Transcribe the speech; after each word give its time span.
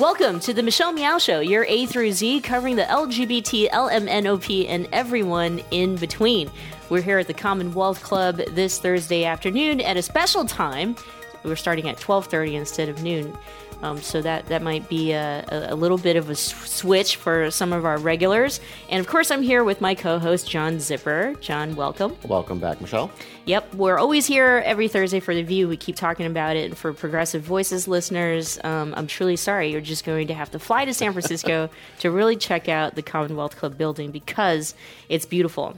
Welcome 0.00 0.40
to 0.40 0.52
the 0.52 0.64
Michelle 0.64 0.90
Meow 0.90 1.18
Show, 1.18 1.38
your 1.38 1.64
A 1.66 1.86
through 1.86 2.10
Z 2.10 2.40
covering 2.40 2.74
the 2.74 2.82
LGBT, 2.82 3.70
LMNOP, 3.70 4.66
and 4.68 4.88
everyone 4.90 5.62
in 5.70 5.94
between. 5.94 6.50
We're 6.90 7.00
here 7.00 7.20
at 7.20 7.28
the 7.28 7.34
Commonwealth 7.34 8.02
Club 8.02 8.38
this 8.38 8.80
Thursday 8.80 9.24
afternoon 9.24 9.80
at 9.80 9.96
a 9.96 10.02
special 10.02 10.46
time. 10.46 10.96
We're 11.44 11.54
starting 11.54 11.88
at 11.88 11.98
12:30 11.98 12.56
instead 12.56 12.88
of 12.88 13.04
noon. 13.04 13.38
Um, 13.84 14.00
so 14.00 14.22
that 14.22 14.46
that 14.46 14.62
might 14.62 14.88
be 14.88 15.12
a, 15.12 15.44
a, 15.50 15.74
little 15.74 15.98
bit 15.98 16.16
of 16.16 16.30
a 16.30 16.34
switch 16.34 17.16
for 17.16 17.50
some 17.50 17.74
of 17.74 17.84
our 17.84 17.98
regulars. 17.98 18.58
And 18.88 18.98
of 18.98 19.06
course, 19.06 19.30
I'm 19.30 19.42
here 19.42 19.62
with 19.62 19.82
my 19.82 19.94
co-host 19.94 20.48
John 20.48 20.76
Zipperer. 20.76 21.38
John, 21.40 21.76
welcome. 21.76 22.16
Welcome 22.24 22.60
back, 22.60 22.80
Michelle. 22.80 23.10
Yep, 23.44 23.74
we're 23.74 23.98
always 23.98 24.24
here 24.24 24.62
every 24.64 24.88
Thursday 24.88 25.20
for 25.20 25.34
the 25.34 25.42
View. 25.42 25.68
We 25.68 25.76
keep 25.76 25.96
talking 25.96 26.24
about 26.24 26.56
it. 26.56 26.64
And 26.64 26.78
for 26.78 26.94
Progressive 26.94 27.42
Voices 27.42 27.86
listeners, 27.86 28.58
um, 28.64 28.94
I'm 28.96 29.06
truly 29.06 29.36
sorry. 29.36 29.70
You're 29.70 29.82
just 29.82 30.06
going 30.06 30.28
to 30.28 30.34
have 30.34 30.50
to 30.52 30.58
fly 30.58 30.86
to 30.86 30.94
San 30.94 31.12
Francisco 31.12 31.68
to 31.98 32.10
really 32.10 32.36
check 32.36 32.70
out 32.70 32.94
the 32.94 33.02
Commonwealth 33.02 33.58
Club 33.58 33.76
building 33.76 34.10
because 34.10 34.74
it's 35.10 35.26
beautiful. 35.26 35.76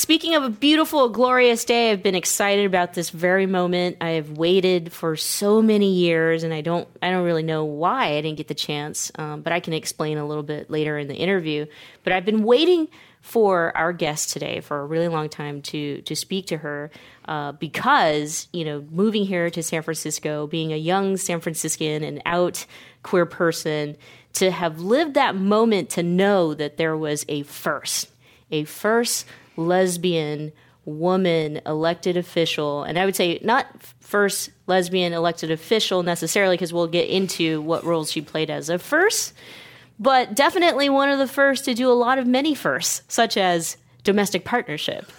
Speaking 0.00 0.34
of 0.34 0.42
a 0.42 0.48
beautiful, 0.48 1.10
glorious 1.10 1.62
day, 1.62 1.90
I've 1.90 2.02
been 2.02 2.14
excited 2.14 2.64
about 2.64 2.94
this 2.94 3.10
very 3.10 3.44
moment. 3.44 3.98
I 4.00 4.12
have 4.12 4.30
waited 4.30 4.94
for 4.94 5.14
so 5.14 5.60
many 5.60 5.92
years, 5.92 6.42
and 6.42 6.54
I 6.54 6.62
don't, 6.62 6.88
I 7.02 7.10
don't 7.10 7.22
really 7.22 7.42
know 7.42 7.66
why 7.66 8.16
I 8.16 8.22
didn't 8.22 8.38
get 8.38 8.48
the 8.48 8.54
chance, 8.54 9.12
um, 9.16 9.42
but 9.42 9.52
I 9.52 9.60
can 9.60 9.74
explain 9.74 10.16
a 10.16 10.26
little 10.26 10.42
bit 10.42 10.70
later 10.70 10.96
in 10.96 11.06
the 11.06 11.14
interview. 11.16 11.66
But 12.02 12.14
I've 12.14 12.24
been 12.24 12.44
waiting 12.44 12.88
for 13.20 13.76
our 13.76 13.92
guest 13.92 14.30
today 14.30 14.60
for 14.60 14.80
a 14.80 14.86
really 14.86 15.08
long 15.08 15.28
time 15.28 15.60
to 15.60 16.00
to 16.00 16.16
speak 16.16 16.46
to 16.46 16.56
her 16.56 16.90
uh, 17.26 17.52
because 17.52 18.48
you 18.54 18.64
know 18.64 18.82
moving 18.90 19.26
here 19.26 19.50
to 19.50 19.62
San 19.62 19.82
Francisco, 19.82 20.46
being 20.46 20.72
a 20.72 20.78
young 20.78 21.18
San 21.18 21.40
Franciscan 21.40 22.02
and 22.02 22.22
out 22.24 22.64
queer 23.02 23.26
person, 23.26 23.98
to 24.32 24.50
have 24.50 24.80
lived 24.80 25.12
that 25.12 25.36
moment 25.36 25.90
to 25.90 26.02
know 26.02 26.54
that 26.54 26.78
there 26.78 26.96
was 26.96 27.26
a 27.28 27.42
first, 27.42 28.08
a 28.50 28.64
first 28.64 29.26
lesbian 29.60 30.52
woman 30.84 31.60
elected 31.66 32.16
official, 32.16 32.82
and 32.82 32.98
I 32.98 33.04
would 33.04 33.14
say 33.14 33.38
not 33.42 33.66
first 34.00 34.50
lesbian 34.66 35.12
elected 35.12 35.50
official 35.50 36.02
necessarily, 36.02 36.56
because 36.56 36.72
we'll 36.72 36.88
get 36.88 37.08
into 37.08 37.60
what 37.60 37.84
roles 37.84 38.10
she 38.10 38.22
played 38.22 38.50
as 38.50 38.68
a 38.68 38.78
first, 38.78 39.34
but 39.98 40.34
definitely 40.34 40.88
one 40.88 41.10
of 41.10 41.18
the 41.18 41.28
first 41.28 41.66
to 41.66 41.74
do 41.74 41.90
a 41.90 41.92
lot 41.92 42.18
of 42.18 42.26
many 42.26 42.54
firsts, 42.54 43.02
such 43.06 43.36
as 43.36 43.76
domestic 44.02 44.44
partnership. 44.44 45.10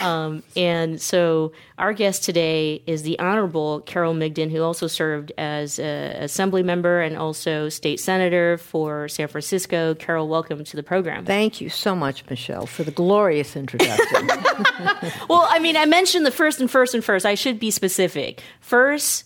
Um, 0.00 0.42
and 0.56 1.00
so 1.00 1.52
our 1.78 1.92
guest 1.92 2.24
today 2.24 2.82
is 2.86 3.02
the 3.02 3.18
Honorable 3.18 3.80
Carol 3.80 4.14
Migden, 4.14 4.50
who 4.50 4.62
also 4.62 4.86
served 4.86 5.32
as 5.38 5.78
an 5.78 6.12
assembly 6.22 6.62
member 6.62 7.00
and 7.00 7.16
also 7.16 7.68
state 7.68 8.00
senator 8.00 8.58
for 8.58 9.08
San 9.08 9.28
Francisco. 9.28 9.94
Carol, 9.94 10.28
welcome 10.28 10.64
to 10.64 10.76
the 10.76 10.82
program. 10.82 11.24
Thank 11.24 11.60
you 11.60 11.68
so 11.68 11.94
much, 11.94 12.28
Michelle, 12.28 12.66
for 12.66 12.84
the 12.84 12.90
glorious 12.90 13.56
introduction. 13.56 14.26
well, 15.28 15.46
I 15.48 15.58
mean, 15.60 15.76
I 15.76 15.86
mentioned 15.86 16.26
the 16.26 16.30
first 16.30 16.60
and 16.60 16.70
first 16.70 16.94
and 16.94 17.04
first. 17.04 17.26
I 17.26 17.34
should 17.34 17.58
be 17.58 17.70
specific. 17.70 18.42
First, 18.60 19.24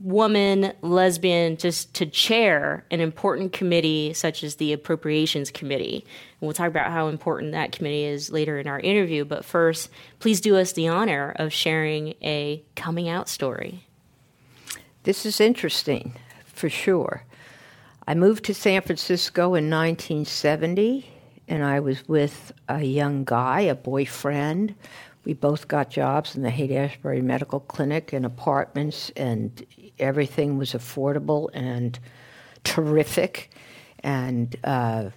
woman 0.00 0.72
lesbian 0.80 1.56
just 1.56 1.92
to 1.94 2.06
chair 2.06 2.84
an 2.90 3.00
important 3.00 3.52
committee 3.52 4.12
such 4.14 4.42
as 4.42 4.56
the 4.56 4.72
appropriations 4.72 5.50
committee. 5.50 6.04
And 6.40 6.46
we'll 6.46 6.54
talk 6.54 6.68
about 6.68 6.90
how 6.90 7.08
important 7.08 7.52
that 7.52 7.72
committee 7.72 8.04
is 8.04 8.30
later 8.30 8.58
in 8.58 8.66
our 8.66 8.80
interview 8.80 9.24
but 9.24 9.44
first 9.44 9.90
please 10.18 10.40
do 10.40 10.56
us 10.56 10.72
the 10.72 10.88
honor 10.88 11.34
of 11.36 11.52
sharing 11.52 12.14
a 12.22 12.64
coming 12.76 13.08
out 13.08 13.28
story. 13.28 13.86
This 15.02 15.26
is 15.26 15.40
interesting 15.40 16.14
for 16.44 16.70
sure. 16.70 17.24
I 18.06 18.14
moved 18.14 18.44
to 18.46 18.54
san 18.54 18.80
francisco 18.80 19.54
in 19.54 19.70
1970 19.70 21.08
and 21.46 21.62
i 21.62 21.78
was 21.78 22.08
with 22.08 22.52
a 22.68 22.82
young 22.82 23.24
guy 23.24 23.60
a 23.60 23.74
boyfriend 23.74 24.74
we 25.24 25.34
both 25.34 25.68
got 25.68 25.90
jobs 25.90 26.34
in 26.34 26.42
the 26.42 26.50
Haight 26.50 26.72
Ashbury 26.72 27.20
Medical 27.20 27.60
Clinic 27.60 28.12
and 28.12 28.24
apartments, 28.24 29.10
and 29.16 29.64
everything 29.98 30.56
was 30.56 30.72
affordable 30.72 31.50
and 31.52 31.98
terrific. 32.64 33.50
And 34.02 34.56
uh, 34.64 35.10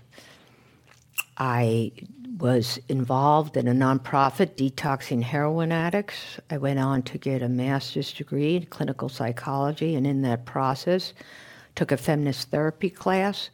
I 1.38 1.92
was 2.38 2.80
involved 2.90 3.56
in 3.56 3.68
a 3.68 3.74
nonprofit 3.74 4.56
detoxing 4.56 5.22
heroin 5.22 5.72
addicts. 5.72 6.40
I 6.50 6.58
went 6.58 6.80
on 6.80 7.04
to 7.04 7.18
get 7.18 7.42
a 7.42 7.48
master's 7.48 8.12
degree 8.12 8.58
in 8.58 8.66
clinical 8.66 9.08
psychology, 9.08 9.96
and 9.96 10.06
in 10.06 10.22
that 10.24 10.46
process, 10.46 11.14
took 11.76 11.92
a 11.92 11.98
feminist 11.98 12.50
therapy 12.50 12.90
class 12.90 13.50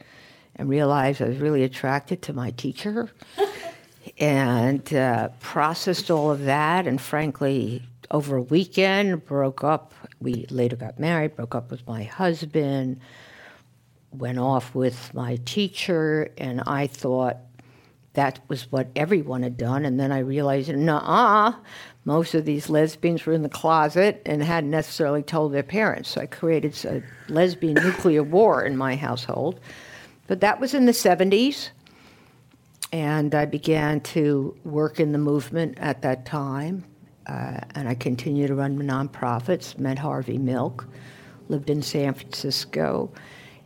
and 0.56 0.68
realized 0.68 1.22
I 1.22 1.30
was 1.30 1.38
really 1.38 1.64
attracted 1.64 2.22
to 2.24 2.34
my 2.34 2.52
teacher 2.52 3.10
and 4.20 4.94
uh, 4.94 5.30
processed 5.40 6.12
all 6.12 6.30
of 6.30 6.44
that. 6.46 6.86
And 6.86 7.00
frankly, 7.00 7.84
over 8.12 8.38
a 8.38 8.42
weekend, 8.42 9.26
broke 9.26 9.64
up. 9.64 9.94
We 10.20 10.46
later 10.50 10.76
got 10.76 11.00
married, 11.00 11.36
broke 11.36 11.56
up 11.56 11.72
with 11.72 11.88
my 11.88 12.04
husband, 12.04 13.00
went 14.12 14.40
off 14.40 14.76
with 14.76 15.14
my 15.14 15.38
teacher, 15.46 16.30
and 16.38 16.62
I 16.68 16.88
thought 16.88 17.38
that 18.14 18.40
was 18.48 18.72
what 18.72 18.90
everyone 18.96 19.44
had 19.44 19.56
done. 19.56 19.86
And 19.86 20.00
then 20.00 20.12
I 20.12 20.20
realized, 20.20 20.74
nah, 20.76 21.54
most 22.04 22.34
of 22.34 22.44
these 22.44 22.70
lesbians 22.70 23.26
were 23.26 23.34
in 23.34 23.44
the 23.44 23.50
closet 23.50 24.22
and 24.26 24.44
hadn't 24.44 24.72
necessarily 24.72 25.22
told 25.22 25.54
their 25.54 25.64
parents. 25.64 26.10
So 26.10 26.22
I 26.22 26.26
created 26.26 26.76
a 26.86 27.04
lesbian 27.32 27.76
nuclear 27.76 28.24
war 28.24 28.64
in 28.64 28.76
my 28.76 28.96
household. 28.96 29.60
But 30.28 30.42
that 30.42 30.60
was 30.60 30.74
in 30.74 30.86
the 30.86 30.92
70s. 30.92 31.70
And 32.92 33.36
I 33.36 33.46
began 33.46 34.02
to 34.02 34.58
work 34.64 35.00
in 35.00 35.12
the 35.12 35.18
movement 35.18 35.78
at 35.80 36.02
that 36.02 36.26
time. 36.26 36.86
Uh, 37.28 37.60
and 37.76 37.88
I 37.88 37.94
continued 37.94 38.48
to 38.48 38.56
run 38.56 38.80
nonprofits, 38.80 39.78
met 39.78 40.00
Harvey 40.00 40.40
Milk, 40.40 40.88
lived 41.48 41.70
in 41.70 41.84
San 41.84 42.16
Francisco. 42.16 43.12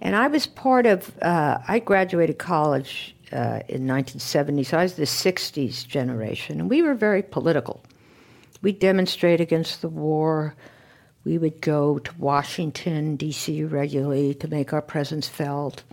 And 0.01 0.17
I 0.17 0.27
was 0.27 0.45
part 0.45 0.85
of, 0.85 1.13
uh, 1.21 1.59
I 1.65 1.79
graduated 1.79 2.37
college 2.37 3.15
uh, 3.31 3.63
in 3.69 3.87
1970, 3.87 4.63
so 4.65 4.77
I 4.77 4.83
was 4.83 4.95
the 4.95 5.03
60s 5.03 5.87
generation. 5.87 6.59
And 6.59 6.69
we 6.69 6.81
were 6.81 6.93
very 6.93 7.23
political. 7.23 7.81
We 8.61 8.73
demonstrate 8.73 9.39
against 9.39 9.81
the 9.81 9.87
war. 9.87 10.55
We 11.23 11.37
would 11.37 11.61
go 11.61 11.99
to 11.99 12.11
Washington, 12.17 13.15
D.C. 13.15 13.63
regularly 13.63 14.33
to 14.35 14.47
make 14.49 14.73
our 14.73 14.81
presence 14.81 15.27
felt 15.29 15.83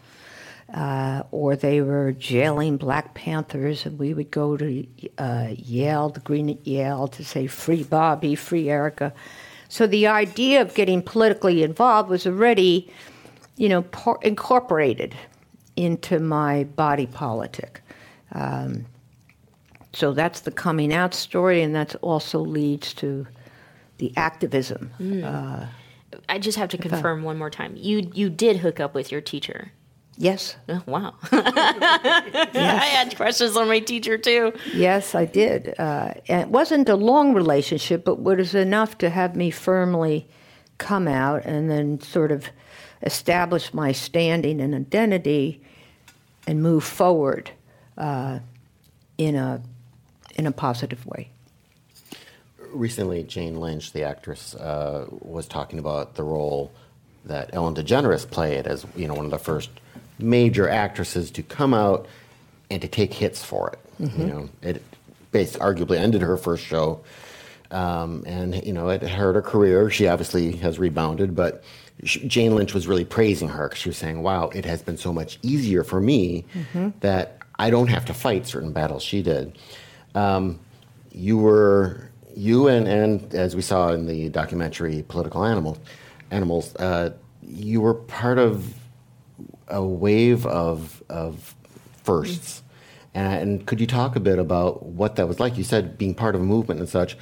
uh, 0.74 1.22
or 1.30 1.56
they 1.56 1.80
were 1.80 2.12
jailing 2.12 2.76
Black 2.76 3.14
Panthers, 3.14 3.86
and 3.86 3.98
we 3.98 4.14
would 4.14 4.30
go 4.30 4.56
to 4.56 4.86
uh, 5.18 5.48
Yale, 5.56 6.10
the 6.10 6.20
Green 6.20 6.50
at 6.50 6.66
Yale, 6.66 7.08
to 7.08 7.24
say 7.24 7.46
"Free 7.46 7.82
Bobby, 7.82 8.34
Free 8.34 8.70
Erica." 8.70 9.12
So 9.68 9.86
the 9.86 10.06
idea 10.06 10.60
of 10.60 10.74
getting 10.74 11.02
politically 11.02 11.62
involved 11.62 12.08
was 12.08 12.26
already, 12.26 12.90
you 13.56 13.68
know, 13.68 13.82
par- 13.82 14.18
incorporated 14.22 15.14
into 15.76 16.18
my 16.18 16.64
body 16.64 17.06
politic. 17.06 17.80
Um, 18.32 18.86
so 19.92 20.12
that's 20.12 20.40
the 20.40 20.50
coming 20.50 20.92
out 20.92 21.14
story, 21.14 21.62
and 21.62 21.74
that 21.74 21.94
also 21.96 22.38
leads 22.38 22.94
to 22.94 23.26
the 23.98 24.12
activism. 24.16 24.90
Mm. 25.00 25.24
Uh, 25.24 25.66
I 26.28 26.38
just 26.38 26.58
have 26.58 26.68
to 26.70 26.78
confirm 26.78 27.22
one 27.22 27.38
more 27.38 27.50
time. 27.50 27.74
You 27.76 28.10
you 28.14 28.30
did 28.30 28.58
hook 28.58 28.80
up 28.80 28.94
with 28.94 29.12
your 29.12 29.20
teacher. 29.20 29.72
Yes. 30.20 30.54
Oh, 30.68 30.82
wow. 30.84 31.14
yes. 31.32 32.54
I 32.54 32.84
had 32.84 33.16
crushes 33.16 33.56
on 33.56 33.68
my 33.68 33.78
teacher 33.78 34.18
too. 34.18 34.52
Yes, 34.74 35.14
I 35.14 35.24
did. 35.24 35.74
Uh, 35.78 36.12
and 36.28 36.42
it 36.42 36.48
wasn't 36.48 36.90
a 36.90 36.94
long 36.94 37.32
relationship, 37.32 38.04
but 38.04 38.18
it 38.18 38.36
was 38.36 38.54
enough 38.54 38.98
to 38.98 39.08
have 39.08 39.34
me 39.34 39.50
firmly 39.50 40.28
come 40.76 41.08
out 41.08 41.46
and 41.46 41.70
then 41.70 42.02
sort 42.02 42.32
of 42.32 42.50
establish 43.00 43.72
my 43.72 43.92
standing 43.92 44.60
and 44.60 44.74
identity 44.74 45.62
and 46.46 46.62
move 46.62 46.84
forward 46.84 47.50
uh, 47.96 48.40
in 49.16 49.36
a 49.36 49.62
in 50.34 50.46
a 50.46 50.52
positive 50.52 51.06
way. 51.06 51.30
Recently, 52.58 53.22
Jane 53.22 53.58
Lynch, 53.58 53.92
the 53.94 54.04
actress, 54.04 54.54
uh, 54.54 55.06
was 55.22 55.48
talking 55.48 55.78
about 55.78 56.14
the 56.16 56.24
role 56.24 56.72
that 57.24 57.50
Ellen 57.54 57.74
DeGeneres 57.74 58.30
played 58.30 58.66
as 58.66 58.86
you 58.94 59.08
know 59.08 59.14
one 59.14 59.24
of 59.24 59.30
the 59.30 59.38
first 59.38 59.70
major 60.22 60.68
actresses 60.68 61.30
to 61.32 61.42
come 61.42 61.74
out 61.74 62.06
and 62.70 62.80
to 62.82 62.88
take 62.88 63.12
hits 63.12 63.44
for 63.44 63.70
it. 63.70 63.78
Mm-hmm. 64.02 64.20
You 64.20 64.26
know, 64.26 64.48
it 64.62 64.82
based 65.32 65.58
arguably 65.58 65.98
ended 65.98 66.22
her 66.22 66.36
first 66.36 66.64
show, 66.64 67.00
um, 67.70 68.24
and 68.26 68.64
you 68.64 68.72
know 68.72 68.88
it 68.88 69.02
hurt 69.02 69.34
her 69.34 69.42
career. 69.42 69.90
She 69.90 70.08
obviously 70.08 70.52
has 70.56 70.78
rebounded, 70.78 71.34
but 71.34 71.62
she, 72.04 72.26
Jane 72.26 72.54
Lynch 72.54 72.72
was 72.74 72.88
really 72.88 73.04
praising 73.04 73.48
her 73.48 73.68
because 73.68 73.80
she 73.80 73.88
was 73.88 73.98
saying, 73.98 74.22
"Wow, 74.22 74.48
it 74.54 74.64
has 74.64 74.82
been 74.82 74.96
so 74.96 75.12
much 75.12 75.38
easier 75.42 75.84
for 75.84 76.00
me 76.00 76.44
mm-hmm. 76.54 76.90
that 77.00 77.38
I 77.58 77.70
don't 77.70 77.88
have 77.88 78.06
to 78.06 78.14
fight 78.14 78.46
certain 78.46 78.72
battles 78.72 79.02
she 79.02 79.22
did." 79.22 79.58
Um, 80.14 80.58
you 81.12 81.36
were 81.36 82.10
you 82.34 82.68
and 82.68 82.88
and 82.88 83.34
as 83.34 83.54
we 83.54 83.62
saw 83.62 83.92
in 83.92 84.06
the 84.06 84.28
documentary 84.30 85.04
"Political 85.08 85.44
Animals," 85.44 85.78
animals, 86.30 86.74
uh, 86.76 87.10
you 87.42 87.80
were 87.80 87.94
part 87.94 88.38
of 88.38 88.74
a 89.70 89.84
wave 89.84 90.46
of 90.46 91.02
of 91.08 91.54
firsts. 92.02 92.62
And, 93.14 93.42
and 93.42 93.66
could 93.66 93.80
you 93.80 93.86
talk 93.86 94.16
a 94.16 94.20
bit 94.20 94.38
about 94.38 94.84
what 94.84 95.16
that 95.16 95.28
was 95.28 95.40
like? 95.40 95.56
You 95.56 95.64
said 95.64 95.98
being 95.98 96.14
part 96.14 96.34
of 96.34 96.40
a 96.40 96.44
movement 96.44 96.80
and 96.80 96.88
such. 96.88 97.16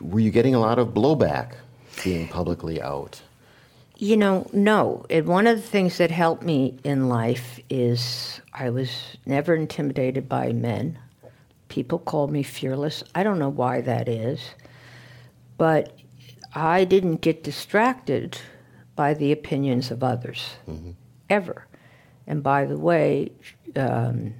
Were 0.00 0.20
you 0.20 0.30
getting 0.30 0.54
a 0.54 0.60
lot 0.60 0.78
of 0.78 0.88
blowback 0.88 1.54
being 2.02 2.28
publicly 2.28 2.80
out? 2.80 3.20
You 3.96 4.16
know, 4.16 4.48
no. 4.52 5.06
One 5.10 5.46
of 5.46 5.56
the 5.56 5.62
things 5.62 5.98
that 5.98 6.10
helped 6.10 6.42
me 6.42 6.78
in 6.82 7.08
life 7.08 7.60
is 7.70 8.40
I 8.52 8.70
was 8.70 8.90
never 9.26 9.54
intimidated 9.54 10.28
by 10.28 10.52
men. 10.52 10.98
People 11.68 12.00
called 12.00 12.32
me 12.32 12.42
fearless. 12.42 13.04
I 13.14 13.22
don't 13.22 13.38
know 13.38 13.48
why 13.48 13.80
that 13.82 14.08
is. 14.08 14.40
But 15.56 15.96
I 16.54 16.84
didn't 16.84 17.20
get 17.20 17.44
distracted 17.44 18.38
by 18.96 19.14
the 19.14 19.32
opinions 19.32 19.90
of 19.90 20.02
others, 20.02 20.56
mm-hmm. 20.68 20.90
ever. 21.30 21.66
And 22.26 22.42
by 22.42 22.64
the 22.64 22.78
way, 22.78 23.32
um, 23.76 24.34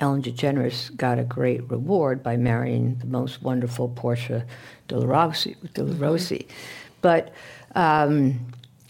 Ellen 0.00 0.22
DeGeneres 0.22 0.96
got 0.96 1.18
a 1.18 1.24
great 1.24 1.68
reward 1.70 2.22
by 2.22 2.36
marrying 2.36 2.96
the 2.96 3.06
most 3.06 3.42
wonderful 3.42 3.88
Portia 3.88 4.46
de 4.86 4.98
la 4.98 5.06
Rossi. 5.06 5.56
De 5.74 5.82
la 5.82 5.94
Rossi. 5.98 6.46
Mm-hmm. 6.48 6.54
But 7.00 7.32
um, 7.74 8.38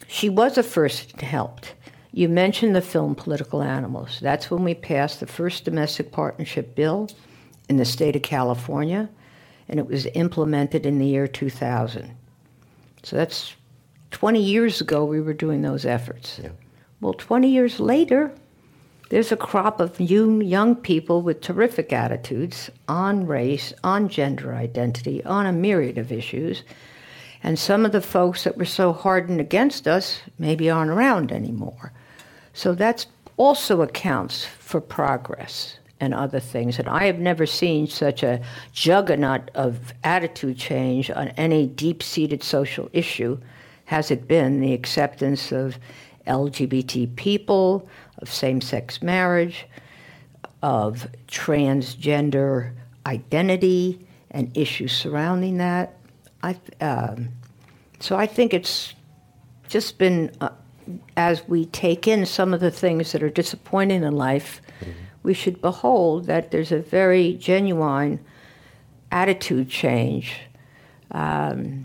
she 0.06 0.28
was 0.28 0.58
a 0.58 0.62
first 0.62 1.20
helped. 1.20 1.74
You 2.12 2.28
mentioned 2.28 2.74
the 2.74 2.80
film 2.80 3.14
Political 3.14 3.62
Animals. 3.62 4.18
That's 4.20 4.50
when 4.50 4.64
we 4.64 4.74
passed 4.74 5.20
the 5.20 5.26
first 5.26 5.64
domestic 5.64 6.10
partnership 6.10 6.74
bill 6.74 7.08
in 7.68 7.76
the 7.76 7.84
state 7.84 8.16
of 8.16 8.22
California, 8.22 9.08
and 9.68 9.78
it 9.78 9.86
was 9.86 10.06
implemented 10.14 10.86
in 10.86 10.98
the 10.98 11.06
year 11.06 11.28
2000. 11.28 12.14
So 13.02 13.16
that's 13.16 13.54
20 14.10 14.42
years 14.42 14.80
ago 14.80 15.04
we 15.04 15.20
were 15.20 15.34
doing 15.34 15.62
those 15.62 15.84
efforts. 15.84 16.40
Yeah. 16.42 16.50
Well, 17.00 17.14
20 17.14 17.48
years 17.48 17.78
later, 17.78 18.32
there's 19.10 19.30
a 19.30 19.36
crop 19.36 19.80
of 19.80 20.00
young, 20.00 20.42
young 20.42 20.74
people 20.74 21.22
with 21.22 21.40
terrific 21.40 21.92
attitudes 21.92 22.70
on 22.88 23.26
race, 23.26 23.72
on 23.84 24.08
gender 24.08 24.54
identity, 24.54 25.24
on 25.24 25.46
a 25.46 25.52
myriad 25.52 25.96
of 25.96 26.10
issues. 26.10 26.64
And 27.42 27.58
some 27.58 27.86
of 27.86 27.92
the 27.92 28.00
folks 28.00 28.44
that 28.44 28.58
were 28.58 28.64
so 28.64 28.92
hardened 28.92 29.40
against 29.40 29.86
us 29.86 30.20
maybe 30.38 30.68
aren't 30.68 30.90
around 30.90 31.30
anymore. 31.30 31.92
So 32.52 32.74
that 32.74 33.06
also 33.36 33.80
accounts 33.82 34.44
for 34.44 34.80
progress 34.80 35.78
and 36.00 36.12
other 36.12 36.40
things. 36.40 36.80
And 36.80 36.88
I 36.88 37.04
have 37.04 37.20
never 37.20 37.46
seen 37.46 37.86
such 37.86 38.24
a 38.24 38.40
juggernaut 38.72 39.50
of 39.54 39.94
attitude 40.02 40.58
change 40.58 41.10
on 41.10 41.28
any 41.28 41.66
deep 41.66 42.02
seated 42.02 42.42
social 42.42 42.90
issue 42.92 43.38
has 43.86 44.10
it 44.10 44.28
been 44.28 44.60
the 44.60 44.74
acceptance 44.74 45.50
of 45.50 45.78
LGBT 46.28 47.16
people, 47.16 47.88
of 48.18 48.32
same 48.32 48.60
sex 48.60 49.02
marriage, 49.02 49.66
of 50.62 51.08
transgender 51.26 52.72
identity 53.06 54.06
and 54.30 54.56
issues 54.56 54.92
surrounding 54.92 55.58
that. 55.58 55.96
I, 56.42 56.56
um, 56.80 57.30
so 58.00 58.16
I 58.16 58.26
think 58.26 58.54
it's 58.54 58.94
just 59.68 59.98
been, 59.98 60.30
uh, 60.40 60.50
as 61.16 61.46
we 61.48 61.66
take 61.66 62.06
in 62.06 62.26
some 62.26 62.54
of 62.54 62.60
the 62.60 62.70
things 62.70 63.12
that 63.12 63.22
are 63.22 63.30
disappointing 63.30 64.02
in 64.02 64.14
life, 64.16 64.60
mm-hmm. 64.80 64.92
we 65.22 65.34
should 65.34 65.60
behold 65.60 66.26
that 66.26 66.50
there's 66.50 66.72
a 66.72 66.78
very 66.78 67.34
genuine 67.34 68.20
attitude 69.10 69.68
change. 69.68 70.40
Um, 71.10 71.84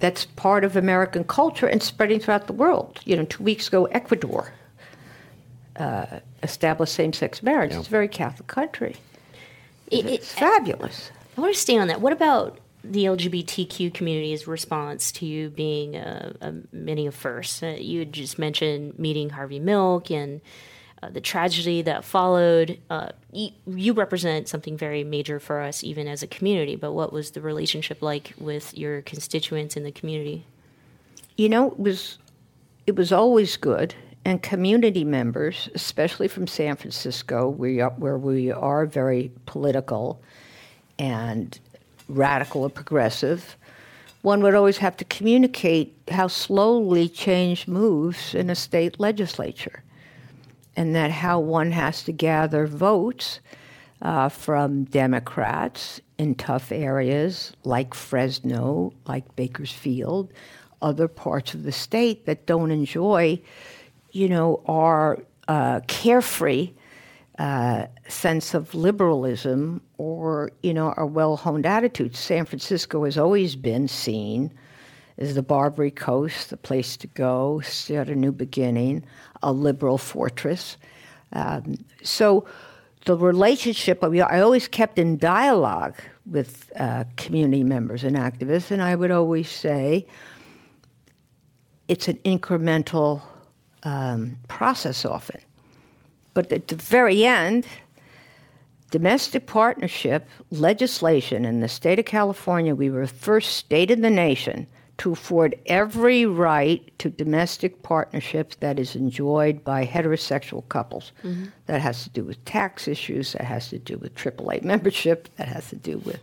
that's 0.00 0.24
part 0.24 0.64
of 0.64 0.76
American 0.76 1.24
culture 1.24 1.66
and 1.66 1.82
spreading 1.82 2.18
throughout 2.18 2.46
the 2.46 2.52
world. 2.52 3.00
You 3.04 3.16
know, 3.16 3.24
two 3.24 3.42
weeks 3.42 3.68
ago, 3.68 3.84
Ecuador 3.86 4.52
uh, 5.76 6.20
established 6.42 6.94
same-sex 6.94 7.42
marriage. 7.42 7.72
Yeah. 7.72 7.78
It's 7.78 7.88
a 7.88 7.90
very 7.90 8.08
Catholic 8.08 8.48
country. 8.48 8.96
It, 9.90 10.06
it's 10.06 10.32
it, 10.32 10.38
fabulous. 10.38 11.10
I 11.36 11.40
want 11.40 11.54
to 11.54 11.60
stay 11.60 11.78
on 11.78 11.88
that. 11.88 12.00
What 12.00 12.12
about 12.12 12.58
the 12.82 13.04
LGBTQ 13.04 13.92
community's 13.92 14.46
response 14.46 15.12
to 15.12 15.26
you 15.26 15.50
being 15.50 15.96
a, 15.96 16.34
a 16.40 16.54
many 16.72 17.06
of 17.06 17.14
first? 17.14 17.62
Uh, 17.62 17.68
you 17.68 18.04
just 18.04 18.38
mentioned 18.38 18.98
meeting 18.98 19.30
Harvey 19.30 19.60
Milk 19.60 20.10
and 20.10 20.40
uh, 21.02 21.08
the 21.08 21.20
tragedy 21.20 21.82
that 21.82 22.04
followed. 22.04 22.78
Uh, 22.90 23.10
you, 23.32 23.92
represent 23.92 24.48
something 24.48 24.76
very 24.76 25.04
major 25.04 25.40
for 25.40 25.60
us, 25.60 25.82
even 25.82 26.06
as 26.06 26.22
a 26.22 26.26
community. 26.26 26.76
But 26.76 26.92
what 26.92 27.12
was 27.12 27.30
the 27.30 27.40
relationship 27.40 28.02
like 28.02 28.34
with 28.38 28.76
your 28.76 29.02
constituents 29.02 29.76
in 29.76 29.84
the 29.84 29.92
community? 29.92 30.44
You 31.36 31.48
know, 31.48 31.68
it 31.68 31.78
was 31.78 32.18
it 32.86 32.96
was 32.96 33.12
always 33.12 33.56
good, 33.56 33.94
and 34.24 34.42
community 34.42 35.04
members, 35.04 35.70
especially 35.74 36.28
from 36.28 36.46
San 36.46 36.76
Francisco, 36.76 37.48
we 37.48 37.80
are, 37.80 37.90
where 37.90 38.18
we 38.18 38.50
are 38.50 38.84
very 38.84 39.30
political 39.46 40.20
and 40.98 41.58
radical 42.08 42.62
or 42.62 42.70
progressive. 42.70 43.56
One 44.22 44.42
would 44.42 44.54
always 44.54 44.76
have 44.78 44.98
to 44.98 45.04
communicate 45.06 45.96
how 46.10 46.26
slowly 46.26 47.08
change 47.08 47.66
moves 47.66 48.34
in 48.34 48.50
a 48.50 48.54
state 48.54 49.00
legislature 49.00 49.82
and 50.76 50.94
that 50.94 51.10
how 51.10 51.40
one 51.40 51.72
has 51.72 52.02
to 52.04 52.12
gather 52.12 52.66
votes 52.66 53.40
uh, 54.02 54.28
from 54.28 54.84
Democrats 54.84 56.00
in 56.18 56.34
tough 56.34 56.72
areas 56.72 57.52
like 57.64 57.94
Fresno, 57.94 58.92
like 59.06 59.36
Bakersfield, 59.36 60.32
other 60.82 61.08
parts 61.08 61.54
of 61.54 61.64
the 61.64 61.72
state 61.72 62.26
that 62.26 62.46
don't 62.46 62.70
enjoy, 62.70 63.40
you 64.12 64.28
know, 64.28 64.62
our 64.66 65.18
uh, 65.48 65.80
carefree 65.86 66.72
uh, 67.38 67.86
sense 68.08 68.54
of 68.54 68.74
liberalism 68.74 69.80
or, 69.98 70.52
you 70.62 70.74
know, 70.74 70.92
our 70.96 71.06
well-honed 71.06 71.66
attitudes. 71.66 72.18
San 72.18 72.44
Francisco 72.44 73.04
has 73.04 73.16
always 73.18 73.56
been 73.56 73.88
seen 73.88 74.52
as 75.18 75.34
the 75.34 75.42
Barbary 75.42 75.90
Coast, 75.90 76.50
the 76.50 76.56
place 76.56 76.96
to 76.98 77.06
go, 77.06 77.60
start 77.60 78.08
a 78.08 78.14
new 78.14 78.32
beginning 78.32 79.04
a 79.42 79.52
liberal 79.52 79.98
fortress. 79.98 80.76
Um, 81.32 81.84
so 82.02 82.46
the 83.06 83.16
relationship, 83.16 84.04
I 84.04 84.40
always 84.40 84.68
kept 84.68 84.98
in 84.98 85.16
dialogue 85.16 85.96
with 86.26 86.70
uh, 86.76 87.04
community 87.16 87.64
members 87.64 88.04
and 88.04 88.16
activists, 88.16 88.70
and 88.70 88.82
I 88.82 88.94
would 88.94 89.10
always 89.10 89.48
say 89.48 90.06
it's 91.88 92.08
an 92.08 92.18
incremental 92.24 93.22
um, 93.82 94.36
process 94.48 95.04
often. 95.04 95.40
But 96.34 96.52
at 96.52 96.68
the 96.68 96.76
very 96.76 97.24
end, 97.24 97.66
domestic 98.90 99.46
partnership 99.46 100.28
legislation 100.50 101.44
in 101.44 101.60
the 101.60 101.68
state 101.68 101.98
of 101.98 102.04
California, 102.04 102.74
we 102.74 102.90
were 102.90 103.06
the 103.06 103.12
first 103.12 103.56
state 103.56 103.90
in 103.90 104.02
the 104.02 104.10
nation 104.10 104.66
to 105.00 105.12
afford 105.12 105.58
every 105.64 106.26
right 106.26 106.92
to 106.98 107.08
domestic 107.08 107.82
partnerships 107.82 108.56
that 108.56 108.78
is 108.78 108.94
enjoyed 108.94 109.64
by 109.64 109.86
heterosexual 109.86 110.68
couples. 110.68 111.12
Mm-hmm. 111.24 111.46
That 111.64 111.80
has 111.80 112.04
to 112.04 112.10
do 112.10 112.22
with 112.22 112.44
tax 112.44 112.86
issues, 112.86 113.32
that 113.32 113.44
has 113.44 113.70
to 113.70 113.78
do 113.78 113.96
with 113.96 114.14
AAA 114.14 114.62
membership, 114.62 115.30
that 115.36 115.48
has 115.48 115.70
to 115.70 115.76
do 115.76 115.96
with 116.04 116.20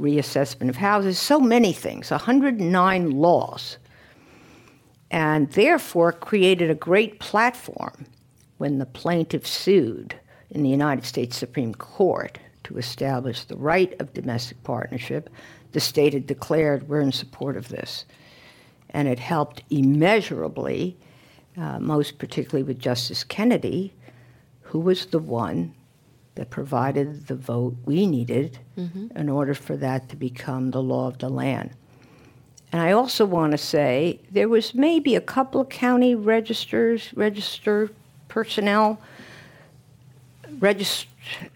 reassessment 0.00 0.70
of 0.70 0.76
houses, 0.76 1.18
so 1.18 1.38
many 1.38 1.74
things, 1.74 2.10
109 2.10 3.10
laws. 3.10 3.76
And 5.10 5.50
therefore 5.50 6.12
created 6.12 6.70
a 6.70 6.74
great 6.74 7.20
platform 7.20 8.06
when 8.56 8.78
the 8.78 8.86
plaintiff 8.86 9.46
sued 9.46 10.14
in 10.48 10.62
the 10.62 10.70
United 10.70 11.04
States 11.04 11.36
Supreme 11.36 11.74
Court 11.74 12.38
to 12.64 12.78
establish 12.78 13.44
the 13.44 13.58
right 13.58 13.94
of 14.00 14.14
domestic 14.14 14.62
partnership 14.62 15.28
the 15.72 15.80
state 15.80 16.12
had 16.12 16.26
declared 16.26 16.88
we're 16.88 17.00
in 17.00 17.12
support 17.12 17.56
of 17.56 17.68
this. 17.68 18.04
And 18.90 19.06
it 19.06 19.18
helped 19.18 19.62
immeasurably, 19.70 20.96
uh, 21.56 21.78
most 21.78 22.18
particularly 22.18 22.64
with 22.64 22.78
Justice 22.78 23.22
Kennedy, 23.22 23.92
who 24.62 24.80
was 24.80 25.06
the 25.06 25.18
one 25.18 25.74
that 26.34 26.50
provided 26.50 27.26
the 27.26 27.34
vote 27.34 27.76
we 27.84 28.06
needed 28.06 28.58
mm-hmm. 28.76 29.16
in 29.16 29.28
order 29.28 29.54
for 29.54 29.76
that 29.76 30.08
to 30.08 30.16
become 30.16 30.70
the 30.70 30.82
law 30.82 31.06
of 31.06 31.18
the 31.18 31.28
land. 31.28 31.70
And 32.72 32.80
I 32.80 32.92
also 32.92 33.24
want 33.24 33.52
to 33.52 33.58
say 33.58 34.20
there 34.30 34.48
was 34.48 34.74
maybe 34.74 35.16
a 35.16 35.20
couple 35.20 35.60
of 35.60 35.68
county 35.68 36.14
registers, 36.14 37.12
register 37.14 37.90
personnel, 38.28 39.00
regist- 40.58 41.06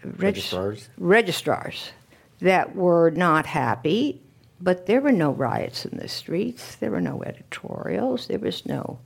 registrars. 0.03 0.89
registrars 0.97 1.91
that 2.39 2.75
were 2.75 3.11
not 3.11 3.45
happy, 3.45 4.21
but 4.61 4.85
there 4.85 5.01
were 5.01 5.11
no 5.11 5.31
riots 5.31 5.85
in 5.85 5.97
the 5.97 6.07
streets, 6.07 6.75
there 6.75 6.91
were 6.91 7.01
no 7.01 7.23
editorials, 7.23 8.27
there 8.27 8.39
was 8.39 8.65
no 8.65 8.99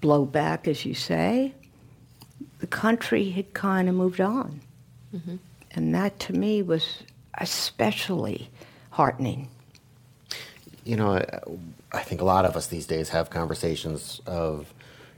blowback, 0.00 0.66
as 0.66 0.84
you 0.84 0.94
say. 0.94 1.54
The 2.58 2.66
country 2.66 3.30
had 3.30 3.54
kind 3.54 3.88
of 3.88 3.94
moved 3.94 4.20
on. 4.20 4.60
Mm-hmm. 5.14 5.36
And 5.72 5.94
that 5.94 6.18
to 6.20 6.32
me 6.32 6.62
was 6.62 7.02
especially 7.38 8.50
heartening. 8.90 9.48
You 10.84 10.96
know, 10.96 11.12
I, 11.14 11.40
I 11.92 12.02
think 12.02 12.20
a 12.20 12.24
lot 12.24 12.44
of 12.44 12.56
us 12.56 12.66
these 12.66 12.86
days 12.86 13.08
have 13.10 13.30
conversations 13.30 14.20
of 14.26 14.72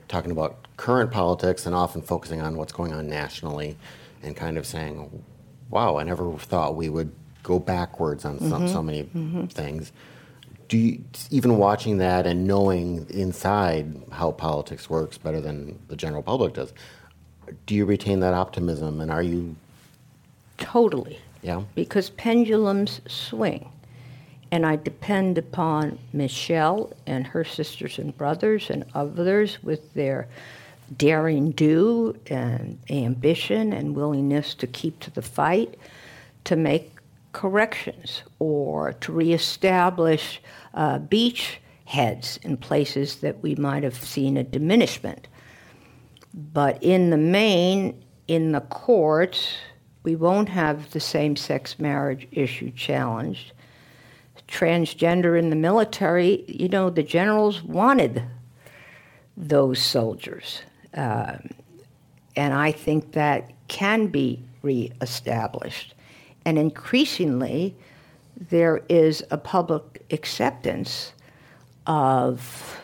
talking 0.08 0.30
about 0.30 0.66
current 0.76 1.10
politics 1.10 1.66
and 1.66 1.74
often 1.74 2.02
focusing 2.02 2.40
on 2.40 2.56
what's 2.56 2.72
going 2.72 2.92
on 2.92 3.08
nationally 3.08 3.76
and 4.22 4.36
kind 4.36 4.58
of 4.58 4.66
saying, 4.66 5.24
wow, 5.74 5.98
I 5.98 6.04
never 6.04 6.32
thought 6.38 6.76
we 6.76 6.88
would 6.88 7.12
go 7.42 7.58
backwards 7.58 8.24
on 8.24 8.38
so, 8.38 8.46
mm-hmm. 8.46 8.68
so 8.68 8.82
many 8.82 9.02
mm-hmm. 9.02 9.46
things. 9.46 9.92
Do 10.68 10.78
you, 10.78 11.04
even 11.30 11.58
watching 11.58 11.98
that 11.98 12.26
and 12.26 12.46
knowing 12.46 13.06
inside 13.10 14.00
how 14.12 14.30
politics 14.30 14.88
works 14.88 15.18
better 15.18 15.40
than 15.40 15.78
the 15.88 15.96
general 15.96 16.22
public 16.22 16.54
does, 16.54 16.72
do 17.66 17.74
you 17.74 17.84
retain 17.84 18.20
that 18.20 18.32
optimism 18.32 19.00
and 19.00 19.10
are 19.10 19.22
you, 19.22 19.56
Totally. 20.56 21.18
yeah? 21.42 21.62
Because 21.74 22.10
pendulums 22.10 23.00
swing. 23.06 23.68
And 24.52 24.64
I 24.64 24.76
depend 24.76 25.36
upon 25.36 25.98
Michelle 26.12 26.92
and 27.06 27.26
her 27.26 27.42
sisters 27.42 27.98
and 27.98 28.16
brothers 28.16 28.70
and 28.70 28.84
others 28.94 29.60
with 29.62 29.92
their 29.94 30.28
daring 30.96 31.50
do 31.52 32.18
and 32.26 32.78
ambition 32.90 33.72
and 33.72 33.96
willingness 33.96 34.54
to 34.54 34.66
keep 34.66 35.00
to 35.00 35.10
the 35.10 35.22
fight 35.22 35.76
to 36.44 36.56
make 36.56 36.92
corrections 37.32 38.22
or 38.38 38.92
to 38.92 39.12
reestablish 39.12 40.40
uh, 40.74 40.98
beach 40.98 41.60
heads 41.84 42.38
in 42.42 42.56
places 42.56 43.16
that 43.16 43.42
we 43.42 43.54
might 43.54 43.82
have 43.82 43.96
seen 43.96 44.36
a 44.36 44.44
diminishment. 44.44 45.28
But 46.32 46.82
in 46.82 47.10
the 47.10 47.18
main, 47.18 48.02
in 48.28 48.52
the 48.52 48.60
courts, 48.60 49.56
we 50.02 50.16
won't 50.16 50.48
have 50.48 50.90
the 50.90 51.00
same 51.00 51.36
sex 51.36 51.78
marriage 51.78 52.28
issue 52.32 52.70
challenged. 52.70 53.52
Transgender 54.46 55.38
in 55.38 55.50
the 55.50 55.56
military, 55.56 56.44
you 56.46 56.68
know, 56.68 56.90
the 56.90 57.02
generals 57.02 57.62
wanted 57.62 58.22
those 59.36 59.78
soldiers. 59.78 60.62
Um, 60.94 61.50
and 62.36 62.54
I 62.54 62.72
think 62.72 63.12
that 63.12 63.50
can 63.68 64.08
be 64.08 64.42
reestablished. 64.62 65.94
And 66.44 66.58
increasingly, 66.58 67.74
there 68.36 68.82
is 68.88 69.24
a 69.30 69.38
public 69.38 70.04
acceptance 70.10 71.12
of 71.86 72.80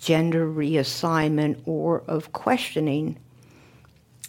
gender 0.00 0.46
reassignment 0.46 1.60
or 1.66 2.02
of 2.06 2.32
questioning 2.32 3.18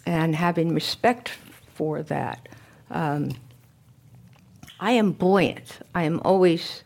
and 0.06 0.34
having 0.34 0.74
respect 0.74 1.30
for 1.74 2.02
that. 2.02 2.48
Um, 2.90 3.30
I 4.80 4.92
am 4.92 5.12
buoyant. 5.12 5.78
I 5.94 6.04
am 6.04 6.20
always 6.24 6.82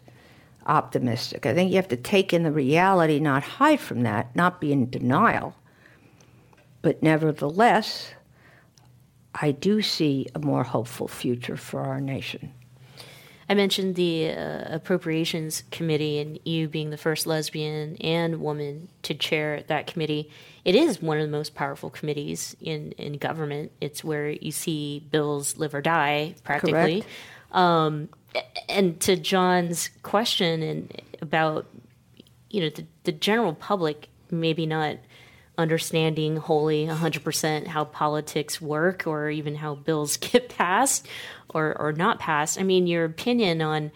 optimistic. 0.67 1.47
I 1.47 1.55
think 1.55 1.71
you 1.71 1.77
have 1.77 1.89
to 1.89 1.97
take 1.97 2.33
in 2.33 2.43
the 2.43 2.53
reality, 2.53 3.19
not 3.19 3.43
hide 3.43 3.81
from 3.81 4.03
that, 4.03 4.35
not 4.35 4.61
be 4.61 4.73
in 4.73 4.91
denial. 4.91 5.55
But 6.85 7.03
nevertheless, 7.03 8.13
I 9.35 9.53
do 9.53 9.81
see 9.81 10.27
a 10.35 10.39
more 10.39 10.65
hopeful 10.65 11.09
future 11.09 11.57
for 11.57 11.81
our 11.81 11.99
nation. 11.99 12.53
I 13.49 13.55
mentioned 13.55 13.95
the 13.95 14.33
uh, 14.33 14.65
Appropriations 14.67 15.65
Committee 15.71 16.19
and 16.19 16.39
you 16.45 16.69
being 16.69 16.91
the 16.91 16.99
first 16.99 17.27
lesbian 17.27 17.97
and 18.03 18.43
woman 18.43 18.91
to 19.01 19.15
chair 19.15 19.65
that 19.69 19.87
committee. 19.87 20.31
It 20.67 20.75
is 20.75 21.01
one 21.01 21.17
of 21.17 21.25
the 21.25 21.33
most 21.33 21.55
powerful 21.55 21.89
committees 21.89 22.55
in, 22.61 22.93
in 22.93 23.15
government. 23.15 23.73
It's 23.81 24.05
where 24.05 24.29
you 24.29 24.53
see 24.53 25.07
bills 25.11 25.57
live 25.57 25.75
or 25.75 25.81
die, 25.81 26.35
practically. 26.45 27.03
Um, 27.51 28.11
and 28.69 29.01
to 29.01 29.17
John's 29.17 29.89
question 30.03 30.63
and 30.63 31.03
about, 31.23 31.67
you 32.51 32.61
know, 32.61 32.69
the, 32.69 32.85
the 33.05 33.13
general 33.13 33.55
public 33.55 34.11
maybe 34.31 34.67
not 34.67 34.99
understanding 35.57 36.37
wholly 36.37 36.87
100% 36.87 37.67
how 37.69 37.85
politics 37.85 38.61
work 38.61 39.07
or 39.07 39.31
even 39.31 39.57
how 39.57 39.75
bills 39.75 40.17
get 40.19 40.49
passed 40.49 41.07
or, 41.49 41.77
or 41.79 41.93
not 41.93 42.19
passed. 42.19 42.59
I 42.59 42.63
mean, 42.63 42.87
your 42.87 43.05
opinion 43.05 43.63
on, 43.63 43.93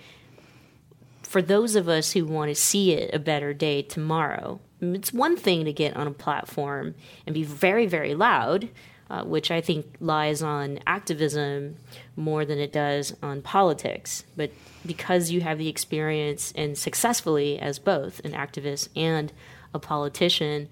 for 1.23 1.43
those 1.43 1.77
of 1.77 1.89
us 1.89 2.13
who 2.13 2.25
want 2.25 2.51
to 2.51 2.55
see 2.55 2.93
it 2.93 3.13
a 3.13 3.19
better 3.19 3.53
day 3.53 3.83
tomorrow, 3.83 4.61
it's 4.81 5.13
one 5.13 5.37
thing 5.37 5.65
to 5.65 5.73
get 5.73 5.97
on 5.97 6.07
a 6.07 6.13
platform 6.13 6.95
and 7.27 7.35
be 7.35 7.43
very, 7.43 7.87
very 7.87 8.15
loud, 8.15 8.69
uh, 9.11 9.25
which 9.25 9.51
I 9.51 9.61
think 9.61 9.97
lies 10.01 10.43
on 10.43 10.79
activism 10.87 11.77
more 12.15 12.45
than 12.45 12.59
it 12.59 12.73
does 12.73 13.17
on 13.23 13.43
politics. 13.43 14.25
But 14.37 14.53
because 14.87 15.31
you 15.31 15.41
have 15.41 15.59
the 15.59 15.69
experience 15.69 16.53
and 16.55 16.79
successfully 16.79 17.59
as 17.59 17.81
both 17.81 18.21
an 18.25 18.33
activist 18.33 18.89
and 18.95 19.33
a 19.75 19.81
politician, 19.81 20.69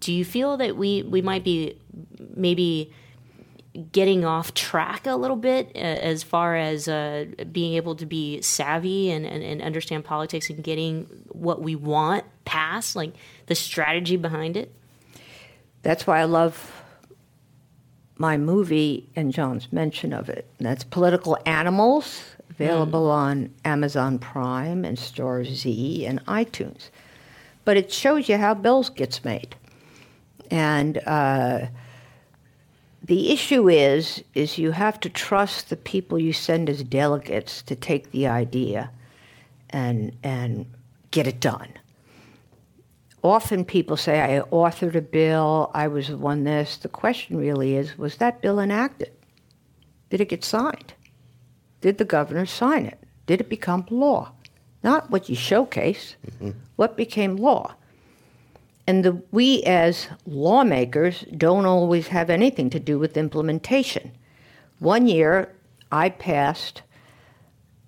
do 0.00 0.12
you 0.12 0.24
feel 0.24 0.56
that 0.56 0.76
we, 0.76 1.02
we 1.02 1.22
might 1.22 1.44
be 1.44 1.76
maybe 2.34 2.92
getting 3.90 4.24
off 4.24 4.52
track 4.54 5.06
a 5.06 5.16
little 5.16 5.36
bit 5.36 5.70
uh, 5.74 5.78
as 5.78 6.22
far 6.22 6.56
as 6.56 6.88
uh, 6.88 7.24
being 7.50 7.74
able 7.74 7.94
to 7.96 8.04
be 8.04 8.40
savvy 8.42 9.10
and, 9.10 9.24
and, 9.24 9.42
and 9.42 9.62
understand 9.62 10.04
politics 10.04 10.50
and 10.50 10.62
getting 10.62 11.04
what 11.28 11.62
we 11.62 11.74
want 11.74 12.24
passed, 12.44 12.94
like 12.94 13.14
the 13.46 13.54
strategy 13.54 14.16
behind 14.16 14.56
it? 14.56 14.74
That's 15.82 16.06
why 16.06 16.20
I 16.20 16.24
love 16.24 16.82
my 18.18 18.36
movie 18.36 19.08
and 19.16 19.32
John's 19.32 19.72
mention 19.72 20.12
of 20.12 20.28
it. 20.28 20.46
And 20.58 20.66
that's 20.66 20.84
Political 20.84 21.38
Animals, 21.46 22.22
available 22.50 23.10
on 23.10 23.52
Amazon 23.64 24.18
Prime 24.18 24.84
and 24.84 24.98
Starz 24.98 26.06
and 26.06 26.24
iTunes. 26.26 26.90
But 27.64 27.76
it 27.76 27.92
shows 27.92 28.28
you 28.28 28.36
how 28.36 28.54
bills 28.54 28.90
gets 28.90 29.24
made. 29.24 29.56
And 30.52 30.98
uh, 31.06 31.66
the 33.02 33.32
issue 33.32 33.68
is, 33.68 34.22
is 34.34 34.58
you 34.58 34.70
have 34.70 35.00
to 35.00 35.08
trust 35.08 35.70
the 35.70 35.76
people 35.76 36.18
you 36.18 36.32
send 36.32 36.70
as 36.70 36.84
delegates 36.84 37.62
to 37.62 37.74
take 37.74 38.12
the 38.12 38.28
idea 38.28 38.90
and, 39.70 40.16
and 40.22 40.66
get 41.10 41.26
it 41.26 41.40
done 41.40 41.72
often 43.22 43.64
people 43.64 43.96
say, 43.96 44.20
I 44.20 44.40
authored 44.50 44.94
a 44.94 45.00
bill, 45.00 45.70
I 45.74 45.88
was 45.88 46.08
the 46.08 46.18
one 46.18 46.44
this. 46.44 46.76
The 46.76 46.88
question 46.88 47.36
really 47.36 47.76
is, 47.76 47.96
was 47.96 48.16
that 48.16 48.42
bill 48.42 48.58
enacted? 48.58 49.12
Did 50.10 50.20
it 50.20 50.28
get 50.28 50.44
signed? 50.44 50.94
Did 51.80 51.98
the 51.98 52.04
governor 52.04 52.46
sign 52.46 52.86
it? 52.86 52.98
Did 53.26 53.40
it 53.40 53.48
become 53.48 53.86
law? 53.90 54.32
Not 54.82 55.10
what 55.10 55.28
you 55.28 55.36
showcase, 55.36 56.16
what 56.76 56.96
became 56.96 57.36
law. 57.36 57.74
And 58.86 59.04
the, 59.04 59.22
we 59.30 59.62
as 59.62 60.08
lawmakers 60.26 61.24
don't 61.36 61.66
always 61.66 62.08
have 62.08 62.30
anything 62.30 62.68
to 62.70 62.80
do 62.80 62.98
with 62.98 63.16
implementation. 63.16 64.12
One 64.80 65.06
year, 65.06 65.54
I 65.92 66.08
passed 66.08 66.82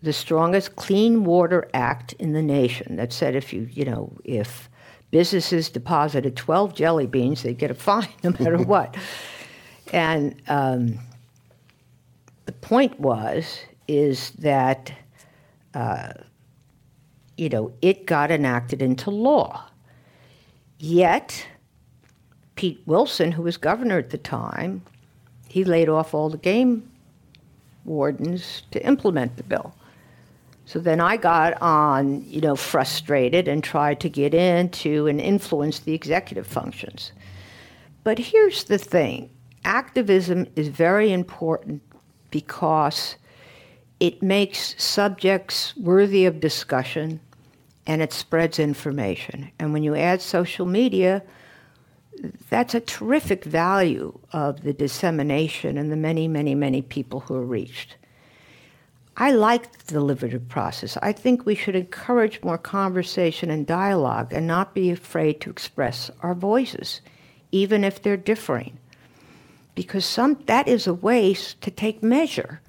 the 0.03 0.13
strongest 0.13 0.77
Clean 0.77 1.25
Water 1.25 1.69
Act 1.73 2.13
in 2.15 2.33
the 2.33 2.43
nation 2.43 2.97
that 2.97 3.13
said 3.13 3.35
if 3.35 3.53
you, 3.53 3.69
you 3.73 3.85
know, 3.85 4.13
if 4.25 4.69
businesses 5.11 5.71
deposited 5.71 6.37
12 6.37 6.75
jelly 6.75 7.07
beans, 7.07 7.43
they'd 7.43 7.59
get 7.59 7.71
a 7.71 7.75
fine 7.91 8.09
no 8.23 8.31
matter 8.31 8.59
what. 8.63 8.97
And 9.93 10.41
um, 10.49 10.99
the 12.45 12.53
point 12.53 13.01
was, 13.01 13.61
is 13.89 14.31
that, 14.33 14.93
uh, 15.75 16.13
you 17.37 17.49
know, 17.49 17.73
it 17.83 18.07
got 18.07 18.31
enacted 18.31 18.83
into 18.83 19.11
law. 19.11 19.65
Yet, 20.87 21.47
Pete 22.57 22.83
Wilson, 22.85 23.33
who 23.33 23.43
was 23.45 23.57
governor 23.57 23.97
at 23.97 24.11
the 24.11 24.19
time, 24.19 24.83
he 25.49 25.65
laid 25.65 25.89
off 25.89 26.13
all 26.13 26.29
the 26.29 26.37
game 26.37 26.91
wardens 27.87 28.65
to 28.71 28.87
implement 28.87 29.39
the 29.39 29.45
bill. 29.45 29.75
So 30.67 30.79
then 30.79 31.01
I 31.01 31.17
got 31.17 31.55
on, 31.63 32.23
you 32.27 32.43
know, 32.43 32.55
frustrated 32.55 33.49
and 33.49 33.65
tried 33.65 33.99
to 34.01 34.11
get 34.11 34.35
into 34.35 35.07
and 35.07 35.23
influence 35.23 35.79
the 35.79 35.95
executive 35.95 36.47
functions. 36.47 37.13
But 38.03 38.19
here's 38.19 38.65
the 38.65 38.77
thing 38.77 39.31
activism 39.65 40.47
is 40.55 40.69
very 40.69 41.15
important 41.15 41.81
because 42.31 43.17
it 44.01 44.23
makes 44.23 44.75
subjects 44.77 45.75
worthy 45.79 46.27
of 46.27 46.41
discussion 46.41 47.21
and 47.87 48.03
it 48.03 48.13
spreads 48.13 48.59
information. 48.59 49.51
And 49.59 49.73
when 49.73 49.83
you 49.83 49.95
add 49.95 50.23
social 50.23 50.67
media, 50.67 51.23
that's 52.49 52.75
a 52.75 52.81
terrific 52.81 53.45
value 53.45 54.19
of 54.33 54.63
the 54.63 54.73
dissemination 54.73 55.77
and 55.77 55.91
the 55.91 55.97
many, 55.97 56.29
many, 56.29 56.55
many 56.55 56.83
people 56.83 57.21
who 57.21 57.35
are 57.35 57.45
reached. 57.45 57.97
I 59.17 59.31
like 59.31 59.71
the 59.85 59.93
deliberative 59.93 60.49
process. 60.49 60.97
I 61.01 61.13
think 61.13 61.47
we 61.47 61.55
should 61.55 61.77
encourage 61.77 62.43
more 62.43 62.59
conversation 62.59 63.51
and 63.51 63.67
dialogue 63.67 64.33
and 64.33 64.47
not 64.47 64.75
be 64.75 64.91
afraid 64.91 65.41
to 65.41 65.51
express 65.51 66.11
our 66.21 66.35
voices, 66.35 67.01
even 67.53 67.85
if 67.85 68.03
they're 68.03 68.17
differing. 68.17 68.79
Because 69.77 70.05
some, 70.05 70.43
that 70.47 70.67
is 70.67 70.87
a 70.87 70.95
way 70.95 71.35
to 71.35 71.71
take 71.71 72.03
measure 72.03 72.61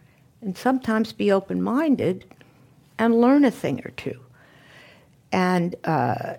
and 0.41 0.57
sometimes 0.57 1.13
be 1.13 1.31
open 1.31 1.61
minded 1.61 2.25
and 2.99 3.19
learn 3.19 3.43
a 3.43 3.51
thing 3.51 3.81
or 3.83 3.91
two. 3.91 4.19
And 5.31 5.75
uh, 5.83 6.35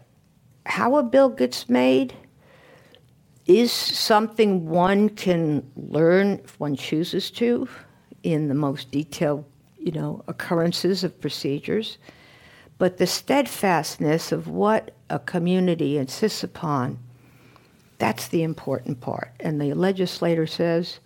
how 0.64 0.96
a 0.96 1.02
bill 1.02 1.28
gets 1.28 1.68
made, 1.68 2.14
is 3.46 3.70
something 3.70 4.68
one 4.68 5.08
can 5.08 5.70
learn 5.76 6.40
if 6.44 6.58
one 6.58 6.76
chooses 6.76 7.30
to 7.30 7.68
in 8.22 8.48
the 8.48 8.54
most 8.54 8.90
detailed, 8.90 9.44
you 9.78 9.92
know, 9.92 10.24
occurrences 10.26 11.04
of 11.04 11.20
procedures. 11.20 11.98
But 12.78 12.98
the 12.98 13.06
steadfastness 13.06 14.32
of 14.32 14.48
what 14.48 14.94
a 15.08 15.18
community 15.20 15.96
insists 15.96 16.42
upon, 16.42 16.98
that's 17.98 18.28
the 18.28 18.42
important 18.42 19.00
part. 19.00 19.30
And 19.40 19.60
the 19.60 19.74
legislator 19.74 20.46
says, 20.46 20.98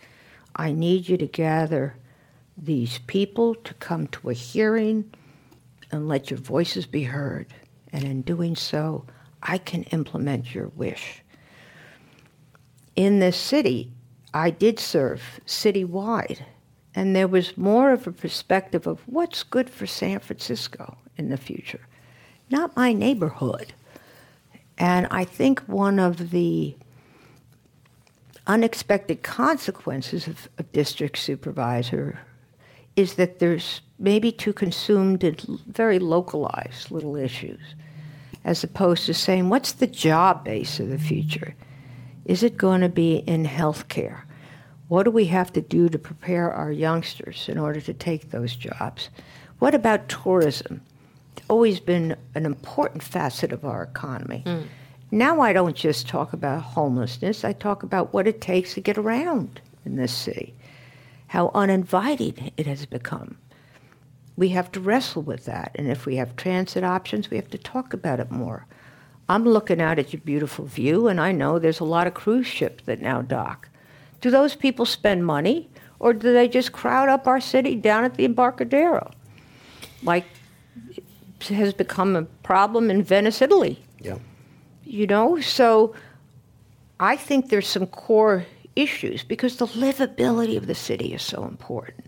I 0.56 0.72
need 0.72 1.08
you 1.08 1.16
to 1.18 1.26
gather 1.26 1.94
these 2.56 2.98
people 3.06 3.54
to 3.54 3.74
come 3.74 4.06
to 4.08 4.30
a 4.30 4.34
hearing 4.34 5.12
and 5.92 6.08
let 6.08 6.30
your 6.30 6.40
voices 6.40 6.86
be 6.86 7.04
heard. 7.04 7.46
And 7.92 8.04
in 8.04 8.22
doing 8.22 8.56
so, 8.56 9.04
I 9.42 9.58
can 9.58 9.84
implement 9.84 10.54
your 10.54 10.68
wish. 10.68 11.22
In 12.96 13.20
this 13.20 13.36
city, 13.36 13.92
I 14.32 14.50
did 14.50 14.78
serve 14.78 15.40
citywide, 15.46 16.40
and 16.94 17.16
there 17.16 17.28
was 17.28 17.56
more 17.56 17.92
of 17.92 18.06
a 18.06 18.12
perspective 18.12 18.86
of 18.86 19.00
what's 19.06 19.42
good 19.42 19.70
for 19.70 19.86
San 19.86 20.20
Francisco 20.20 20.98
in 21.16 21.30
the 21.30 21.36
future, 21.36 21.80
not 22.50 22.76
my 22.76 22.92
neighborhood. 22.92 23.72
And 24.78 25.06
I 25.10 25.24
think 25.24 25.60
one 25.60 25.98
of 25.98 26.30
the 26.30 26.76
unexpected 28.46 29.22
consequences 29.22 30.26
of, 30.26 30.48
district 30.72 31.18
supervisor 31.18 32.20
is 32.96 33.14
that 33.14 33.38
there's 33.38 33.80
maybe 34.00 34.32
too 34.32 34.52
consumed 34.52 35.22
in 35.22 35.36
very 35.66 35.98
localized 35.98 36.90
little 36.90 37.14
issues, 37.14 37.60
as 38.44 38.64
opposed 38.64 39.04
to 39.06 39.14
saying, 39.14 39.50
what's 39.50 39.72
the 39.72 39.86
job 39.86 40.44
base 40.44 40.80
of 40.80 40.88
the 40.88 40.98
future? 40.98 41.54
Is 42.24 42.42
it 42.42 42.56
going 42.56 42.80
to 42.80 42.88
be 42.88 43.16
in 43.18 43.44
healthcare? 43.44 44.22
What 44.88 45.04
do 45.04 45.10
we 45.10 45.26
have 45.26 45.52
to 45.52 45.60
do 45.60 45.88
to 45.88 45.98
prepare 45.98 46.50
our 46.50 46.72
youngsters 46.72 47.48
in 47.48 47.58
order 47.58 47.80
to 47.82 47.94
take 47.94 48.30
those 48.30 48.56
jobs? 48.56 49.10
What 49.58 49.74
about 49.74 50.08
tourism? 50.08 50.80
It's 51.36 51.46
always 51.48 51.78
been 51.78 52.16
an 52.34 52.46
important 52.46 53.02
facet 53.02 53.52
of 53.52 53.64
our 53.64 53.82
economy. 53.82 54.42
Mm. 54.46 54.64
Now 55.10 55.40
I 55.40 55.52
don't 55.52 55.76
just 55.76 56.08
talk 56.08 56.32
about 56.32 56.62
homelessness, 56.62 57.44
I 57.44 57.52
talk 57.52 57.82
about 57.82 58.12
what 58.14 58.26
it 58.26 58.40
takes 58.40 58.74
to 58.74 58.80
get 58.80 58.96
around 58.96 59.60
in 59.84 59.96
this 59.96 60.12
city, 60.12 60.54
how 61.26 61.50
uninviting 61.54 62.52
it 62.56 62.66
has 62.66 62.86
become. 62.86 63.36
We 64.36 64.50
have 64.50 64.72
to 64.72 64.80
wrestle 64.80 65.22
with 65.22 65.44
that, 65.44 65.72
and 65.74 65.88
if 65.88 66.06
we 66.06 66.16
have 66.16 66.36
transit 66.36 66.84
options, 66.84 67.30
we 67.30 67.36
have 67.36 67.50
to 67.50 67.58
talk 67.58 67.92
about 67.92 68.20
it 68.20 68.30
more. 68.30 68.66
I'm 69.28 69.44
looking 69.44 69.80
out 69.80 69.98
at 69.98 70.12
your 70.12 70.22
beautiful 70.22 70.64
view, 70.64 71.08
and 71.08 71.20
I 71.20 71.32
know 71.32 71.58
there's 71.58 71.80
a 71.80 71.84
lot 71.84 72.06
of 72.06 72.14
cruise 72.14 72.46
ships 72.46 72.84
that 72.84 73.00
now 73.00 73.22
dock. 73.22 73.68
Do 74.20 74.30
those 74.30 74.54
people 74.54 74.86
spend 74.86 75.26
money, 75.26 75.68
or 75.98 76.12
do 76.12 76.32
they 76.32 76.48
just 76.48 76.72
crowd 76.72 77.08
up 77.08 77.26
our 77.26 77.40
city 77.40 77.74
down 77.74 78.04
at 78.04 78.14
the 78.14 78.24
Embarcadero? 78.24 79.10
Like 80.02 80.24
has 81.48 81.72
become 81.72 82.16
a 82.16 82.22
problem 82.42 82.90
in 82.90 83.02
Venice, 83.02 83.40
Italy. 83.40 83.82
Yeah 84.00 84.18
you 84.90 85.06
know? 85.06 85.40
So 85.40 85.94
I 86.98 87.16
think 87.16 87.48
there's 87.48 87.68
some 87.68 87.86
core 87.86 88.44
issues 88.76 89.22
because 89.22 89.56
the 89.56 89.66
livability 89.66 90.56
of 90.56 90.66
the 90.66 90.74
city 90.74 91.14
is 91.14 91.22
so 91.22 91.44
important. 91.44 92.06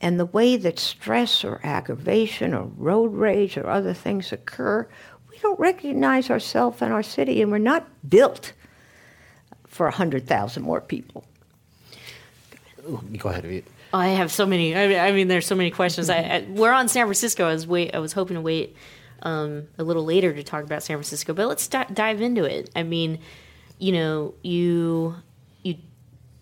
And 0.00 0.18
the 0.18 0.26
way 0.26 0.56
that 0.56 0.78
stress 0.78 1.44
or 1.44 1.60
aggravation 1.64 2.54
or 2.54 2.64
road 2.76 3.14
rage 3.14 3.56
or 3.56 3.68
other 3.68 3.94
things 3.94 4.32
occur, 4.32 4.88
we 5.30 5.38
don't 5.38 5.58
recognize 5.58 6.30
ourselves 6.30 6.80
and 6.82 6.92
our 6.92 7.02
city, 7.02 7.42
and 7.42 7.50
we're 7.50 7.58
not 7.58 7.88
built 8.08 8.52
for 9.66 9.86
100,000 9.86 10.62
more 10.62 10.80
people. 10.80 11.24
Go 13.18 13.28
ahead, 13.28 13.64
I 13.92 14.08
have 14.08 14.30
so 14.30 14.46
many. 14.46 14.76
I 14.76 15.12
mean, 15.12 15.28
there's 15.28 15.46
so 15.46 15.54
many 15.54 15.70
questions. 15.70 16.10
I, 16.10 16.18
I, 16.18 16.46
we're 16.48 16.72
on 16.72 16.88
San 16.88 17.06
Francisco. 17.06 17.46
I 17.46 17.52
was 17.52 17.66
wait. 17.66 17.94
I 17.94 17.98
was 17.98 18.12
hoping 18.12 18.34
to 18.34 18.40
wait 18.40 18.76
um, 19.22 19.66
a 19.78 19.84
little 19.84 20.04
later 20.04 20.32
to 20.32 20.42
talk 20.42 20.64
about 20.64 20.82
San 20.82 20.96
Francisco, 20.96 21.32
but 21.32 21.48
let's 21.48 21.66
d- 21.66 21.78
dive 21.92 22.20
into 22.20 22.44
it. 22.44 22.70
I 22.76 22.82
mean, 22.82 23.18
you 23.78 23.92
know, 23.92 24.34
you 24.42 25.16
you 25.62 25.76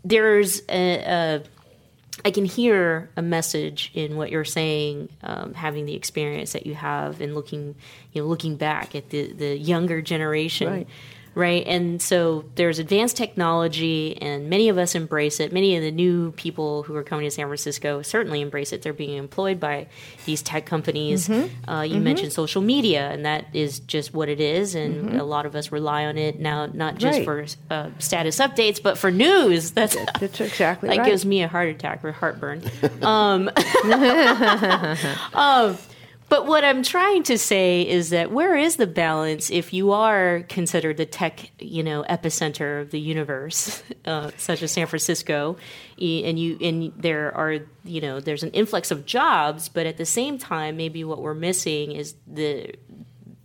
there's 0.05 0.63
a, 0.69 0.99
a 0.99 1.43
I 2.25 2.31
can 2.31 2.45
hear 2.45 3.11
a 3.17 3.23
message 3.23 3.91
in 3.95 4.17
what 4.17 4.31
you're 4.31 4.45
saying, 4.45 5.11
um, 5.23 5.55
having 5.55 5.87
the 5.87 5.95
experience 5.95 6.53
that 6.53 6.67
you 6.67 6.75
have, 6.75 7.21
and 7.21 7.35
looking, 7.35 7.75
you 8.13 8.23
know, 8.23 8.29
looking 8.29 8.57
back 8.57 8.95
at 8.95 9.11
the 9.11 9.33
the 9.33 9.57
younger 9.57 10.01
generation. 10.01 10.69
Right 10.69 10.89
right? 11.37 11.67
And 11.67 12.01
so 12.01 12.47
there's 12.55 12.79
advanced 12.79 13.15
technology, 13.15 14.21
and 14.23 14.49
many 14.49 14.71
of 14.71 14.79
us 14.79 14.95
embrace 14.95 15.39
it. 15.39 15.53
Many 15.53 15.77
of 15.77 15.83
the 15.83 15.91
new 15.91 16.33
people 16.33 16.83
who 16.83 16.97
are 16.97 17.03
coming 17.03 17.27
to 17.27 17.31
San 17.31 17.47
Francisco 17.47 18.01
certainly 18.01 18.41
embrace 18.41 18.73
it. 18.73 18.81
They're 18.81 18.95
being 18.95 19.19
employed 19.19 19.61
by 19.61 19.89
these 20.25 20.41
tech 20.41 20.65
companies. 20.65 21.29
Mm-hmm. 21.29 21.71
Uh, 21.71 21.83
you 21.83 21.97
mm-hmm. 21.97 22.05
mentioned 22.05 22.33
social 22.33 22.63
media, 22.63 23.11
and 23.11 23.27
that 23.27 23.49
is 23.53 23.81
just 23.81 24.15
what 24.15 24.31
it 24.31 24.41
is. 24.41 24.75
And 24.75 25.11
mm-hmm. 25.11 25.21
a 25.21 25.25
lot 25.25 25.45
of 25.45 25.55
us 25.55 25.71
rely 25.71 26.07
on 26.07 26.17
it 26.17 26.41
now, 26.41 26.67
not 26.67 26.97
just 26.97 27.19
right. 27.19 27.25
for 27.27 27.47
uh, 27.71 27.91
status 27.99 28.39
updates, 28.39 28.83
but 28.83 28.97
for 28.97 29.11
news. 29.11 29.73
That's, 29.73 29.95
That's 30.19 30.41
exactly 30.41 30.89
that 30.89 30.99
right. 30.99 31.07
gives 31.07 31.27
me 31.27 31.43
a 31.43 31.49
heart 31.49 31.69
attack 31.69 32.03
or 32.03 32.13
heartburn. 32.13 32.63
um, 33.03 33.51
um, 35.35 35.77
but 36.29 36.47
what 36.47 36.65
I'm 36.65 36.83
trying 36.83 37.23
to 37.25 37.39
say 37.39 37.83
is 37.83 38.11
that 38.11 38.33
where 38.33 38.57
is 38.57 38.77
the 38.77 38.87
balance 38.87 39.51
if 39.51 39.73
you 39.73 39.93
are 39.93 40.45
considered 40.49 40.97
the 40.97 41.07
tech, 41.07 41.51
you 41.61 41.85
know, 41.85 42.05
epicenter 42.09 42.83
of 42.83 42.91
the 42.91 42.99
universe, 42.99 43.83
uh, 44.05 44.31
such 44.37 44.63
as 44.63 44.73
San 44.73 44.87
Francisco, 44.87 45.57
and 46.01 46.39
you 46.39 46.59
and 46.61 46.93
there 46.97 47.37
are, 47.37 47.59
you 47.85 48.01
know, 48.01 48.19
there's 48.19 48.43
an 48.43 48.51
influx 48.51 48.91
of 48.91 49.07
jobs, 49.07 49.69
but 49.69 49.87
at 49.87 49.99
the 49.99 50.07
same 50.07 50.39
time, 50.39 50.77
maybe 50.77 51.05
what 51.05 51.23
we're 51.23 51.35
missing 51.35 51.93
is 51.93 52.15
the 52.27 52.75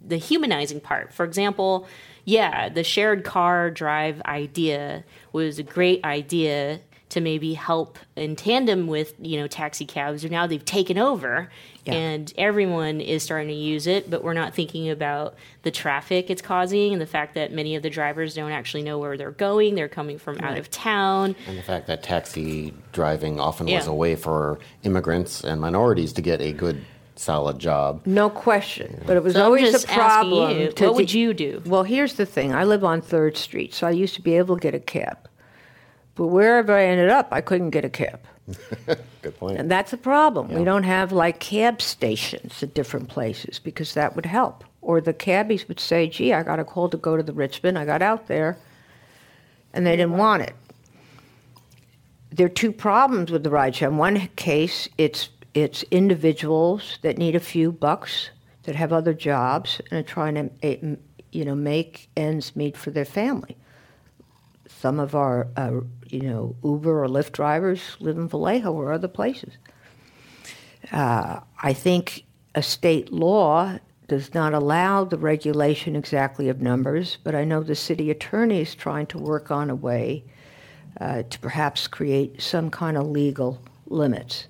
the 0.04 0.17
humanizing 0.17 0.80
part. 0.82 1.13
For 1.13 1.24
example, 1.24 1.88
yeah, 2.26 2.70
the 2.70 2.84
shared 2.84 3.24
car 3.24 3.70
drive 3.72 4.22
idea 4.26 5.04
was 5.34 5.60
a 5.60 5.63
great 5.63 6.04
idea 6.04 6.80
to 7.12 7.21
maybe 7.21 7.54
help 7.54 8.00
in 8.15 8.36
tandem 8.36 8.88
with 8.88 9.13
you 9.19 9.39
know 9.39 9.47
taxi 9.47 9.86
cabs. 9.86 10.24
Now 10.24 10.47
they've 10.47 10.63
taken 10.63 10.97
over, 10.97 11.50
yeah. 11.86 11.93
and 11.93 12.34
everyone 12.38 13.02
is 13.02 13.21
starting 13.21 13.50
to 13.50 13.54
use 13.54 13.86
it. 13.86 14.10
But 14.10 14.24
we're 14.24 14.34
not 14.34 14.56
thinking 14.56 14.89
about 14.89 15.36
the 15.63 15.71
traffic 15.71 16.30
it's 16.30 16.41
causing 16.41 16.93
and 16.93 17.02
the 17.02 17.06
fact 17.06 17.36
that 17.36 17.52
many 17.52 17.76
of 17.76 17.84
the 17.84 17.89
drivers 17.89 18.34
don't 18.34 18.52
actually 18.52 18.84
know 18.84 18.97
where 18.97 19.17
they're 19.17 19.32
going. 19.32 19.76
They're 19.76 19.89
coming 19.89 20.17
from 20.17 20.38
right. 20.38 20.52
out 20.52 20.58
of 20.58 20.71
town, 20.71 21.36
and 21.47 21.58
the 21.58 21.63
fact 21.63 21.88
that 21.88 22.02
taxi 22.02 22.74
driving 22.93 23.39
often 23.39 23.67
yeah. 23.67 23.78
was 23.78 23.88
a 23.88 23.93
way 23.93 24.15
for 24.15 24.60
immigrants 24.84 25.43
and 25.43 25.60
minorities 25.60 26.13
to 26.13 26.21
get 26.21 26.41
a 26.41 26.54
good 26.54 26.84
solid 27.15 27.60
job. 27.60 28.02
No 28.06 28.30
question. 28.30 29.04
But 29.06 29.17
it 29.17 29.24
was 29.24 29.34
so 29.34 29.43
always 29.43 29.84
a 29.84 29.88
problem. 29.88 30.60
You, 30.60 30.74
what 30.78 30.95
would 30.95 31.13
you 31.13 31.34
do? 31.34 31.62
Well, 31.65 31.84
here's 31.84 32.15
the 32.15 32.26
thing. 32.26 32.54
I 32.54 32.63
live 32.63 32.84
on 32.84 33.02
3rd 33.02 33.38
Street, 33.38 33.74
so 33.74 33.86
I 33.86 33.91
used 33.91 34.15
to 34.15 34.21
be 34.21 34.36
able 34.38 34.56
to 34.56 34.62
get 34.62 34.74
a 34.74 34.80
cab. 34.80 35.28
But 36.22 36.28
wherever 36.28 36.72
I 36.72 36.84
ended 36.84 37.10
up, 37.10 37.30
I 37.32 37.42
couldn't 37.42 37.72
get 37.72 37.84
a 37.84 37.90
cab. 37.90 38.20
Good 39.24 39.40
point. 39.40 39.58
And 39.58 39.72
that's 39.72 39.92
a 39.92 39.98
problem. 39.98 40.52
Yeah. 40.52 40.60
We 40.60 40.64
don't 40.64 40.84
have 40.84 41.12
like 41.12 41.40
cab 41.40 41.82
stations 41.82 42.62
at 42.62 42.76
different 42.76 43.10
places 43.10 43.58
because 43.58 43.96
that 43.96 44.16
would 44.16 44.28
help. 44.28 44.64
Or 44.82 45.02
the 45.02 45.14
cabbies 45.14 45.68
would 45.68 45.80
say, 45.80 46.08
gee, 46.08 46.32
I 46.32 46.44
got 46.44 46.60
a 46.60 46.64
call 46.64 46.90
to 46.90 46.98
go 46.98 47.18
to 47.18 47.24
the 47.24 47.34
Richmond. 47.34 47.80
I 47.80 47.86
got 47.86 48.04
out 48.04 48.28
there, 48.28 48.60
and 49.74 49.84
they 49.84 49.96
didn't 49.96 50.16
want 50.16 50.44
it. 50.44 50.54
There 52.30 52.46
are 52.46 52.50
two 52.50 52.72
problems 52.72 53.32
with 53.32 53.44
the 53.44 53.50
rideshare. 53.50 53.88
In 53.88 53.98
one 53.98 54.28
case, 54.36 54.88
it's, 55.00 55.30
it's 55.56 55.82
individuals 55.90 57.00
that 57.02 57.18
need 57.18 57.36
a 57.36 57.40
few 57.40 57.72
bucks 57.72 58.30
that 58.62 58.76
have 58.76 58.94
other 58.94 59.16
jobs 59.16 59.82
and 59.90 60.00
are 60.00 60.08
trying 60.08 60.36
to 60.36 60.52
eh, 60.62 60.98
you 61.32 61.46
know, 61.46 61.56
make 61.56 62.12
ends 62.16 62.56
meet 62.56 62.78
for 62.78 62.92
their 62.92 63.06
family. 63.06 63.58
Some 64.82 65.00
of 65.00 65.13
our, 65.13 65.48
uh, 65.56 65.82
you 66.10 66.22
know, 66.22 66.56
Uber 66.63 67.04
or 67.04 67.08
Lyft 67.08 67.34
drivers 67.34 67.82
live 68.00 68.17
in 68.17 68.28
Vallejo 68.28 68.74
or 68.74 68.91
other 68.91 69.08
places. 69.08 69.54
Uh, 70.91 71.41
I 71.62 71.74
think 71.74 72.26
a 72.56 72.63
state 72.63 73.13
law 73.13 73.78
does 74.08 74.34
not 74.34 74.56
allow 74.56 75.04
the 75.04 75.20
regulation 75.20 75.96
exactly 75.96 76.50
of 76.50 76.62
numbers, 76.62 77.20
but 77.24 77.36
I 77.36 77.44
know 77.44 77.62
the 77.62 77.76
city 77.76 78.10
attorney 78.10 78.62
is 78.62 78.74
trying 78.74 79.06
to 79.08 79.20
work 79.20 79.52
on 79.52 79.70
a 79.70 79.76
way 79.76 80.24
uh, 81.00 81.22
to 81.30 81.39
perhaps 81.39 81.86
create 81.86 82.41
some 82.41 82.72
kind 82.72 82.98
of 82.98 83.06
legal 83.06 83.62
limits. 83.86 84.48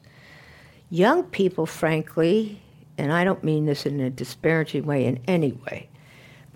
Young 0.89 1.23
people, 1.25 1.65
frankly, 1.65 2.61
and 2.97 3.11
I 3.11 3.25
don't 3.25 3.43
mean 3.43 3.65
this 3.65 3.85
in 3.85 3.99
a 3.99 4.09
disparaging 4.09 4.85
way 4.85 5.05
in 5.05 5.19
any 5.27 5.51
way, 5.51 5.89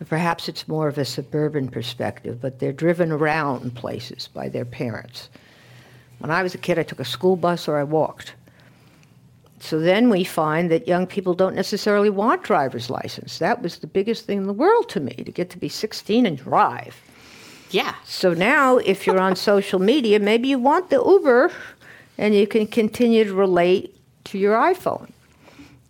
perhaps 0.03 0.49
it's 0.49 0.67
more 0.67 0.87
of 0.87 0.97
a 0.97 1.05
suburban 1.05 1.69
perspective, 1.69 2.41
but 2.41 2.59
they're 2.59 2.73
driven 2.73 3.11
around 3.11 3.75
places 3.75 4.27
by 4.27 4.49
their 4.49 4.65
parents. 4.65 5.29
When 6.19 6.31
I 6.31 6.43
was 6.43 6.53
a 6.53 6.57
kid, 6.57 6.77
I 6.77 6.83
took 6.83 6.99
a 6.99 7.05
school 7.05 7.35
bus 7.35 7.67
or 7.67 7.77
I 7.77 7.83
walked. 7.83 8.35
So 9.59 9.79
then 9.79 10.09
we 10.09 10.23
find 10.23 10.69
that 10.69 10.87
young 10.87 11.07
people 11.07 11.33
don't 11.33 11.55
necessarily 11.55 12.09
want 12.09 12.43
driver's 12.43 12.89
license. 12.89 13.39
That 13.39 13.61
was 13.61 13.79
the 13.79 13.87
biggest 13.87 14.25
thing 14.25 14.39
in 14.39 14.47
the 14.47 14.53
world 14.53 14.89
to 14.89 14.99
me, 14.99 15.13
to 15.13 15.31
get 15.31 15.49
to 15.51 15.57
be 15.57 15.69
16 15.69 16.25
and 16.25 16.37
drive. 16.37 17.01
Yeah. 17.71 17.95
So 18.05 18.33
now, 18.33 18.77
if 18.77 19.07
you're 19.07 19.19
on 19.19 19.35
social 19.35 19.79
media, 19.79 20.19
maybe 20.19 20.49
you 20.49 20.59
want 20.59 20.89
the 20.89 21.03
Uber 21.03 21.51
and 22.17 22.35
you 22.35 22.47
can 22.47 22.67
continue 22.67 23.23
to 23.23 23.33
relate 23.33 23.97
to 24.25 24.37
your 24.37 24.55
iPhone. 24.55 25.09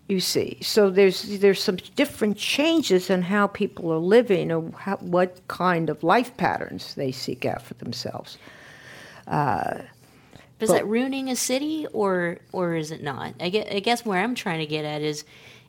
You 0.08 0.20
see, 0.20 0.60
so 0.62 0.92
there's 0.92 1.40
there's 1.40 1.62
some 1.62 1.78
different 1.96 2.38
changes 2.38 3.10
in 3.10 3.24
how 3.24 3.48
people 3.48 3.92
are 3.92 3.98
living 3.98 4.52
or 4.52 4.72
how, 4.78 4.98
what 4.98 5.42
kind 5.48 5.90
of 5.90 6.04
life 6.04 6.38
patterns 6.38 6.94
they 6.94 7.12
seek 7.12 7.44
out 7.44 7.64
for 7.64 7.74
themselves. 7.76 8.38
Uh, 9.28 9.80
is 10.60 10.70
that 10.70 10.88
ruining 10.88 11.30
a 11.30 11.36
city 11.36 11.88
or 11.92 12.38
or 12.52 12.76
is 12.76 12.92
it 12.92 13.02
not? 13.02 13.34
I 13.40 13.50
guess, 13.50 13.68
I 13.72 13.80
guess 13.80 14.06
where 14.06 14.22
I'm 14.22 14.36
trying 14.36 14.60
to 14.60 14.68
get 14.68 14.86
at 14.86 15.02
is 15.02 15.26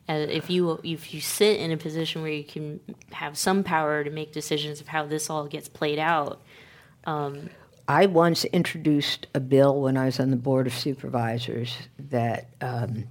uh, 0.09 0.12
if 0.12 0.51
you 0.51 0.81
if 0.85 1.14
you 1.14 1.20
sit 1.22 1.59
in 1.59 1.72
a 1.72 1.77
position 1.79 2.20
where 2.20 2.31
you 2.31 2.44
can 2.44 2.81
have 3.12 3.38
some 3.38 3.64
power 3.64 4.05
to 4.05 4.11
make 4.11 4.33
decisions 4.33 4.83
of 4.83 4.88
how 4.88 5.07
this 5.07 5.31
all 5.31 5.46
gets 5.46 5.68
played 5.68 5.99
out. 5.99 6.42
Um, 7.05 7.49
I 7.88 8.07
once 8.07 8.44
introduced 8.46 9.29
a 9.35 9.40
bill 9.40 9.81
when 9.81 9.96
I 9.96 10.07
was 10.07 10.20
on 10.20 10.31
the 10.31 10.37
board 10.37 10.66
of 10.66 10.75
supervisors 10.75 11.77
that 12.11 12.49
um, 12.61 13.05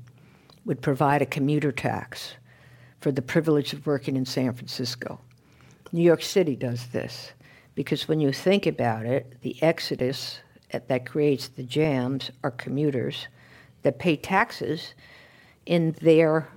would 0.65 0.81
provide 0.81 1.21
a 1.21 1.25
commuter 1.25 1.71
tax 1.71 2.33
for 2.99 3.11
the 3.11 3.21
privilege 3.21 3.71
of 3.71 3.85
working 3.85 4.17
in 4.17 4.25
San 4.25 4.53
Francisco. 4.53 5.19
New 5.91 6.01
York 6.01 6.23
City 6.23 6.55
does 6.55 6.87
this 6.87 7.31
because 7.75 8.07
when 8.07 8.19
you 8.19 8.33
think 8.33 8.65
about 8.65 9.05
it, 9.05 9.41
the 9.41 9.61
exodus 9.61 10.39
that 10.71 11.05
creates 11.05 11.47
the 11.49 11.63
jams 11.63 12.31
are 12.43 12.51
commuters 12.51 13.27
that 13.83 13.99
pay 13.99 14.15
taxes 14.15 14.93
in 15.65 15.95
their 16.01 16.49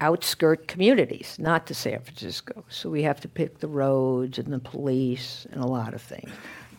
outskirt 0.00 0.68
communities, 0.68 1.36
not 1.38 1.66
to 1.66 1.74
San 1.74 2.00
Francisco. 2.00 2.64
So 2.68 2.90
we 2.90 3.02
have 3.02 3.20
to 3.20 3.28
pick 3.28 3.58
the 3.58 3.68
roads 3.68 4.38
and 4.38 4.52
the 4.52 4.58
police 4.58 5.46
and 5.52 5.62
a 5.62 5.66
lot 5.66 5.94
of 5.94 6.02
things. 6.02 6.30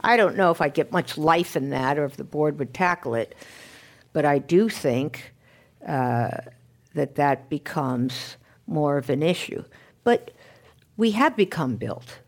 I 0.01 0.17
don't 0.17 0.35
know 0.35 0.51
if 0.51 0.61
I 0.61 0.69
get 0.69 0.91
much 0.91 1.17
life 1.17 1.55
in 1.55 1.69
that 1.69 1.97
or 1.97 2.05
if 2.05 2.17
the 2.17 2.23
board 2.23 2.59
would 2.59 2.73
tackle 2.73 3.15
it, 3.15 3.35
but 4.11 4.25
I 4.25 4.39
do 4.39 4.67
think 4.69 5.32
uh, 5.87 6.31
that 6.93 7.15
that 7.15 7.49
becomes 7.49 8.37
more 8.67 8.97
of 8.97 9.09
an 9.09 9.23
issue. 9.23 9.63
But 10.03 10.31
we 10.97 11.11
have 11.11 11.35
become 11.35 11.75
built, 11.75 12.19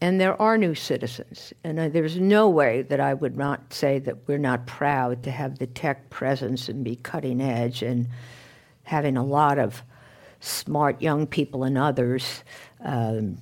and 0.00 0.20
there 0.20 0.40
are 0.40 0.58
new 0.58 0.74
citizens. 0.74 1.52
And 1.64 1.78
uh, 1.78 1.88
there's 1.88 2.16
no 2.18 2.48
way 2.48 2.82
that 2.82 3.00
I 3.00 3.14
would 3.14 3.36
not 3.36 3.72
say 3.72 3.98
that 4.00 4.26
we're 4.26 4.38
not 4.38 4.66
proud 4.66 5.22
to 5.24 5.30
have 5.30 5.58
the 5.58 5.66
tech 5.66 6.10
presence 6.10 6.68
and 6.68 6.84
be 6.84 6.96
cutting 6.96 7.40
edge 7.40 7.82
and 7.82 8.08
having 8.84 9.16
a 9.16 9.24
lot 9.24 9.58
of 9.58 9.82
smart 10.40 11.02
young 11.02 11.26
people 11.26 11.64
and 11.64 11.76
others 11.76 12.44
um, 12.80 13.38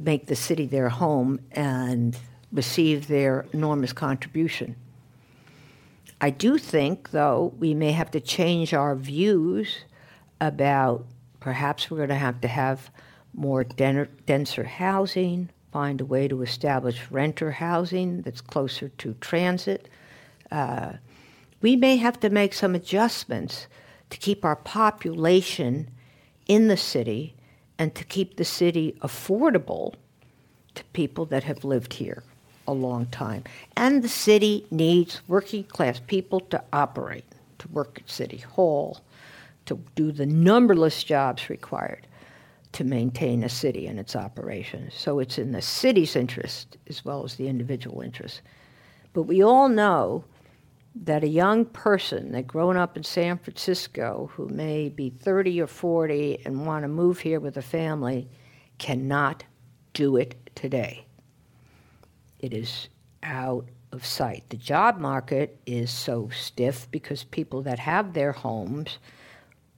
make 0.00 0.26
the 0.26 0.36
city 0.36 0.66
their 0.66 0.88
home 0.88 1.40
and 1.52 2.16
receive 2.52 3.08
their 3.08 3.46
enormous 3.52 3.92
contribution. 3.92 4.76
I 6.20 6.30
do 6.30 6.56
think, 6.56 7.10
though, 7.10 7.52
we 7.58 7.74
may 7.74 7.92
have 7.92 8.10
to 8.12 8.20
change 8.20 8.72
our 8.72 8.94
views 8.94 9.78
about 10.40 11.06
perhaps 11.40 11.90
we're 11.90 11.98
going 11.98 12.08
to 12.08 12.14
have 12.14 12.40
to 12.40 12.48
have 12.48 12.90
more 13.34 13.64
den- 13.64 14.08
denser 14.24 14.64
housing, 14.64 15.50
find 15.72 16.00
a 16.00 16.06
way 16.06 16.26
to 16.26 16.42
establish 16.42 17.10
renter 17.10 17.50
housing 17.50 18.22
that's 18.22 18.40
closer 18.40 18.88
to 18.88 19.14
transit. 19.20 19.88
Uh, 20.50 20.94
we 21.60 21.76
may 21.76 21.96
have 21.96 22.18
to 22.20 22.30
make 22.30 22.54
some 22.54 22.74
adjustments 22.74 23.66
to 24.08 24.16
keep 24.16 24.44
our 24.44 24.56
population 24.56 25.90
in 26.46 26.68
the 26.68 26.76
city 26.76 27.34
and 27.78 27.94
to 27.94 28.04
keep 28.04 28.36
the 28.36 28.44
city 28.44 28.96
affordable 29.00 29.94
to 30.74 30.84
people 30.92 31.26
that 31.26 31.44
have 31.44 31.62
lived 31.64 31.94
here 31.94 32.22
a 32.66 32.72
long 32.72 33.06
time. 33.06 33.44
And 33.76 34.02
the 34.02 34.08
city 34.08 34.66
needs 34.70 35.20
working 35.28 35.64
class 35.64 36.00
people 36.06 36.40
to 36.40 36.62
operate, 36.72 37.24
to 37.58 37.68
work 37.68 38.00
at 38.02 38.10
City 38.10 38.38
Hall, 38.38 39.00
to 39.66 39.78
do 39.94 40.12
the 40.12 40.26
numberless 40.26 41.02
jobs 41.02 41.50
required 41.50 42.06
to 42.72 42.84
maintain 42.84 43.42
a 43.42 43.48
city 43.48 43.86
and 43.86 43.98
its 43.98 44.14
operations. 44.14 44.94
So 44.94 45.18
it's 45.18 45.38
in 45.38 45.52
the 45.52 45.62
city's 45.62 46.14
interest 46.14 46.76
as 46.88 47.04
well 47.04 47.24
as 47.24 47.36
the 47.36 47.48
individual 47.48 48.02
interest. 48.02 48.42
But 49.12 49.22
we 49.22 49.42
all 49.42 49.68
know 49.68 50.24
that 51.04 51.24
a 51.24 51.28
young 51.28 51.64
person 51.64 52.32
that 52.32 52.46
grown 52.46 52.76
up 52.76 52.96
in 52.96 53.02
San 53.02 53.38
Francisco 53.38 54.30
who 54.34 54.48
may 54.48 54.88
be 54.88 55.10
30 55.10 55.60
or 55.60 55.66
40 55.66 56.42
and 56.44 56.66
want 56.66 56.84
to 56.84 56.88
move 56.88 57.20
here 57.20 57.40
with 57.40 57.56
a 57.56 57.62
family 57.62 58.28
cannot 58.78 59.44
do 59.92 60.16
it 60.16 60.34
today. 60.54 61.06
It 62.40 62.52
is 62.52 62.88
out 63.22 63.66
of 63.92 64.04
sight. 64.04 64.44
The 64.50 64.56
job 64.56 64.98
market 64.98 65.58
is 65.66 65.90
so 65.90 66.28
stiff 66.32 66.88
because 66.90 67.24
people 67.24 67.62
that 67.62 67.78
have 67.78 68.12
their 68.12 68.32
homes 68.32 68.98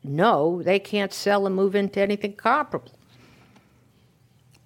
know 0.03 0.62
they 0.62 0.79
can't 0.79 1.12
sell 1.12 1.47
and 1.47 1.55
move 1.55 1.75
into 1.75 2.01
anything 2.01 2.35
comparable. 2.35 2.92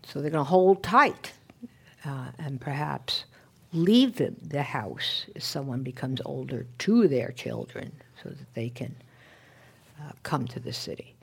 So 0.05 0.21
they're 0.21 0.31
going 0.31 0.45
to 0.45 0.49
hold 0.51 0.83
tight 0.83 1.33
uh, 2.05 2.29
and 2.39 2.61
perhaps 2.61 3.25
leave 3.73 4.17
the, 4.17 4.35
the 4.43 4.63
house 4.63 5.27
if 5.35 5.43
someone 5.43 5.83
becomes 5.83 6.21
older 6.25 6.67
to 6.79 7.09
their 7.09 7.33
children 7.33 7.93
so 8.23 8.29
that 8.29 8.55
they 8.55 8.69
can 8.69 8.95
uh, 10.01 10.13
come 10.23 10.47
to 10.49 10.61
the 10.61 10.73
city. 10.73 11.15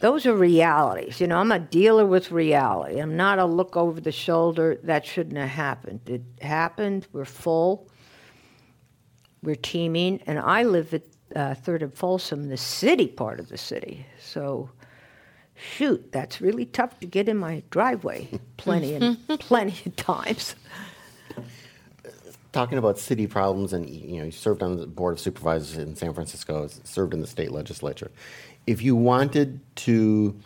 Those 0.00 0.26
are 0.26 0.34
realities. 0.34 1.20
You 1.20 1.26
know, 1.26 1.38
I'm 1.38 1.50
a 1.50 1.58
dealer 1.58 2.06
with 2.06 2.30
reality. 2.30 3.00
I'm 3.00 3.16
not 3.16 3.38
a 3.38 3.44
look 3.44 3.76
over 3.76 4.00
the 4.00 4.12
shoulder. 4.12 4.78
That 4.84 5.04
shouldn't 5.04 5.36
have 5.36 5.48
happened. 5.48 6.00
It 6.06 6.22
happened. 6.40 7.08
We're 7.12 7.24
full. 7.24 7.88
We're 9.42 9.56
teeming. 9.56 10.20
And 10.26 10.38
I 10.38 10.62
live 10.62 10.94
at 10.94 11.02
uh, 11.34 11.54
Third 11.54 11.82
and 11.82 11.92
Folsom, 11.94 12.48
the 12.48 12.56
city 12.56 13.08
part 13.08 13.40
of 13.40 13.48
the 13.48 13.58
city. 13.58 14.06
So, 14.20 14.70
shoot, 15.54 16.12
that's 16.12 16.40
really 16.40 16.64
tough 16.64 16.98
to 17.00 17.06
get 17.06 17.28
in 17.28 17.36
my 17.36 17.62
driveway 17.70 18.28
plenty 18.56 18.94
and 18.94 19.18
plenty 19.40 19.74
of 19.84 19.96
times. 19.96 20.54
Talking 22.52 22.78
about 22.78 22.98
city 22.98 23.26
problems, 23.26 23.72
and 23.74 23.88
you 23.88 24.18
know, 24.18 24.24
you 24.24 24.30
served 24.30 24.62
on 24.62 24.76
the 24.78 24.86
board 24.86 25.12
of 25.12 25.20
supervisors 25.20 25.76
in 25.76 25.94
San 25.94 26.14
Francisco, 26.14 26.68
served 26.84 27.12
in 27.12 27.20
the 27.20 27.26
state 27.26 27.52
legislature. 27.52 28.10
If 28.68 28.82
you 28.82 28.96
wanted 28.96 29.60
to 29.76 30.38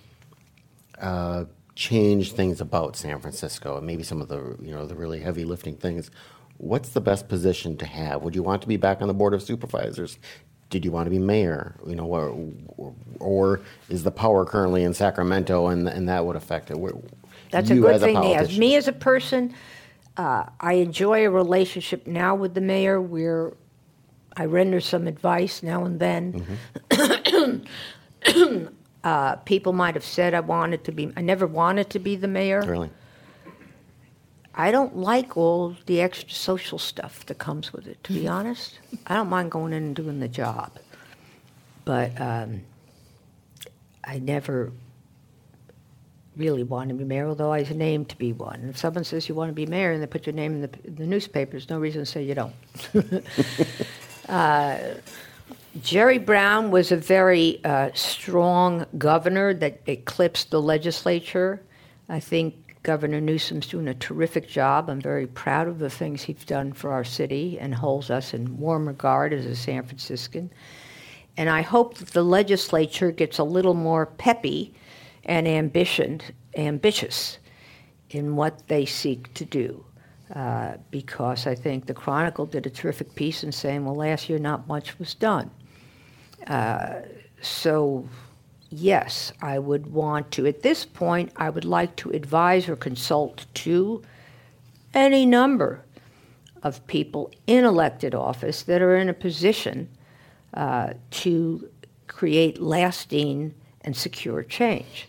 uh, 1.01 1.45
change 1.75 2.33
things 2.33 2.61
about 2.61 2.97
San 2.97 3.19
Francisco, 3.21 3.79
and 3.79 3.87
maybe 3.87 4.03
some 4.03 4.21
of 4.21 4.29
the 4.29 4.57
you 4.61 4.73
know 4.73 4.87
the 4.87 4.95
really 4.95 5.21
heavy 5.21 5.45
lifting 5.45 5.77
things, 5.77 6.11
what's 6.59 6.91
the 6.91 7.01
best 7.01 7.29
position 7.29 7.77
to 7.79 7.87
have? 7.87 8.23
Would 8.23 8.35
you 8.35 8.43
want 8.43 8.63
to 8.63 8.69
be 8.69 8.77
back 8.77 9.03
on 9.03 9.09
the 9.09 9.15
board 9.15 9.35
of 9.35 9.43
supervisors? 9.43 10.19
did 10.73 10.87
you 10.87 10.91
want 10.91 11.05
to 11.07 11.11
be 11.11 11.19
mayor? 11.19 11.77
You 11.87 11.95
know, 11.95 12.07
or, 12.07 12.95
or 13.21 13.61
is 13.91 14.03
the 14.03 14.11
power 14.11 14.45
currently 14.47 14.83
in 14.83 14.95
Sacramento, 14.95 15.69
and 15.69 15.87
and 15.87 16.09
that 16.09 16.25
would 16.25 16.35
affect 16.35 16.71
it? 16.71 16.79
That's 17.51 17.71
a 17.71 17.77
good 17.77 18.01
thing. 18.01 18.17
As 18.17 18.59
me 18.59 18.75
as 18.75 18.89
a 18.89 18.93
person, 18.93 19.55
uh, 20.17 20.47
I 20.59 20.75
enjoy 20.75 21.27
a 21.27 21.31
relationship 21.31 22.07
now 22.07 22.35
with 22.35 22.55
the 22.55 22.61
mayor 22.63 23.01
where 23.01 23.53
I 24.37 24.47
render 24.47 24.81
some 24.81 25.07
advice 25.07 25.63
now 25.63 25.85
and 25.85 26.01
then. 26.01 26.59
Mm-hmm. 26.91 27.65
uh, 29.05 29.37
people 29.37 29.73
might 29.73 29.95
have 29.95 30.05
said 30.05 30.35
I 30.35 30.41
wanted 30.41 30.85
to 30.85 30.93
be. 30.93 31.13
I 31.17 31.21
never 31.21 31.47
wanted 31.47 31.91
to 31.91 31.99
be 31.99 32.17
the 32.17 32.29
mayor. 32.29 32.63
Really. 32.63 32.91
I 34.55 34.71
don't 34.71 34.97
like 34.97 35.37
all 35.37 35.77
the 35.87 36.01
extra 36.01 36.31
social 36.31 36.79
stuff 36.79 37.25
that 37.27 37.39
comes 37.39 37.73
with 37.73 37.87
it, 37.87 38.03
to 38.05 38.13
be 38.13 38.29
honest. 38.39 38.79
I 39.07 39.15
don't 39.15 39.29
mind 39.29 39.51
going 39.51 39.73
in 39.73 39.83
and 39.83 39.97
doing 39.97 40.21
the 40.21 40.29
job. 40.29 40.73
But 41.85 42.21
um, 42.21 42.63
I 44.05 44.19
never 44.19 44.73
really 46.37 46.63
wanted 46.63 46.95
to 46.95 46.99
be 46.99 47.05
mayor, 47.05 47.29
although 47.29 47.53
I 47.53 47.61
was 47.61 47.71
named 47.71 48.09
to 48.11 48.17
be 48.17 48.33
one. 48.33 48.61
And 48.61 48.71
if 48.71 48.79
someone 48.79 49.05
says 49.05 49.29
you 49.29 49.35
want 49.35 49.51
to 49.51 49.55
be 49.55 49.67
mayor 49.67 49.93
and 49.93 50.03
they 50.03 50.07
put 50.07 50.27
your 50.27 50.35
name 50.35 50.55
in 50.55 50.61
the, 50.63 50.71
in 50.85 50.95
the 50.97 51.07
newspaper, 51.07 51.53
there's 51.53 51.69
no 51.69 51.79
reason 51.79 52.03
to 52.03 52.07
say 52.07 52.23
you 52.23 52.35
don't. 52.35 52.55
uh, 54.29 54.79
Jerry 55.81 56.19
Brown 56.19 56.71
was 56.71 56.93
a 56.93 56.97
very 56.99 57.65
uh, 57.65 57.91
strong 57.95 58.85
governor 58.99 59.55
that 59.55 59.81
eclipsed 59.87 60.51
the 60.51 60.61
legislature. 60.61 61.63
I 62.11 62.21
think 62.21 62.77
Governor 62.83 63.23
Newsom's 63.23 63.67
doing 63.67 63.89
a 63.89 63.95
terrific 63.95 64.47
job. 64.47 64.91
I'm 64.91 65.01
very 65.01 65.27
proud 65.27 65.69
of 65.69 65.79
the 65.79 65.89
things 65.89 66.23
he's 66.23 66.45
done 66.45 66.75
for 66.75 66.93
our 66.93 67.05
city 67.05 67.59
and 67.59 67.75
holds 67.75 68.11
us 68.11 68.35
in 68.35 68.59
warm 68.59 68.87
regard 68.87 69.33
as 69.33 69.47
a 69.47 69.57
San 69.57 69.85
Franciscan. 69.85 70.51
And 71.39 71.49
I 71.49 71.63
hope 71.63 71.97
that 71.99 72.09
the 72.09 72.23
legislature 72.23 73.11
gets 73.11 73.39
a 73.39 73.45
little 73.45 73.73
more 73.73 74.05
peppy 74.05 74.75
and 75.25 75.49
ambitious 75.49 77.39
in 78.11 78.37
what 78.37 78.69
they 78.69 78.85
seek 78.85 79.33
to 79.35 79.47
do. 79.47 79.87
Uh, 80.35 80.77
because 80.91 81.47
I 81.47 81.55
think 81.55 81.87
the 81.87 81.95
Chronicle 81.95 82.45
did 82.47 82.67
a 82.67 82.71
terrific 82.71 83.15
piece 83.15 83.43
in 83.43 83.53
saying, 83.53 83.85
well, 83.85 83.97
last 83.97 84.29
year 84.29 84.39
not 84.39 84.67
much 84.67 84.99
was 84.99 85.15
done. 85.15 85.51
Uh, 86.47 87.03
so 87.41 88.09
yes, 88.71 89.33
I 89.43 89.59
would 89.59 89.93
want 89.93 90.31
to. 90.33 90.47
At 90.47 90.63
this 90.63 90.85
point, 90.85 91.33
I 91.37 91.51
would 91.51 91.65
like 91.65 91.95
to 91.97 92.11
advise 92.11 92.69
or 92.69 92.77
consult 92.77 93.47
to 93.55 94.03
any 94.95 95.27
number 95.27 95.85
of 96.63 96.87
people 96.87 97.31
in 97.47 97.65
elected 97.65 98.15
office 98.15 98.63
that 98.63 98.83
are 98.83 98.97
in 98.97 99.09
a 99.09 99.15
position 99.15 99.89
uh, 100.55 100.95
to 101.11 101.69
create 102.07 102.61
lasting 102.61 103.55
and 103.83 103.97
secure 103.97 104.43
change. 104.43 105.09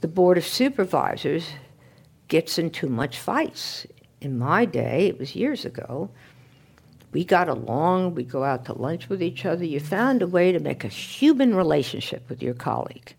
The 0.00 0.08
Board 0.08 0.36
of 0.36 0.46
Supervisors 0.46 1.48
gets 2.28 2.58
in 2.58 2.70
too 2.70 2.88
much 2.88 3.18
fights. 3.18 3.86
In 4.20 4.38
my 4.38 4.64
day, 4.64 5.06
it 5.06 5.18
was 5.18 5.34
years 5.34 5.64
ago, 5.64 6.10
we 7.14 7.24
got 7.24 7.48
along, 7.48 8.16
we 8.16 8.24
go 8.24 8.42
out 8.42 8.64
to 8.66 8.76
lunch 8.76 9.08
with 9.08 9.22
each 9.22 9.46
other. 9.46 9.64
You 9.64 9.78
found 9.78 10.20
a 10.20 10.26
way 10.26 10.50
to 10.50 10.58
make 10.58 10.84
a 10.84 10.88
human 10.88 11.54
relationship 11.54 12.28
with 12.28 12.42
your 12.42 12.54
colleague. 12.54 13.14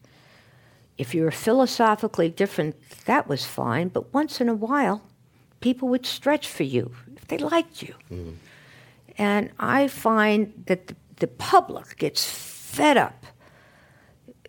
If 0.97 1.15
you 1.15 1.23
were 1.23 1.31
philosophically 1.31 2.27
different, 2.29 2.75
that 3.05 3.27
was 3.27 3.45
fine, 3.45 3.88
but 3.88 4.13
once 4.13 4.41
in 4.41 4.49
a 4.49 4.53
while, 4.53 5.01
people 5.62 5.88
would 5.89 6.05
stretch 6.05 6.47
for 6.47 6.63
you 6.63 6.93
if 7.15 7.27
they 7.27 7.38
liked 7.38 7.81
you. 7.81 7.95
Mm. 8.12 8.36
And 9.17 9.49
I 9.60 9.88
find 9.88 10.53
that 10.67 10.88
the, 10.88 10.95
the 11.15 11.27
public 11.27 11.97
gets 11.97 12.29
fed 12.29 12.97
up. 12.97 13.25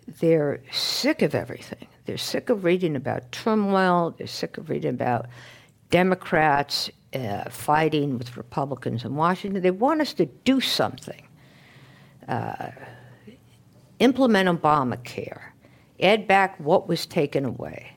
They're 0.08 0.60
sick 0.72 1.22
of 1.22 1.36
everything. 1.36 1.86
They're 2.04 2.18
sick 2.18 2.50
of 2.50 2.64
reading 2.64 2.96
about 2.96 3.30
turmoil, 3.30 4.14
they're 4.18 4.26
sick 4.26 4.58
of 4.58 4.70
reading 4.70 4.90
about 4.90 5.26
Democrats 5.90 6.90
uh, 7.14 7.48
fighting 7.50 8.18
with 8.18 8.36
Republicans 8.36 9.04
in 9.04 9.14
Washington. 9.14 9.62
They 9.62 9.70
want 9.70 10.00
us 10.00 10.12
to 10.14 10.26
do 10.26 10.60
something. 10.60 11.26
Uh, 12.28 12.70
implement 13.98 14.48
Obamacare, 14.48 15.52
add 16.00 16.26
back 16.26 16.58
what 16.58 16.88
was 16.88 17.06
taken 17.06 17.44
away, 17.44 17.96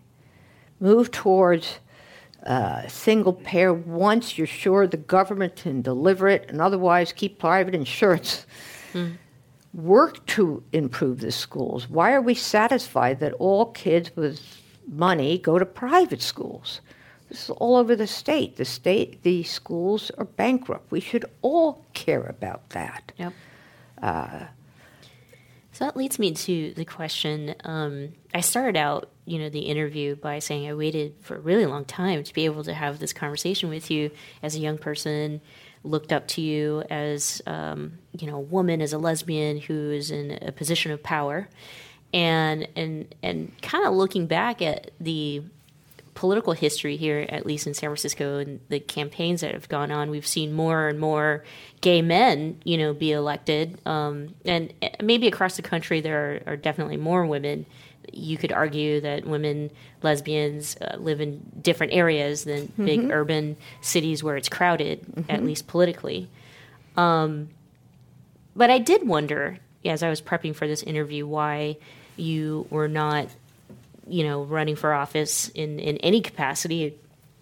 move 0.79 1.11
towards 1.11 1.79
uh, 2.45 2.87
single 2.87 3.33
payer 3.33 3.73
once 3.73 4.37
you're 4.37 4.47
sure 4.47 4.87
the 4.87 4.97
government 4.97 5.55
can 5.55 5.81
deliver 5.81 6.27
it, 6.27 6.45
and 6.49 6.61
otherwise 6.61 7.11
keep 7.11 7.39
private 7.39 7.75
insurance. 7.75 8.45
Mm. 8.93 9.17
Work 9.73 10.25
to 10.27 10.63
improve 10.71 11.19
the 11.19 11.31
schools. 11.31 11.89
Why 11.89 12.13
are 12.13 12.21
we 12.21 12.33
satisfied 12.33 13.19
that 13.19 13.33
all 13.33 13.67
kids 13.67 14.15
with 14.15 14.41
money 14.87 15.37
go 15.37 15.59
to 15.59 15.65
private 15.65 16.21
schools? 16.21 16.81
This 17.29 17.43
is 17.43 17.49
all 17.51 17.75
over 17.75 17.95
the 17.95 18.07
state. 18.07 18.55
The 18.55 18.65
state, 18.65 19.23
the 19.23 19.43
schools 19.43 20.11
are 20.17 20.25
bankrupt. 20.25 20.91
We 20.91 20.99
should 20.99 21.25
all 21.41 21.85
care 21.93 22.23
about 22.23 22.69
that. 22.71 23.11
Yep. 23.17 23.33
Uh, 24.01 24.45
so 25.71 25.85
that 25.85 25.95
leads 25.95 26.19
me 26.19 26.33
to 26.33 26.73
the 26.73 26.83
question. 26.83 27.55
Um, 27.63 28.09
I 28.33 28.41
started 28.41 28.75
out, 28.75 29.09
you 29.25 29.39
know, 29.39 29.49
the 29.49 29.61
interview 29.61 30.15
by 30.15 30.39
saying 30.39 30.67
I 30.67 30.73
waited 30.73 31.15
for 31.21 31.37
a 31.37 31.39
really 31.39 31.65
long 31.65 31.85
time 31.85 32.23
to 32.23 32.33
be 32.33 32.45
able 32.45 32.63
to 32.65 32.73
have 32.73 32.99
this 32.99 33.13
conversation 33.13 33.69
with 33.69 33.89
you 33.89 34.11
as 34.43 34.55
a 34.55 34.59
young 34.59 34.77
person. 34.77 35.39
Looked 35.83 36.11
up 36.11 36.27
to 36.29 36.41
you 36.41 36.83
as, 36.89 37.41
um, 37.47 37.99
you 38.11 38.27
know, 38.27 38.35
a 38.35 38.41
woman, 38.41 38.81
as 38.81 38.91
a 38.91 38.97
lesbian 38.97 39.57
who 39.57 39.91
is 39.91 40.11
in 40.11 40.37
a 40.41 40.51
position 40.51 40.91
of 40.91 41.01
power, 41.01 41.47
and 42.11 42.67
and 42.75 43.15
and 43.23 43.53
kind 43.61 43.85
of 43.85 43.93
looking 43.93 44.27
back 44.27 44.61
at 44.61 44.91
the 44.99 45.43
political 46.19 46.51
history 46.51 46.97
here, 46.97 47.25
at 47.29 47.45
least 47.45 47.65
in 47.65 47.73
San 47.73 47.87
Francisco, 47.87 48.39
and 48.39 48.59
the 48.67 48.77
campaigns 48.77 49.39
that 49.39 49.53
have 49.53 49.69
gone 49.69 49.89
on, 49.89 50.09
we've 50.09 50.27
seen 50.27 50.51
more 50.51 50.89
and 50.89 50.99
more 50.99 51.45
gay 51.79 52.01
men, 52.01 52.59
you 52.65 52.77
know, 52.77 52.93
be 52.93 53.13
elected. 53.13 53.79
Um, 53.85 54.35
and 54.43 54.73
maybe 55.01 55.29
across 55.29 55.55
the 55.55 55.61
country, 55.61 56.01
there 56.01 56.43
are, 56.45 56.53
are, 56.53 56.57
definitely 56.57 56.97
more 56.97 57.25
women. 57.25 57.65
You 58.11 58.37
could 58.37 58.51
argue 58.51 58.99
that 58.99 59.25
women, 59.25 59.71
lesbians, 60.03 60.75
uh, 60.81 60.97
live 60.97 61.21
in 61.21 61.41
different 61.61 61.93
areas 61.93 62.43
than 62.43 62.67
mm-hmm. 62.67 62.85
big 62.85 63.11
urban 63.11 63.55
cities 63.79 64.21
where 64.21 64.35
it's 64.35 64.49
crowded, 64.49 64.99
mm-hmm. 65.03 65.31
at 65.31 65.41
least 65.41 65.67
politically. 65.67 66.29
Um, 66.97 67.47
but 68.57 68.69
I 68.69 68.79
did 68.79 69.07
wonder, 69.07 69.59
as 69.85 70.03
I 70.03 70.09
was 70.09 70.21
prepping 70.21 70.53
for 70.53 70.67
this 70.67 70.83
interview, 70.83 71.25
why 71.25 71.77
you 72.17 72.67
were 72.69 72.89
not 72.89 73.29
you 74.09 74.23
know, 74.23 74.43
running 74.43 74.75
for 74.75 74.93
office 74.93 75.49
in, 75.49 75.79
in 75.79 75.97
any 75.97 76.21
capacity. 76.21 76.97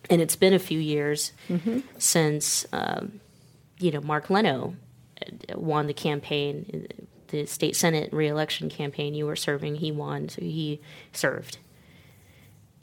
And 0.10 0.22
it's 0.22 0.36
been 0.36 0.54
a 0.54 0.60
few 0.60 0.80
years 0.80 1.34
mm-hmm. 1.50 1.80
since, 1.98 2.66
um, 2.72 3.20
you 3.80 3.92
know, 3.92 4.02
Mark 4.02 4.30
Leno 4.30 4.76
uh, 5.22 5.60
won 5.60 5.88
the 5.88 5.94
campaign, 5.94 6.88
the 7.28 7.46
state 7.46 7.76
senate 7.76 8.14
reelection 8.14 8.70
campaign 8.70 9.14
you 9.14 9.26
were 9.26 9.36
serving. 9.36 9.76
He 9.76 9.92
won, 9.92 10.30
so 10.30 10.42
he 10.42 10.80
served. 11.12 11.58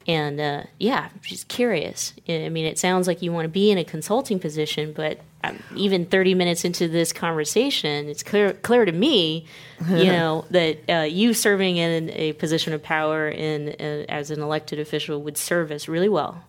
And 0.06 0.38
uh, 0.40 0.64
yeah, 0.78 1.08
just 1.22 1.48
curious. 1.48 2.12
I 2.28 2.50
mean, 2.50 2.66
it 2.66 2.78
sounds 2.78 3.06
like 3.06 3.22
you 3.22 3.32
want 3.32 3.46
to 3.46 3.50
be 3.50 3.70
in 3.70 3.78
a 3.78 3.84
consulting 3.84 4.38
position, 4.38 4.92
but 4.92 5.20
um, 5.48 5.58
even 5.76 6.06
30 6.06 6.34
minutes 6.34 6.64
into 6.64 6.88
this 6.88 7.12
conversation, 7.12 8.08
it's 8.08 8.22
clear 8.22 8.52
clear 8.52 8.84
to 8.84 8.92
me, 8.92 9.46
you 9.88 10.04
know, 10.06 10.44
that 10.50 10.78
uh, 10.88 11.02
you 11.02 11.34
serving 11.34 11.76
in 11.76 12.10
a 12.10 12.32
position 12.34 12.72
of 12.72 12.82
power 12.82 13.28
in 13.28 13.70
uh, 13.80 14.04
as 14.08 14.30
an 14.30 14.40
elected 14.40 14.78
official 14.78 15.22
would 15.22 15.36
serve 15.36 15.70
us 15.70 15.88
really 15.88 16.08
well. 16.08 16.44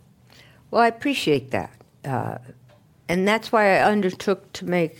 Well, 0.71 0.81
I 0.81 0.87
appreciate 0.87 1.51
that, 1.51 1.71
uh, 2.03 2.37
and 3.07 3.27
that's 3.27 3.51
why 3.51 3.77
I 3.77 3.83
undertook 3.83 4.51
to 4.53 4.65
make 4.65 4.97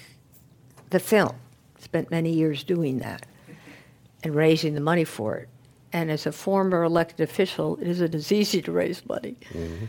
the 0.89 0.99
film. 0.99 1.35
Spent 1.79 2.09
many 2.09 2.31
years 2.31 2.63
doing 2.63 2.97
that 2.99 3.27
and 4.23 4.33
raising 4.33 4.73
the 4.73 4.81
money 4.81 5.03
for 5.03 5.37
it 5.37 5.49
and 5.95 6.11
as 6.11 6.25
a 6.25 6.31
former 6.33 6.83
elected 6.83 7.21
official, 7.21 7.77
it 7.77 7.87
isn't 7.87 8.13
as 8.13 8.29
easy 8.29 8.61
to 8.61 8.69
raise 8.69 9.05
money. 9.07 9.37
Mm-hmm. 9.53 9.85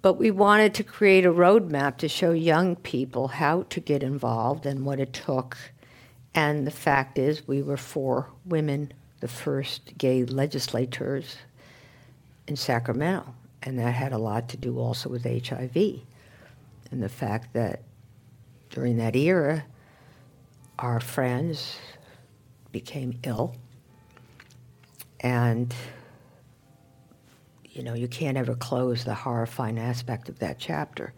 But 0.00 0.14
we 0.14 0.30
wanted 0.30 0.74
to 0.74 0.84
create 0.84 1.26
a 1.26 1.32
roadmap 1.32 1.96
to 1.98 2.08
show 2.08 2.32
young 2.32 2.76
people 2.76 3.28
how 3.28 3.64
to 3.70 3.80
get 3.80 4.02
involved 4.02 4.64
and 4.64 4.84
what 4.84 5.00
it 5.00 5.12
took. 5.12 5.56
And 6.34 6.66
the 6.66 6.70
fact 6.70 7.18
is, 7.18 7.46
we 7.48 7.62
were 7.62 7.76
four 7.76 8.28
women, 8.44 8.92
the 9.20 9.28
first 9.28 9.98
gay 9.98 10.24
legislators 10.24 11.36
in 12.46 12.56
Sacramento. 12.56 13.34
And 13.62 13.78
that 13.78 13.90
had 13.90 14.12
a 14.12 14.18
lot 14.18 14.48
to 14.50 14.56
do 14.56 14.78
also 14.78 15.08
with 15.08 15.24
HIV 15.24 16.02
and 16.90 17.02
the 17.02 17.08
fact 17.08 17.52
that 17.52 17.82
during 18.70 18.96
that 18.98 19.16
era, 19.16 19.64
our 20.78 21.00
friends 21.00 21.76
became 22.72 23.18
ill 23.24 23.56
and 25.20 25.74
you 27.78 27.84
know 27.84 27.94
you 27.94 28.08
can't 28.08 28.36
ever 28.36 28.56
close 28.56 29.04
the 29.04 29.14
horrifying 29.14 29.78
aspect 29.78 30.28
of 30.28 30.40
that 30.40 30.58
chapter 30.58 31.14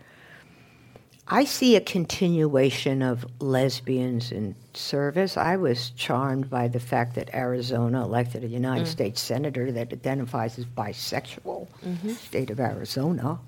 i 1.27 1.42
see 1.42 1.75
a 1.75 1.81
continuation 1.81 3.01
of 3.01 3.25
lesbians 3.40 4.31
in 4.31 4.55
service 4.75 5.38
i 5.38 5.57
was 5.57 5.90
charmed 5.90 6.51
by 6.51 6.68
the 6.68 6.79
fact 6.79 7.14
that 7.14 7.35
arizona 7.35 8.05
elected 8.05 8.44
a 8.44 8.46
united 8.46 8.87
mm. 8.87 8.90
states 8.90 9.23
senator 9.23 9.73
that 9.73 9.90
identifies 9.90 10.59
as 10.59 10.66
bisexual 10.66 11.66
mm-hmm. 11.83 12.11
state 12.11 12.51
of 12.51 12.61
arizona 12.61 13.38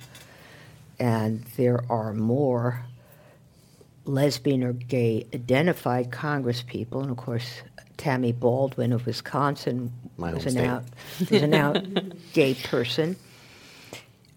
and 0.98 1.44
there 1.58 1.84
are 1.90 2.14
more 2.14 2.82
lesbian 4.06 4.64
or 4.64 4.72
gay 4.72 5.26
identified 5.34 6.10
congresspeople 6.10 7.02
and 7.02 7.10
of 7.10 7.16
course 7.18 7.62
Tammy 8.02 8.32
Baldwin 8.32 8.92
of 8.92 9.06
Wisconsin 9.06 9.92
My 10.16 10.34
was, 10.34 10.44
an 10.44 10.58
out, 10.58 10.82
was 11.20 11.30
an 11.30 11.54
out 11.54 11.86
gay 12.32 12.54
person. 12.54 13.14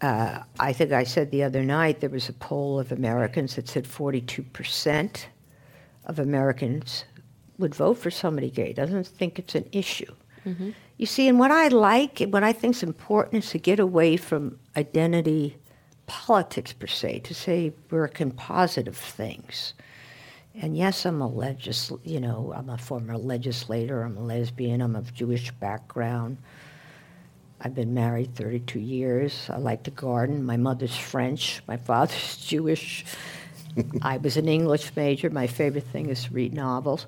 Uh, 0.01 0.43
I 0.60 0.71
think 0.71 0.91
I 0.91 1.04
said 1.04 1.32
the 1.32 1.41
other 1.41 1.63
night 1.63 1.99
there 1.99 2.12
was 2.12 2.30
a 2.30 2.34
poll 2.34 2.80
of 2.80 2.91
Americans 2.91 3.56
that 3.56 3.67
said 3.67 3.86
42% 3.86 5.25
of 6.06 6.19
Americans 6.19 7.06
would 7.58 7.73
vote 7.73 7.95
for 7.95 8.12
somebody 8.12 8.51
gay. 8.51 8.71
Doesn't 8.71 9.08
think 9.08 9.39
it's 9.39 9.56
an 9.56 9.67
issue. 9.71 10.13
Mm-hmm. 10.45 10.69
You 10.97 11.08
see, 11.08 11.28
and 11.28 11.39
what 11.39 11.49
I 11.49 11.69
like, 11.69 12.21
and 12.21 12.32
what 12.32 12.43
I 12.43 12.54
think 12.54 12.75
is 12.75 12.84
important, 12.84 13.45
is 13.45 13.49
to 13.49 13.58
get 13.58 13.80
away 13.80 14.15
from 14.15 14.60
identity 14.78 15.58
politics 16.06 16.71
per 16.71 16.86
se, 16.86 17.21
to 17.21 17.34
say 17.34 17.73
work 17.89 18.21
in 18.21 18.30
positive 18.30 18.95
things. 18.95 19.73
And 20.62 20.78
yes, 20.78 21.06
I'm 21.06 21.22
a 21.22 21.28
legis, 21.28 21.91
you 22.04 22.20
know, 22.20 22.54
I'm 22.56 22.70
a 22.70 22.78
former 22.78 23.18
legislator. 23.18 24.04
I'm 24.04 24.18
a 24.18 24.22
lesbian. 24.22 24.82
I'm 24.82 24.96
of 24.96 25.13
Jewish 25.13 25.52
background. 25.52 26.38
I've 27.62 27.76
been 27.76 27.94
married 27.94 28.36
32 28.36 28.80
years. 28.80 29.50
I 29.50 29.58
like 29.58 29.84
to 29.84 29.91
garden. 29.91 30.44
My 30.44 30.58
mother's 30.58 30.96
French. 30.96 31.62
My 31.68 31.78
father's 31.78 32.38
Jewish. 32.46 33.06
I 34.02 34.18
was 34.18 34.38
an 34.38 34.48
English 34.48 34.96
major. 34.96 35.30
My 35.30 35.48
favorite 35.48 35.88
thing 35.88 36.10
is 36.10 36.26
to 36.26 36.34
read 36.34 36.54
novels. 36.54 37.08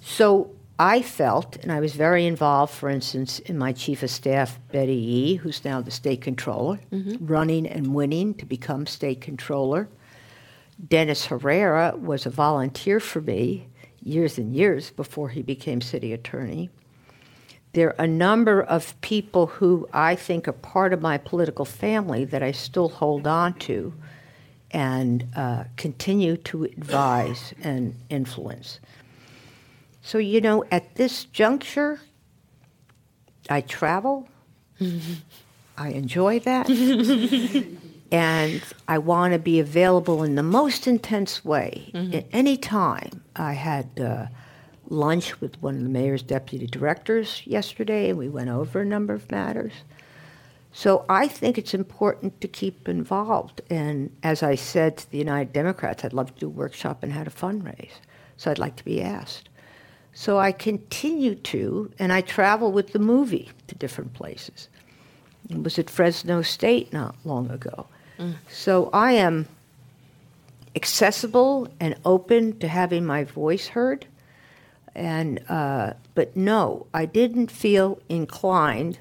So 0.00 0.50
I 0.78 1.02
felt, 1.02 1.56
and 1.56 1.70
I 1.70 1.78
was 1.78 1.92
very 1.92 2.26
involved, 2.26 2.72
for 2.72 2.88
instance, 2.88 3.38
in 3.40 3.58
my 3.58 3.72
chief 3.72 4.02
of 4.02 4.10
staff, 4.10 4.58
Betty 4.72 4.94
Yee, 4.94 5.34
who's 5.34 5.64
now 5.64 5.80
the 5.80 5.90
state 5.90 6.22
controller, 6.22 6.80
mm-hmm. 6.90 7.24
running 7.24 7.66
and 7.66 7.94
winning 7.94 8.34
to 8.34 8.46
become 8.46 8.86
state 8.86 9.20
controller. 9.20 9.88
Dennis 10.88 11.26
Herrera 11.26 11.94
was 11.96 12.26
a 12.26 12.30
volunteer 12.30 13.00
for 13.00 13.20
me 13.20 13.68
years 14.02 14.38
and 14.38 14.54
years 14.54 14.90
before 14.90 15.28
he 15.28 15.42
became 15.42 15.80
city 15.80 16.12
attorney. 16.12 16.70
there 17.72 17.88
are 17.90 18.04
a 18.04 18.06
number 18.06 18.62
of 18.62 19.00
people 19.00 19.46
who 19.46 19.88
I 19.92 20.16
think 20.16 20.48
are 20.48 20.52
part 20.52 20.92
of 20.92 21.00
my 21.00 21.18
political 21.18 21.64
family 21.64 22.24
that 22.24 22.42
I 22.42 22.50
still 22.52 22.88
hold 22.88 23.26
on 23.28 23.54
to 23.60 23.92
and 24.72 25.26
uh, 25.36 25.64
continue 25.76 26.36
to 26.36 26.64
advise 26.64 27.54
and 27.62 27.94
influence. 28.08 28.80
So, 30.02 30.18
you 30.18 30.40
know, 30.40 30.64
at 30.70 30.94
this 30.96 31.24
juncture, 31.24 32.00
I 33.48 33.60
travel. 33.60 34.28
I 35.78 35.90
enjoy 35.90 36.40
that. 36.40 36.66
and 38.12 38.62
I 38.88 38.98
want 38.98 39.32
to 39.32 39.38
be 39.38 39.60
available 39.60 40.22
in 40.22 40.34
the 40.34 40.42
most 40.42 40.86
intense 40.86 41.44
way. 41.44 41.90
At 42.14 42.26
any 42.32 42.56
time, 42.56 43.22
I 43.36 43.52
had 43.52 44.00
uh, 44.00 44.26
lunch 44.88 45.40
with 45.40 45.60
one 45.62 45.76
of 45.76 45.82
the 45.82 45.88
mayor's 45.88 46.22
deputy 46.22 46.66
directors 46.66 47.42
yesterday, 47.46 48.10
and 48.10 48.18
we 48.18 48.28
went 48.28 48.50
over 48.50 48.80
a 48.80 48.84
number 48.84 49.14
of 49.14 49.30
matters. 49.30 49.72
So 50.72 51.04
I 51.08 51.26
think 51.28 51.58
it's 51.58 51.74
important 51.74 52.40
to 52.40 52.48
keep 52.48 52.88
involved. 52.88 53.60
And 53.70 54.14
as 54.22 54.42
I 54.42 54.54
said 54.54 54.98
to 54.98 55.10
the 55.10 55.18
United 55.18 55.52
Democrats, 55.52 56.04
I'd 56.04 56.12
love 56.12 56.34
to 56.34 56.40
do 56.40 56.46
a 56.46 56.50
workshop 56.50 57.00
on 57.02 57.10
how 57.10 57.24
to 57.24 57.30
fundraise. 57.30 57.98
So 58.36 58.50
I'd 58.50 58.58
like 58.58 58.76
to 58.76 58.84
be 58.84 59.02
asked. 59.02 59.48
So 60.12 60.38
I 60.38 60.52
continue 60.52 61.34
to, 61.36 61.92
and 61.98 62.12
I 62.12 62.20
travel 62.20 62.72
with 62.72 62.92
the 62.92 62.98
movie 62.98 63.50
to 63.68 63.74
different 63.74 64.12
places. 64.14 64.68
It 65.48 65.62
was 65.62 65.78
at 65.78 65.90
Fresno 65.90 66.42
State 66.42 66.92
not 66.92 67.16
long 67.24 67.50
ago. 67.50 67.86
So 68.50 68.90
I 68.92 69.12
am 69.12 69.46
accessible 70.76 71.68
and 71.80 71.96
open 72.04 72.58
to 72.58 72.68
having 72.68 73.04
my 73.04 73.24
voice 73.24 73.68
heard. 73.68 74.06
And 74.94 75.40
uh, 75.48 75.94
but 76.14 76.36
no, 76.36 76.86
I 76.92 77.06
didn't 77.06 77.50
feel 77.50 78.00
inclined 78.08 78.98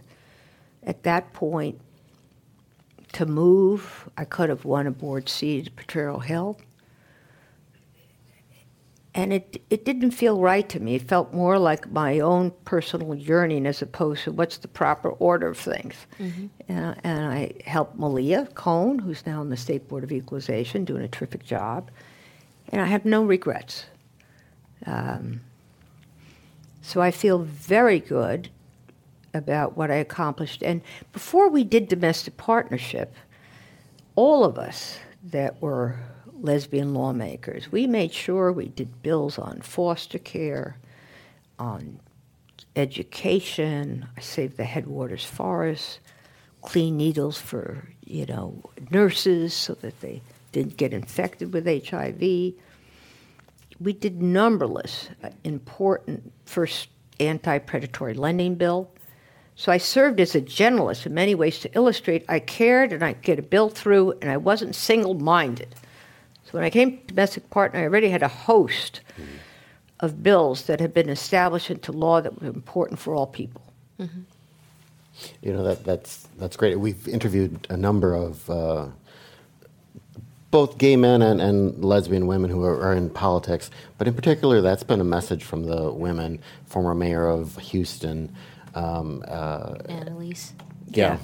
at 0.84 1.04
that 1.04 1.34
point 1.34 1.80
to 3.14 3.26
move. 3.26 4.10
I 4.16 4.26
could 4.26 4.50
have 4.50 4.66
won 4.66 4.88
a 4.88 4.92
board 4.92 5.30
seat 5.30 5.76
at 5.76 6.20
Hill. 6.20 6.58
And 9.20 9.34
it, 9.34 9.62
it 9.70 9.84
didn't 9.84 10.12
feel 10.12 10.40
right 10.40 10.68
to 10.70 10.80
me. 10.80 10.96
It 10.96 11.02
felt 11.02 11.34
more 11.34 11.60
like 11.60 11.92
my 11.92 12.22
own 12.22 12.52
personal 12.64 13.14
yearning 13.14 13.66
as 13.66 13.82
opposed 13.82 14.24
to 14.24 14.32
what's 14.32 14.58
the 14.60 14.70
proper 14.70 15.10
order 15.10 15.50
of 15.50 15.58
things. 15.58 15.96
Uh, 16.70 16.96
and 17.04 17.26
I 17.26 17.52
helped 17.66 18.00
Malia 18.00 18.48
Cohen, 18.56 18.98
who's 18.98 19.26
now 19.26 19.42
on 19.42 19.50
the 19.50 19.58
State 19.58 19.90
Board 19.90 20.06
of 20.06 20.14
Equalization, 20.14 20.86
doing 20.86 21.04
a 21.04 21.10
terrific 21.10 21.44
job. 21.44 21.92
And 22.70 22.82
I 22.82 22.86
have 22.86 23.04
no 23.04 23.26
regrets. 23.26 23.88
Um, 24.86 25.42
so 26.82 27.02
I 27.02 27.12
feel 27.12 27.40
very 27.40 28.00
good 28.00 28.50
about 29.34 29.76
what 29.76 29.92
I 29.92 29.96
accomplished. 29.96 30.64
And 30.64 30.82
before 31.12 31.50
we 31.50 31.66
did 31.66 31.90
domestic 31.90 32.38
partnership, 32.38 33.14
all 34.16 34.46
of 34.46 34.58
us 34.58 34.98
that 35.26 35.62
were 35.62 36.00
lesbian 36.42 36.94
lawmakers, 36.94 37.72
we 37.72 37.88
made 37.88 38.14
sure 38.14 38.52
we 38.52 38.68
did 38.68 39.02
bills 39.02 39.38
on 39.38 39.62
foster 39.62 40.20
care, 40.20 40.78
on 41.58 42.00
education. 42.76 44.08
I 44.18 44.22
saved 44.22 44.58
the 44.58 44.64
headwaters 44.64 45.26
forests, 45.26 46.00
clean 46.62 46.98
needles 46.98 47.40
for 47.40 47.90
you 48.06 48.26
know 48.26 48.62
nurses 48.92 49.54
so 49.54 49.74
that 49.76 50.00
they 50.02 50.22
didn't 50.52 50.78
get 50.78 50.94
infected 50.94 51.54
with 51.54 51.66
HIV. 51.66 52.20
We 52.20 53.94
did 53.94 54.22
numberless 54.22 55.10
uh, 55.24 55.30
important 55.44 56.34
first 56.46 56.90
anti-predatory 57.20 58.14
lending 58.14 58.56
bill. 58.56 58.90
So 59.56 59.72
I 59.72 59.78
served 59.78 60.22
as 60.22 60.36
a 60.36 60.42
generalist 60.42 61.06
in 61.06 61.14
many 61.14 61.36
ways 61.36 61.60
to 61.60 61.76
illustrate 61.76 62.24
I 62.30 62.40
cared 62.40 62.94
and 62.94 63.04
I 63.04 63.14
get 63.14 63.40
a 63.40 63.42
bill 63.42 63.70
through 63.70 64.14
and 64.22 64.32
I 64.32 64.38
wasn't 64.38 64.74
single-minded. 64.74 65.76
So 66.50 66.58
when 66.58 66.64
I 66.64 66.72
came 66.72 66.98
to 66.98 67.06
domestic 67.06 67.48
partner, 67.52 67.80
I 67.80 67.84
already 67.84 68.10
had 68.10 68.24
a 68.24 68.28
host 68.28 69.02
of 70.00 70.24
bills 70.24 70.64
that 70.64 70.80
had 70.80 70.96
been 70.96 71.08
established 71.10 71.70
into 71.70 71.92
law 71.92 72.22
that 72.22 72.42
were 72.42 72.48
important 72.48 73.00
for 73.00 73.14
all 73.14 73.28
people. 73.28 73.62
You 74.00 75.54
know 75.54 75.64
that 75.64 75.84
that's 75.84 76.28
that's 76.40 76.56
great. 76.56 76.80
We've 76.80 77.08
interviewed 77.08 77.68
a 77.70 77.78
number 77.78 78.16
of 78.16 78.50
uh, 78.50 78.88
both 80.50 80.80
gay 80.80 80.96
men 80.96 81.22
and, 81.22 81.40
and 81.40 81.84
lesbian 81.86 82.26
women 82.26 82.50
who 82.50 82.64
are, 82.64 82.82
are 82.82 82.96
in 82.96 83.12
politics, 83.12 83.70
but 84.00 84.08
in 84.08 84.16
particular, 84.16 84.62
that's 84.62 84.84
been 84.84 85.02
a 85.02 85.04
message 85.04 85.44
from 85.44 85.66
the 85.66 85.92
women. 85.92 86.40
Former 86.66 86.96
mayor 86.96 87.28
of 87.28 87.58
Houston, 87.58 88.34
um, 88.74 89.24
uh, 89.28 89.76
Annise. 89.88 90.54
yeah. 90.88 91.18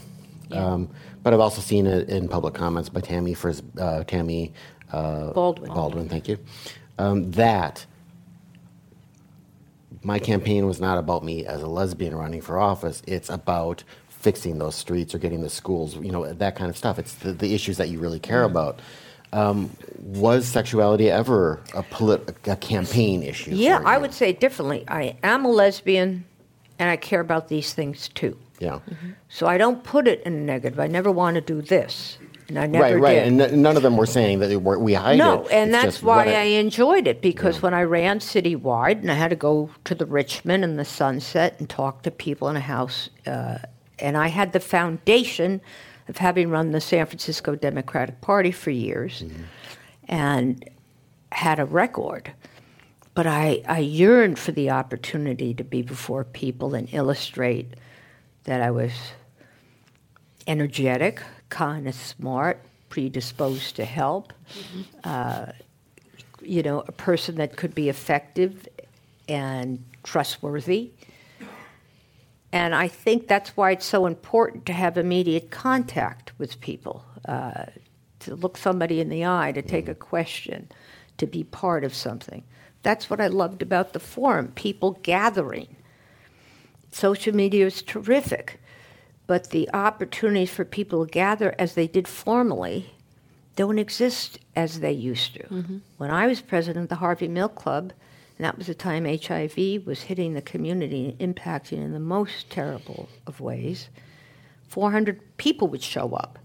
Yeah. 0.49 0.63
Um, 0.63 0.89
but 1.23 1.33
I've 1.33 1.39
also 1.39 1.59
seen 1.59 1.88
it 1.88 2.07
in 2.07 2.27
public 2.27 2.53
comments 2.53 2.88
by 2.89 3.01
Tammy 3.01 3.33
Fris- 3.33 3.63
uh, 3.79 4.03
Tammy 4.03 4.53
uh, 4.95 5.34
Baldwin. 5.34 5.73
Baldwin, 5.73 6.10
thank 6.10 6.27
you. 6.27 6.38
Um, 6.97 7.31
that 7.31 7.86
my 10.03 10.19
campaign 10.19 10.65
was 10.65 10.79
not 10.79 10.97
about 10.97 11.23
me 11.23 11.45
as 11.45 11.62
a 11.62 11.67
lesbian 11.67 12.15
running 12.15 12.41
for 12.41 12.60
office. 12.60 13.01
It's 13.08 13.29
about 13.29 13.84
fixing 14.08 14.58
those 14.58 14.75
streets 14.75 15.13
or 15.13 15.17
getting 15.19 15.41
the 15.41 15.49
schools, 15.49 15.95
you 15.97 16.12
know, 16.12 16.31
that 16.31 16.55
kind 16.55 16.69
of 16.69 16.77
stuff. 16.77 16.97
It's 16.97 17.15
the, 17.15 17.34
the 17.34 17.53
issues 17.53 17.77
that 17.77 17.89
you 17.89 17.99
really 17.99 18.19
care 18.19 18.43
about. 18.43 18.79
Um, 19.34 19.75
was 19.99 20.47
sexuality 20.47 21.12
ever 21.12 21.62
a, 21.73 21.84
polit- 21.84 22.38
a 22.45 22.55
campaign 22.55 23.21
issue? 23.21 23.51
Yeah, 23.51 23.81
I 23.84 23.97
would 23.97 24.13
say 24.13 24.29
it 24.29 24.39
differently. 24.39 24.86
I 24.88 25.17
am 25.23 25.43
a 25.43 25.49
lesbian 25.49 26.23
and 26.79 26.89
I 26.89 26.95
care 26.95 27.19
about 27.19 27.49
these 27.49 27.73
things 27.73 28.08
too. 28.10 28.38
Yeah. 28.60 28.79
So 29.27 29.47
I 29.47 29.58
don't 29.58 29.84
put 29.84 30.08
it 30.08 30.21
in 30.23 30.34
a 30.34 30.39
negative. 30.39 30.79
I 30.79 30.88
never 30.88 31.12
want 31.12 31.36
to 31.36 31.41
do 31.41 31.62
this. 31.62 32.17
And 32.47 32.60
I 32.60 32.67
never 32.67 32.84
Right, 32.84 32.99
right. 32.99 33.13
did. 33.15 33.27
And 33.27 33.41
n- 33.41 33.62
none 33.62 33.75
of 33.75 33.84
them 33.84 33.97
were 33.97 34.05
saying 34.05 34.39
that 34.39 34.55
were, 34.62 34.77
we 34.77 34.93
hide 34.93 35.17
no, 35.17 35.43
it. 35.45 35.51
and 35.51 35.73
It's 35.73 35.84
that's 35.84 36.03
why 36.03 36.25
I 36.34 36.43
enjoyed 36.43 37.08
it 37.08 37.21
because 37.21 37.62
when 37.62 37.73
I 37.73 37.84
ran 37.84 38.19
citywide 38.19 38.99
and 38.99 39.12
I 39.12 39.15
had 39.15 39.29
to 39.31 39.36
go 39.36 39.71
to 39.86 39.95
the 39.95 40.05
Richmond 40.05 40.63
and 40.63 40.77
the 40.77 40.86
Sunset 40.86 41.55
and 41.60 41.67
talk 41.69 42.03
to 42.03 42.12
people 42.12 42.47
in 42.49 42.55
a 42.55 42.60
house, 42.62 43.10
uh, 43.25 43.58
and 43.97 44.15
I 44.15 44.27
had 44.27 44.53
the 44.53 44.60
foundation 44.60 45.60
of 46.08 46.17
having 46.17 46.49
run 46.51 46.71
the 46.71 46.81
San 46.81 47.05
Francisco 47.08 47.55
Democratic 47.55 48.21
Party 48.21 48.51
for 48.51 48.69
years 48.69 49.23
and 50.08 50.63
had 51.31 51.60
a 51.60 51.65
record. 51.65 52.31
But 53.15 53.25
I, 53.25 53.63
I 53.67 53.79
yearned 53.79 54.38
for 54.38 54.51
the 54.51 54.69
opportunity 54.69 55.53
to 55.55 55.63
be 55.63 55.81
before 55.81 56.23
people 56.25 56.75
and 56.75 56.88
illustrate 56.93 57.73
that 58.43 58.62
I 58.62 58.69
was 58.69 58.91
energetic, 60.47 61.23
kind 61.49 61.88
of 61.88 61.95
smart, 61.95 62.62
predisposed 62.89 63.75
to 63.75 63.86
help, 63.86 64.34
uh, 65.03 65.47
you 66.41 66.63
know, 66.63 66.84
a 66.88 66.91
person 66.91 67.36
that 67.36 67.55
could 67.55 67.73
be 67.73 67.89
effective 67.89 68.67
and 69.27 69.84
trustworthy. 70.03 70.91
And 72.51 72.73
I 72.73 72.88
think 72.88 73.27
that's 73.27 73.58
why 73.58 73.71
it's 73.71 73.86
so 73.86 74.05
important 74.05 74.65
to 74.67 74.73
have 74.73 74.97
immediate 74.97 75.51
contact 75.51 76.31
with 76.38 76.62
people, 76.62 77.03
uh, 77.27 77.65
to 78.21 78.36
look 78.36 78.58
somebody 78.58 79.01
in 79.01 79.10
the 79.10 79.25
eye, 79.25 79.51
to 79.51 79.62
take 79.62 79.89
a 79.89 79.95
question, 79.95 80.69
to 81.17 81.27
be 81.27 81.43
part 81.43 81.84
of 81.84 81.93
something. 81.93 82.43
That's 82.81 83.10
what 83.10 83.19
I 83.19 83.27
loved 83.27 83.62
about 83.62 83.93
the 83.93 83.99
forum 83.99 84.53
people 84.55 84.99
gathering. 85.03 85.75
Social 86.91 87.36
media 87.36 87.65
is 87.65 87.81
terrific, 87.81 88.62
but 89.28 89.49
the 89.49 89.69
opportunities 89.73 90.51
for 90.51 90.65
people 90.65 91.05
to 91.05 91.11
gather 91.11 91.55
as 91.57 91.73
they 91.73 91.88
did 91.88 92.07
formally 92.07 92.91
don't 93.55 93.80
exist 93.80 94.39
as 94.55 94.82
they 94.82 94.91
used 94.91 95.34
to. 95.36 95.43
Mm-hmm. 95.43 95.78
When 95.97 96.11
I 96.11 96.28
was 96.28 96.41
president 96.41 96.84
of 96.84 96.89
the 96.89 96.95
Harvey 96.95 97.28
Milk 97.28 97.55
Club, 97.55 97.93
and 98.38 98.45
that 98.45 98.57
was 98.57 98.67
the 98.67 98.76
time 98.76 99.05
HIV 99.05 99.86
was 99.86 100.03
hitting 100.03 100.34
the 100.34 100.41
community 100.41 101.15
and 101.19 101.36
impacting 101.36 101.78
in 101.78 101.93
the 101.93 101.99
most 101.99 102.49
terrible 102.49 103.07
of 103.26 103.39
ways, 103.39 103.89
400 104.67 105.38
people 105.38 105.69
would 105.69 105.82
show 105.82 106.13
up 106.13 106.38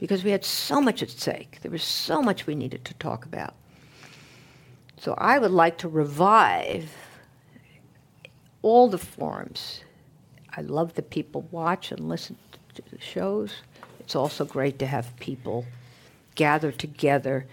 because 0.00 0.24
we 0.24 0.32
had 0.32 0.44
so 0.44 0.80
much 0.80 1.02
at 1.02 1.10
stake. 1.10 1.58
There 1.62 1.70
was 1.70 1.84
so 1.84 2.20
much 2.20 2.46
we 2.46 2.54
needed 2.54 2.84
to 2.84 2.94
talk 2.94 3.24
about. 3.24 3.54
So 4.98 5.14
I 5.18 5.38
would 5.38 5.52
like 5.52 5.78
to 5.78 5.88
revive 5.88 6.90
all 8.62 8.88
the 8.88 8.98
forums. 8.98 9.82
I 10.56 10.62
love 10.62 10.94
that 10.94 11.10
people 11.10 11.46
watch 11.50 11.92
and 11.92 12.08
listen 12.08 12.36
to 12.74 12.82
the 12.90 13.00
shows. 13.00 13.52
It's 14.00 14.16
also 14.16 14.44
great 14.44 14.78
to 14.78 14.86
have 14.86 15.16
people 15.18 15.66
gather 16.34 16.70
together, 16.70 17.46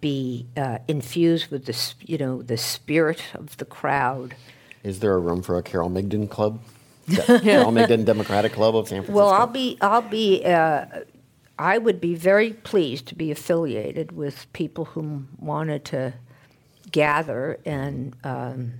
be 0.00 0.46
uh, 0.56 0.78
infused 0.86 1.50
with 1.50 1.64
the 1.64 1.94
you 2.00 2.18
know 2.18 2.42
the 2.42 2.56
spirit 2.56 3.22
of 3.34 3.56
the 3.56 3.64
crowd. 3.64 4.34
Is 4.82 5.00
there 5.00 5.14
a 5.14 5.18
room 5.18 5.42
for 5.42 5.56
a 5.56 5.62
Carole 5.62 5.90
Migden 5.90 6.28
club? 6.28 6.60
Carole 7.10 7.72
Migden 7.72 8.04
Democratic 8.04 8.52
Club 8.52 8.76
of 8.76 8.88
San 8.88 9.02
Francisco? 9.02 9.16
Well, 9.16 9.30
I'll 9.30 9.46
be 9.46 9.78
I'll 9.80 10.02
be 10.02 10.44
uh, 10.44 10.84
I 11.58 11.78
would 11.78 12.00
be 12.00 12.14
very 12.14 12.52
pleased 12.52 13.06
to 13.06 13.14
be 13.14 13.30
affiliated 13.30 14.12
with 14.12 14.52
people 14.52 14.86
who 14.86 15.24
wanted 15.38 15.84
to 15.86 16.14
gather 16.90 17.58
and 17.64 18.14
um, 18.24 18.74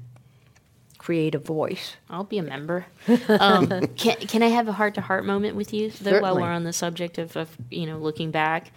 create 1.02 1.34
a 1.34 1.38
voice. 1.38 1.96
I'll 2.08 2.24
be 2.24 2.38
a 2.38 2.42
member. 2.42 2.86
Um, 3.28 3.68
can, 3.96 4.16
can 4.16 4.42
I 4.42 4.48
have 4.48 4.68
a 4.68 4.72
heart 4.72 4.94
to 4.94 5.00
heart 5.00 5.24
moment 5.24 5.56
with 5.56 5.72
you, 5.72 5.90
though, 5.90 6.20
while 6.20 6.36
we're 6.36 6.50
on 6.50 6.64
the 6.64 6.72
subject 6.72 7.18
of, 7.18 7.36
of 7.36 7.56
you 7.70 7.86
know, 7.86 7.98
looking 7.98 8.30
back? 8.30 8.70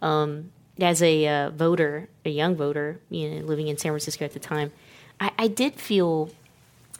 Um, 0.00 0.52
as 0.80 1.02
a 1.02 1.26
uh, 1.26 1.50
voter, 1.50 2.08
a 2.24 2.30
young 2.30 2.56
voter, 2.56 3.00
you 3.10 3.28
know, 3.30 3.46
living 3.46 3.68
in 3.68 3.76
San 3.76 3.92
Francisco 3.92 4.24
at 4.24 4.32
the 4.32 4.38
time, 4.38 4.72
I, 5.20 5.32
I 5.38 5.48
did 5.48 5.74
feel, 5.74 6.30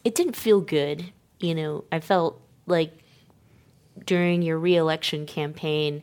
it 0.04 0.14
didn't 0.14 0.36
feel 0.36 0.60
good. 0.60 1.12
You 1.40 1.54
know, 1.54 1.84
I 1.90 2.00
felt 2.00 2.40
like 2.66 2.92
during 4.04 4.42
your 4.42 4.58
reelection 4.58 5.26
campaign, 5.26 6.02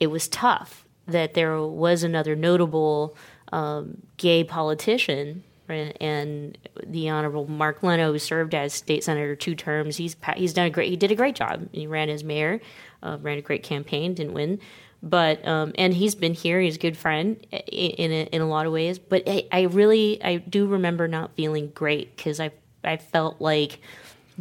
it 0.00 0.08
was 0.08 0.28
tough 0.28 0.84
that 1.06 1.34
there 1.34 1.60
was 1.60 2.02
another 2.02 2.36
notable 2.36 3.16
um, 3.52 4.02
gay 4.16 4.44
politician, 4.44 5.42
right? 5.68 5.96
and 6.00 6.56
the 6.86 7.08
Honorable 7.10 7.46
Mark 7.48 7.82
Leno, 7.82 8.12
who 8.12 8.18
served 8.18 8.54
as 8.54 8.72
state 8.74 9.04
senator 9.04 9.36
two 9.36 9.54
terms. 9.54 9.96
He's 9.96 10.16
he's 10.36 10.52
done 10.52 10.66
a 10.66 10.70
great. 10.70 10.90
He 10.90 10.96
did 10.96 11.10
a 11.12 11.14
great 11.14 11.34
job. 11.34 11.68
He 11.72 11.86
ran 11.86 12.08
as 12.08 12.24
mayor, 12.24 12.60
uh, 13.02 13.18
ran 13.20 13.38
a 13.38 13.42
great 13.42 13.62
campaign, 13.62 14.14
didn't 14.14 14.32
win, 14.34 14.58
but 15.02 15.46
um, 15.46 15.72
and 15.76 15.94
he's 15.94 16.14
been 16.14 16.34
here. 16.34 16.60
He's 16.60 16.76
a 16.76 16.80
good 16.80 16.96
friend 16.96 17.36
i- 17.52 17.56
in 17.56 18.10
a, 18.12 18.22
in 18.32 18.40
a 18.42 18.48
lot 18.48 18.66
of 18.66 18.72
ways. 18.72 18.98
But 18.98 19.24
I, 19.26 19.46
I 19.52 19.62
really 19.62 20.22
I 20.22 20.36
do 20.36 20.66
remember 20.66 21.06
not 21.08 21.34
feeling 21.34 21.70
great 21.74 22.16
because 22.16 22.40
I 22.40 22.50
I 22.84 22.96
felt 22.96 23.40
like 23.40 23.80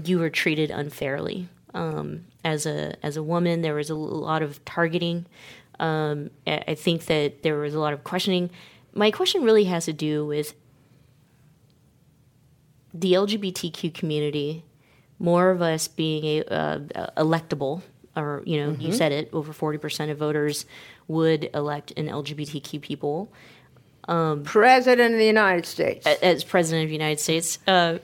you 0.03 0.19
were 0.19 0.29
treated 0.29 0.69
unfairly 0.71 1.47
um, 1.73 2.25
as 2.43 2.65
a 2.65 2.95
as 3.05 3.17
a 3.17 3.23
woman. 3.23 3.61
There 3.61 3.75
was 3.75 3.89
a 3.89 3.95
lot 3.95 4.41
of 4.41 4.63
targeting. 4.65 5.25
Um, 5.79 6.31
I 6.47 6.73
think 6.73 7.05
that 7.05 7.43
there 7.43 7.55
was 7.57 7.75
a 7.75 7.79
lot 7.79 7.93
of 7.93 8.03
questioning. 8.03 8.49
My 8.95 9.11
question 9.11 9.43
really 9.43 9.65
has 9.65 9.85
to 9.85 9.93
do 9.93 10.25
with 10.25 10.55
the 12.99 13.13
LGBTQ 13.13 13.93
community. 13.93 14.63
More 15.19 15.49
of 15.49 15.63
us 15.63 15.87
being 15.87 16.23
a, 16.25 16.53
uh, 16.53 16.79
electable, 17.17 17.81
or 18.15 18.43
you 18.45 18.63
know, 18.63 18.75
you 18.79 18.93
said 18.93 19.11
it. 19.11 19.29
Over 19.33 19.51
forty 19.51 19.79
percent 19.79 20.11
of 20.11 20.17
voters 20.17 20.65
would 21.07 21.49
elect 21.55 21.91
an 21.97 22.07
LGBTQ 22.07 22.81
people 22.81 23.31
President 24.43 25.13
of 25.13 25.19
the 25.19 25.25
United 25.25 25.65
States. 25.65 26.07
as 26.07 26.43
president 26.43 26.83
of 26.83 26.89
the 26.89 26.95
United 26.95 27.19
States. 27.19 27.59
Uh, 27.67 27.97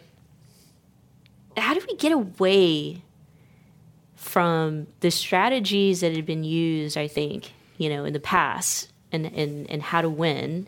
how 1.55 1.73
do 1.73 1.81
we 1.87 1.95
get 1.95 2.11
away 2.11 3.03
from 4.15 4.87
the 4.99 5.11
strategies 5.11 6.01
that 6.01 6.13
had 6.13 6.25
been 6.25 6.43
used? 6.43 6.97
I 6.97 7.07
think 7.07 7.53
you 7.77 7.89
know 7.89 8.03
in 8.03 8.13
the 8.13 8.19
past, 8.19 8.91
and 9.11 9.25
and 9.25 9.69
and 9.69 9.81
how 9.81 10.01
to 10.01 10.09
win, 10.09 10.67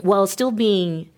while 0.00 0.26
still 0.26 0.50
being 0.50 1.10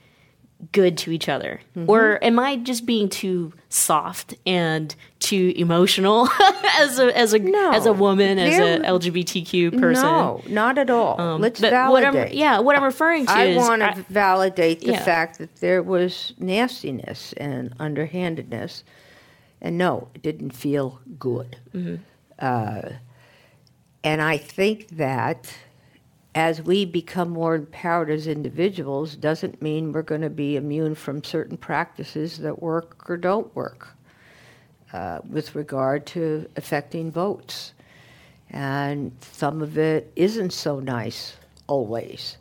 good 0.72 0.96
to 0.98 1.10
each 1.10 1.28
other, 1.28 1.60
or 1.86 2.22
am 2.22 2.38
I 2.38 2.56
just 2.56 2.86
being 2.86 3.08
too 3.08 3.52
soft 3.68 4.34
and 4.46 4.94
too 5.18 5.52
emotional 5.56 6.28
as 6.78 6.98
a 6.98 7.16
as 7.16 7.32
a 7.32 7.38
No. 7.38 7.72
as 7.72 7.86
a 7.86 7.92
woman 7.92 8.38
as 8.38 8.56
There- 8.56 8.80
a 8.80 8.84
LGBTQ 8.84 9.78
person? 9.78 10.04
No, 10.04 10.42
not 10.48 10.78
at 10.78 10.90
all. 10.90 11.38
Let's 11.38 11.62
Um, 11.62 11.90
what 11.90 12.04
I'm, 12.04 12.12
validate. 12.14 12.34
yeah, 12.34 12.58
what 12.60 12.76
I'm 12.76 12.84
referring 12.84 13.26
to 13.26 13.32
I 13.32 13.44
is 13.46 13.56
want 13.56 13.82
to 13.82 14.04
validate 14.08 14.80
the 14.80 14.92
yeah. 14.92 15.02
fact 15.04 15.38
that 15.38 15.56
there 15.56 15.82
was 15.82 16.34
nastiness 16.38 17.32
and 17.36 17.74
underhandedness, 17.80 18.84
and 19.60 19.76
no, 19.78 20.08
it 20.14 20.22
didn't 20.22 20.50
feel 20.50 21.00
good. 21.18 21.56
Mm-hmm. 21.74 21.96
Uh, 22.38 22.90
and 24.02 24.20
I 24.20 24.36
think 24.36 24.88
that 24.96 25.54
as 26.34 26.62
we 26.62 26.84
become 26.84 27.30
more 27.30 27.54
empowered 27.54 28.10
as 28.10 28.26
individuals, 28.26 29.16
doesn't 29.16 29.62
mean 29.62 29.92
we're 29.92 30.02
going 30.02 30.20
to 30.22 30.30
be 30.30 30.56
immune 30.56 30.94
from 30.94 31.22
certain 31.22 31.56
practices 31.56 32.38
that 32.38 32.60
work 32.60 33.08
or 33.08 33.16
don't 33.16 33.54
work 33.54 33.88
uh, 34.92 35.20
with 35.28 35.54
regard 35.54 36.06
to 36.06 36.48
affecting 36.56 37.10
votes. 37.10 37.72
And 38.50 39.12
some 39.20 39.62
of 39.62 39.78
it 39.78 40.12
isn't 40.16 40.52
so 40.52 40.80
nice 40.80 41.36
always. 41.66 42.36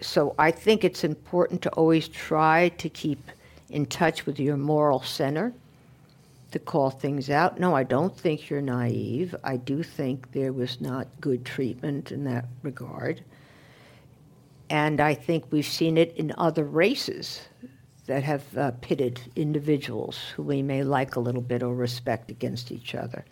So 0.00 0.34
I 0.38 0.50
think 0.50 0.84
it's 0.84 1.04
important 1.04 1.62
to 1.62 1.70
always 1.70 2.08
try 2.08 2.68
to 2.76 2.88
keep 2.90 3.30
in 3.70 3.86
touch 3.86 4.26
with 4.26 4.38
your 4.38 4.56
moral 4.58 5.02
center, 5.02 5.54
to 6.56 6.64
call 6.64 6.88
things 6.88 7.28
out. 7.28 7.60
No, 7.60 7.76
I 7.76 7.82
don't 7.82 8.16
think 8.16 8.48
you're 8.48 8.62
naive. 8.62 9.34
I 9.44 9.58
do 9.58 9.82
think 9.82 10.32
there 10.32 10.54
was 10.54 10.80
not 10.80 11.06
good 11.20 11.44
treatment 11.44 12.10
in 12.10 12.24
that 12.24 12.46
regard. 12.62 13.22
And 14.70 14.98
I 14.98 15.12
think 15.12 15.44
we've 15.50 15.66
seen 15.66 15.98
it 15.98 16.16
in 16.16 16.32
other 16.38 16.64
races 16.64 17.42
that 18.06 18.22
have 18.22 18.56
uh, 18.56 18.70
pitted 18.80 19.20
individuals 19.36 20.18
who 20.34 20.44
we 20.44 20.62
may 20.62 20.82
like 20.82 21.16
a 21.16 21.20
little 21.20 21.42
bit 21.42 21.62
or 21.62 21.74
respect 21.74 22.30
against 22.30 22.72
each 22.72 22.94
other. 22.94 23.26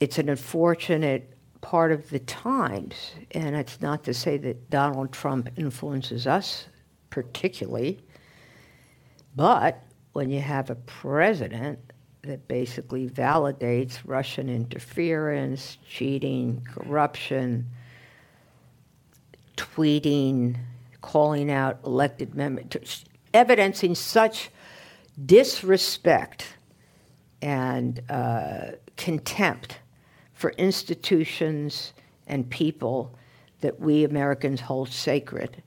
It's 0.00 0.18
an 0.18 0.28
unfortunate 0.28 1.32
part 1.62 1.90
of 1.90 2.10
the 2.10 2.18
times, 2.18 3.12
and 3.30 3.56
it's 3.56 3.80
not 3.80 4.04
to 4.04 4.12
say 4.12 4.36
that 4.36 4.68
Donald 4.68 5.10
Trump 5.10 5.48
influences 5.56 6.26
us 6.26 6.66
particularly, 7.08 8.00
but 9.34 9.82
when 10.14 10.30
you 10.30 10.40
have 10.40 10.70
a 10.70 10.76
president 10.76 11.78
that 12.22 12.46
basically 12.48 13.08
validates 13.08 13.98
Russian 14.06 14.48
interference, 14.48 15.76
cheating, 15.88 16.66
corruption, 16.72 17.66
tweeting, 19.56 20.56
calling 21.02 21.50
out 21.50 21.80
elected 21.84 22.34
members, 22.34 23.04
evidencing 23.34 23.96
such 23.96 24.50
disrespect 25.26 26.46
and 27.42 28.00
uh, 28.08 28.70
contempt 28.96 29.78
for 30.32 30.50
institutions 30.52 31.92
and 32.28 32.48
people 32.48 33.18
that 33.62 33.80
we 33.80 34.04
Americans 34.04 34.60
hold 34.60 34.88
sacred, 34.88 35.60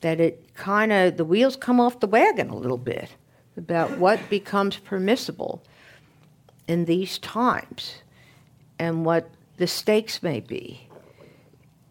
that 0.00 0.18
it 0.18 0.54
kind 0.54 0.92
of, 0.92 1.18
the 1.18 1.26
wheels 1.26 1.56
come 1.56 1.78
off 1.78 2.00
the 2.00 2.06
wagon 2.06 2.48
a 2.48 2.56
little 2.56 2.78
bit 2.78 3.10
about 3.56 3.98
what 3.98 4.20
becomes 4.28 4.76
permissible 4.76 5.62
in 6.68 6.84
these 6.84 7.18
times 7.18 8.02
and 8.78 9.04
what 9.04 9.30
the 9.56 9.66
stakes 9.66 10.22
may 10.22 10.40
be. 10.40 10.88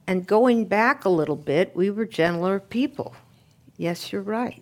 And 0.08 0.28
going 0.28 0.66
back 0.66 1.06
a 1.06 1.10
little 1.10 1.36
bit, 1.36 1.76
we 1.76 1.90
were 1.90 2.06
gentler 2.06 2.60
people. 2.60 3.16
Yes, 3.78 4.12
you're 4.12 4.22
right. 4.22 4.62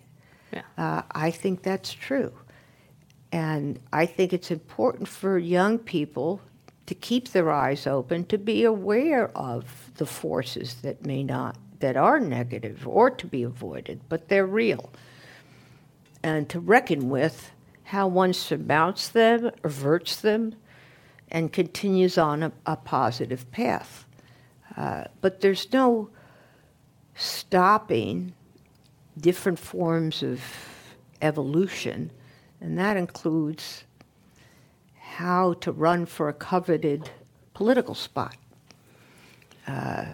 Yeah. 0.52 0.62
Uh, 0.78 1.02
I 1.12 1.30
think 1.30 1.62
that's 1.62 1.92
true. 1.92 2.32
And 3.30 3.80
I 3.92 4.06
think 4.06 4.32
it's 4.32 4.50
important 4.50 5.08
for 5.08 5.36
young 5.38 5.78
people 5.78 6.40
to 6.86 6.94
keep 6.94 7.30
their 7.30 7.50
eyes 7.50 7.86
open, 7.86 8.24
to 8.26 8.38
be 8.38 8.64
aware 8.64 9.36
of 9.36 9.90
the 9.96 10.06
forces 10.06 10.74
that 10.82 11.04
may 11.04 11.24
not, 11.24 11.56
that 11.80 11.96
are 11.96 12.20
negative 12.20 12.86
or 12.86 13.10
to 13.10 13.26
be 13.26 13.42
avoided, 13.42 14.00
but 14.08 14.28
they're 14.28 14.46
real. 14.46 14.92
And 16.24 16.48
to 16.48 16.58
reckon 16.58 17.10
with 17.10 17.52
how 17.82 18.08
one 18.08 18.32
surmounts 18.32 19.08
them, 19.08 19.50
averts 19.62 20.16
them, 20.16 20.54
and 21.30 21.52
continues 21.52 22.16
on 22.16 22.44
a, 22.44 22.52
a 22.64 22.76
positive 22.76 23.50
path. 23.50 24.06
Uh, 24.74 25.04
but 25.20 25.42
there's 25.42 25.70
no 25.70 26.08
stopping 27.14 28.32
different 29.18 29.58
forms 29.58 30.22
of 30.22 30.40
evolution, 31.20 32.10
and 32.58 32.78
that 32.78 32.96
includes 32.96 33.84
how 34.98 35.52
to 35.60 35.72
run 35.72 36.06
for 36.06 36.30
a 36.30 36.32
coveted 36.32 37.10
political 37.52 37.94
spot. 37.94 38.36
Uh, 39.66 40.06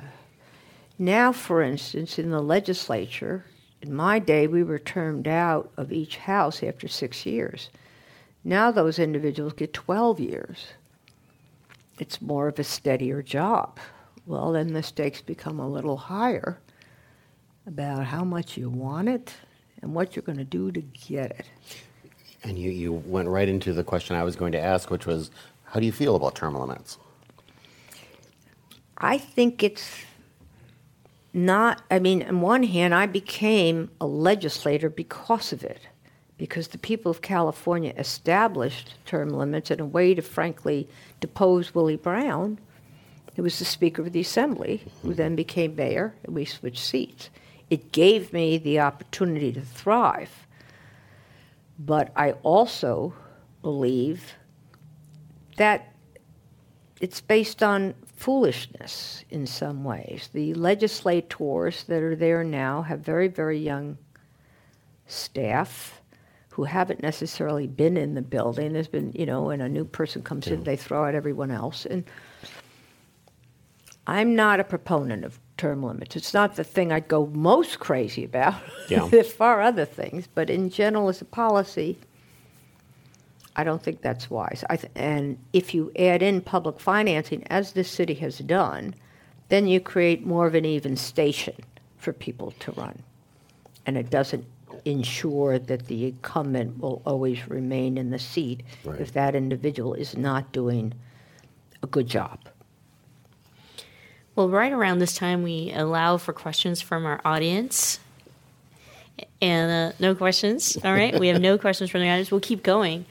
now, 0.99 1.31
for 1.31 1.63
instance, 1.63 2.19
in 2.19 2.31
the 2.31 2.43
legislature, 2.43 3.45
in 3.83 3.95
my 3.95 4.19
day, 4.19 4.47
we 4.47 4.63
were 4.63 4.79
termed 4.79 5.27
out 5.27 5.71
of 5.77 5.93
each 5.93 6.19
house 6.19 6.63
after 6.63 6.87
six 6.87 7.25
years. 7.25 7.71
Now, 8.45 8.71
those 8.71 8.99
individuals 8.99 9.55
get 9.55 9.73
12 9.73 10.21
years. 10.21 10.67
It's 11.99 12.21
more 12.21 12.49
of 12.49 12.59
a 12.59 12.65
steadier 12.65 13.23
job. 13.23 13.79
Well, 14.27 14.53
then 14.53 14.73
the 14.73 14.83
stakes 14.83 15.21
become 15.21 15.59
a 15.59 15.69
little 15.69 15.97
higher 15.97 16.59
about 17.67 18.07
how 18.07 18.25
much 18.25 18.57
you 18.57 18.69
want 18.69 19.09
it 19.09 19.33
and 19.83 19.95
what 19.95 20.15
you're 20.15 20.23
going 20.23 20.39
to 20.39 20.45
do 20.45 20.71
to 20.73 20.81
get 20.81 21.31
it. 21.33 21.47
And 22.43 22.59
you, 22.59 22.71
you 22.71 22.93
went 22.93 23.29
right 23.29 23.49
into 23.49 23.73
the 23.73 23.85
question 23.85 24.17
I 24.17 24.25
was 24.25 24.37
going 24.37 24.53
to 24.53 24.61
ask, 24.61 24.91
which 24.91 25.07
was, 25.07 25.31
how 25.65 25.81
do 25.81 25.87
you 25.87 25.93
feel 25.93 26.17
about 26.17 26.35
term 26.35 26.55
limits? 26.55 26.99
I 28.99 29.19
think 29.19 29.63
it's 29.63 30.05
not, 31.33 31.83
I 31.91 31.99
mean, 31.99 32.23
on 32.23 32.41
one 32.41 32.65
hand, 32.65 32.95
I 32.95 33.07
became 33.07 33.91
a 34.01 34.07
legislator 34.07 34.91
because 34.91 35.53
of 35.53 35.63
it, 35.63 35.87
because 36.37 36.69
the 36.69 36.79
people 36.79 37.11
of 37.11 37.23
California 37.23 37.93
established 37.97 38.95
term 39.05 39.31
limits 39.31 39.71
in 39.71 39.81
a 39.81 39.87
way 39.87 40.15
to, 40.15 40.23
frankly, 40.23 40.89
depose 41.21 41.75
Willie 41.75 41.97
Brown, 41.97 42.59
who 43.37 43.45
was 43.45 43.59
the 43.59 43.65
Speaker 43.65 44.03
of 44.03 44.13
the 44.13 44.21
Assembly, 44.21 44.83
who 45.03 45.15
then 45.15 45.37
became 45.37 45.77
mayor, 45.77 46.15
and 46.25 46.35
we 46.35 46.45
switched 46.45 46.83
seats. 46.83 47.31
it 47.71 47.93
gave 47.93 48.33
me 48.33 48.59
the 48.59 48.81
opportunity 48.81 49.53
to 49.53 49.61
thrive. 49.61 50.47
But 51.79 52.13
I 52.17 52.33
also 52.43 53.15
believe 53.63 54.35
that 55.57 55.95
it's 57.01 57.21
based 57.21 57.63
on 57.63 57.95
foolishness 58.21 59.25
in 59.31 59.47
some 59.47 59.83
ways. 59.83 60.29
The 60.35 60.53
legislators 60.53 61.85
that 61.85 62.03
are 62.03 62.15
there 62.15 62.45
now 62.45 62.83
have 62.83 63.01
very, 63.01 63.29
very 63.29 63.59
young 63.59 63.97
staff 65.07 66.03
who 66.51 66.65
haven't 66.65 67.03
necessarily 67.03 67.67
been 67.67 67.97
in 67.97 68.15
the 68.15 68.21
building. 68.21 68.75
There's 68.75 68.89
been, 68.89 69.13
you 69.15 69.25
know, 69.25 69.45
when 69.45 69.63
a 69.63 69.71
new 69.71 69.87
person 69.87 70.23
comes 70.23 70.49
in, 70.49 70.65
they 70.65 70.77
throw 70.77 71.07
out 71.07 71.15
everyone 71.15 71.51
else. 71.51 71.87
And 71.87 72.05
I'm 74.07 74.35
not 74.37 74.61
a 74.61 74.65
proponent 74.65 75.25
of 75.25 75.41
term 75.57 75.83
limits. 75.83 76.15
It's 76.15 76.35
not 76.35 76.57
the 76.57 76.65
thing 76.65 76.93
I'd 76.93 77.09
go 77.09 77.25
most 77.29 77.79
crazy 77.79 78.25
about. 78.25 78.61
Yeah. 78.91 79.09
There's 79.11 79.33
far 79.33 79.63
other 79.63 79.87
things, 79.87 80.29
but 80.35 80.51
in 80.51 80.69
general, 80.69 81.09
as 81.09 81.23
a 81.23 81.25
policy, 81.25 81.97
I 83.61 83.65
don't 83.65 83.83
think 83.83 84.01
that's 84.01 84.31
wise. 84.31 84.65
I 84.71 84.77
th- 84.77 84.91
and 84.97 85.37
if 85.53 85.75
you 85.75 85.93
add 85.99 86.23
in 86.23 86.41
public 86.41 86.81
financing, 86.81 87.47
as 87.49 87.73
this 87.73 87.91
city 87.91 88.15
has 88.15 88.39
done, 88.39 88.95
then 89.51 89.67
you 89.67 89.81
create 89.81 90.25
more 90.25 90.47
of 90.47 90.55
an 90.55 90.65
even 90.65 90.97
station 90.97 91.57
for 91.99 92.15
people 92.15 92.53
to 92.61 92.73
run. 92.73 93.03
And 93.85 93.99
it 93.99 94.09
doesn't 94.09 94.47
ensure 94.87 95.59
that 95.59 95.89
the 95.89 96.07
incumbent 96.07 96.79
will 96.81 97.03
always 97.05 97.47
remain 97.49 97.99
in 97.99 98.09
the 98.11 98.19
seat 98.19 98.63
Right. 98.83 98.99
if 98.99 99.13
that 99.13 99.35
individual 99.35 99.93
is 99.93 100.17
not 100.17 100.53
doing 100.53 100.95
a 101.83 101.87
good 101.87 102.07
job. 102.07 102.39
Well, 104.37 104.49
right 104.49 104.73
around 104.73 105.01
this 105.01 105.15
time, 105.15 105.43
we 105.43 105.71
allow 105.75 106.17
for 106.17 106.33
questions 106.33 106.81
from 106.81 107.05
our 107.05 107.21
audience. 107.27 108.01
And 109.43 109.93
uh, 109.93 109.97
no 110.01 110.15
questions. 110.15 110.79
All 110.83 110.95
right. 110.95 111.19
We 111.19 111.29
have 111.29 111.43
no 111.43 111.59
questions 111.59 111.91
from 111.91 112.01
the 112.01 112.09
audience. 112.09 112.31
We'll 112.31 112.41
keep 112.41 112.63
going. 112.63 113.05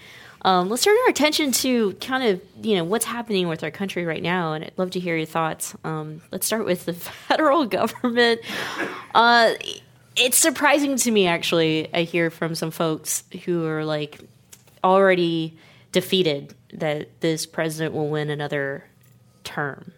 Um, 0.43 0.69
let's 0.69 0.83
turn 0.83 0.95
our 1.05 1.09
attention 1.09 1.51
to 1.51 1.93
kind 1.95 2.23
of, 2.23 2.41
you 2.61 2.75
know, 2.75 2.83
what's 2.83 3.05
happening 3.05 3.47
with 3.47 3.63
our 3.63 3.71
country 3.71 4.05
right 4.05 4.23
now. 4.23 4.53
And 4.53 4.63
I'd 4.63 4.77
love 4.77 4.91
to 4.91 4.99
hear 4.99 5.17
your 5.17 5.25
thoughts. 5.25 5.75
Um, 5.83 6.21
let's 6.31 6.45
start 6.45 6.65
with 6.65 6.85
the 6.85 6.93
federal 7.27 7.65
government. 7.65 8.41
Uh, 9.13 9.53
it's 10.15 10.37
surprising 10.37 10.95
to 10.97 11.11
me, 11.11 11.27
actually. 11.27 11.93
I 11.93 12.03
hear 12.03 12.29
from 12.29 12.55
some 12.55 12.71
folks 12.71 13.23
who 13.45 13.65
are 13.65 13.85
like 13.85 14.19
already 14.83 15.57
defeated 15.91 16.53
that 16.73 17.07
this 17.21 17.45
president 17.45 17.93
will 17.93 18.09
win 18.09 18.29
another 18.29 18.85
term. 19.43 19.91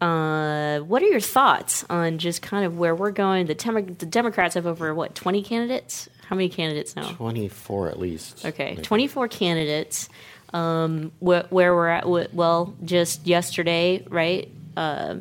Uh, 0.00 0.80
what 0.80 1.02
are 1.02 1.06
your 1.06 1.20
thoughts 1.20 1.84
on 1.90 2.18
just 2.18 2.40
kind 2.42 2.64
of 2.64 2.78
where 2.78 2.94
we're 2.94 3.10
going? 3.10 3.46
The, 3.46 3.54
Dem- 3.54 3.94
the 3.94 4.06
Democrats 4.06 4.54
have 4.54 4.66
over 4.66 4.94
what 4.94 5.14
twenty 5.14 5.42
candidates? 5.42 6.08
How 6.26 6.36
many 6.36 6.48
candidates 6.48 6.94
now? 6.94 7.10
24 7.12 7.88
at 7.88 7.98
least. 7.98 8.46
Okay, 8.46 8.76
24 8.76 9.26
candidates. 9.28 10.08
Um, 10.54 11.10
wh- 11.18 11.50
where 11.50 11.74
we're 11.74 11.88
at, 11.88 12.04
wh- 12.04 12.32
well, 12.34 12.74
just 12.84 13.26
yesterday, 13.26 14.04
right? 14.08 14.48
Uh, 14.76 15.16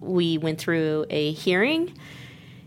we 0.00 0.36
went 0.38 0.58
through 0.58 1.06
a 1.10 1.32
hearing 1.32 1.96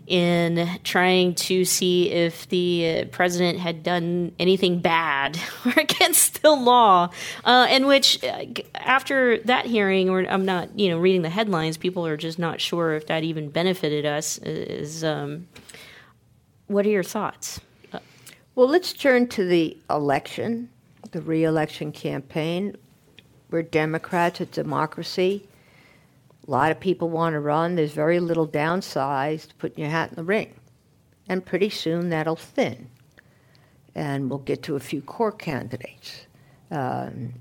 in 0.10 0.68
trying 0.84 1.36
to 1.36 1.64
see 1.64 2.10
if 2.10 2.50
the 2.50 2.90
uh, 2.90 3.06
president 3.12 3.60
had 3.60 3.84
done 3.84 4.34
anything 4.40 4.80
bad 4.80 5.40
or 5.66 5.74
against 5.78 6.42
the 6.42 6.52
law. 6.52 7.10
Uh, 7.46 7.68
in 7.70 7.86
which, 7.86 8.22
uh, 8.24 8.46
after 8.74 9.38
that 9.40 9.68
hearing, 9.68 10.10
or 10.10 10.22
I'm 10.22 10.46
not, 10.46 10.78
you 10.78 10.90
know, 10.90 10.98
reading 10.98 11.22
the 11.22 11.30
headlines, 11.30 11.78
people 11.78 12.06
are 12.06 12.18
just 12.18 12.40
not 12.40 12.60
sure 12.60 12.94
if 12.94 13.06
that 13.08 13.24
even 13.24 13.50
benefited 13.50 14.06
us. 14.06 14.40
Is 14.40 15.04
um, 15.04 15.48
what 16.68 16.86
are 16.86 16.90
your 16.90 17.04
thoughts? 17.04 17.62
Well, 18.56 18.68
let's 18.68 18.92
turn 18.94 19.28
to 19.30 19.46
the 19.46 19.78
election, 19.90 20.70
the 21.12 21.22
reelection 21.22 21.92
campaign. 21.92 22.76
We're 23.52 23.62
Democrats, 23.62 24.42
it's 24.42 24.52
democracy. 24.52 25.48
A 26.50 26.52
lot 26.52 26.72
of 26.72 26.80
people 26.80 27.12
want 27.12 27.34
to 27.34 27.40
run. 27.40 27.76
There's 27.76 27.92
very 27.92 28.20
little 28.20 28.48
downside 28.48 29.42
to 29.42 29.56
putting 29.58 29.84
your 29.84 29.92
hat 29.92 30.10
in 30.10 30.16
the 30.16 30.24
ring. 30.24 30.56
And 31.28 31.46
pretty 31.46 31.70
soon 31.70 32.10
that'll 32.10 32.36
thin. 32.36 32.90
And 33.94 34.32
we'll 34.32 34.40
get 34.40 34.64
to 34.64 34.76
a 34.76 34.80
few 34.80 35.04
core 35.04 35.32
candidates. 35.32 36.26
Um, 36.72 37.36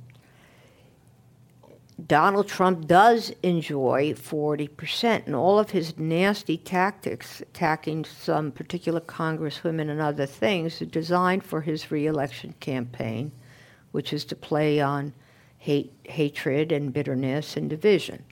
Donald 2.07 2.49
Trump 2.49 2.87
does 2.87 3.33
enjoy 3.43 4.13
40%, 4.13 5.25
and 5.25 5.35
all 5.35 5.59
of 5.59 5.71
his 5.71 5.99
nasty 5.99 6.59
tactics, 6.59 7.41
attacking 7.41 8.05
some 8.05 8.53
particular 8.53 9.01
congresswomen 9.01 9.89
and 9.89 10.03
other 10.03 10.27
things, 10.27 10.83
are 10.83 10.87
designed 10.87 11.45
for 11.45 11.63
his 11.63 11.91
reelection 11.91 12.55
campaign, 12.61 13.33
which 13.93 14.13
is 14.13 14.27
to 14.27 14.37
play 14.37 14.83
on 14.83 15.15
hate, 15.57 15.95
hatred 16.05 16.73
and 16.73 16.93
bitterness 16.93 17.57
and 17.57 17.71
division. 17.71 18.23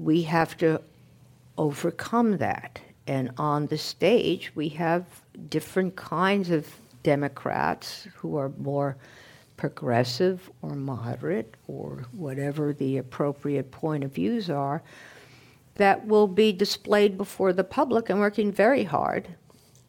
We 0.00 0.22
have 0.22 0.56
to 0.58 0.80
overcome 1.58 2.38
that. 2.38 2.80
And 3.06 3.32
on 3.36 3.66
the 3.66 3.76
stage, 3.76 4.52
we 4.54 4.70
have 4.70 5.04
different 5.48 5.94
kinds 5.96 6.50
of 6.50 6.66
Democrats 7.02 8.08
who 8.14 8.36
are 8.36 8.50
more 8.58 8.96
progressive 9.56 10.50
or 10.62 10.70
moderate 10.74 11.54
or 11.68 12.06
whatever 12.12 12.72
the 12.72 12.96
appropriate 12.96 13.70
point 13.70 14.04
of 14.04 14.14
views 14.14 14.48
are 14.48 14.82
that 15.74 16.06
will 16.06 16.26
be 16.26 16.50
displayed 16.50 17.18
before 17.18 17.52
the 17.52 17.64
public 17.64 18.08
and 18.08 18.20
working 18.20 18.50
very 18.50 18.84
hard 18.84 19.28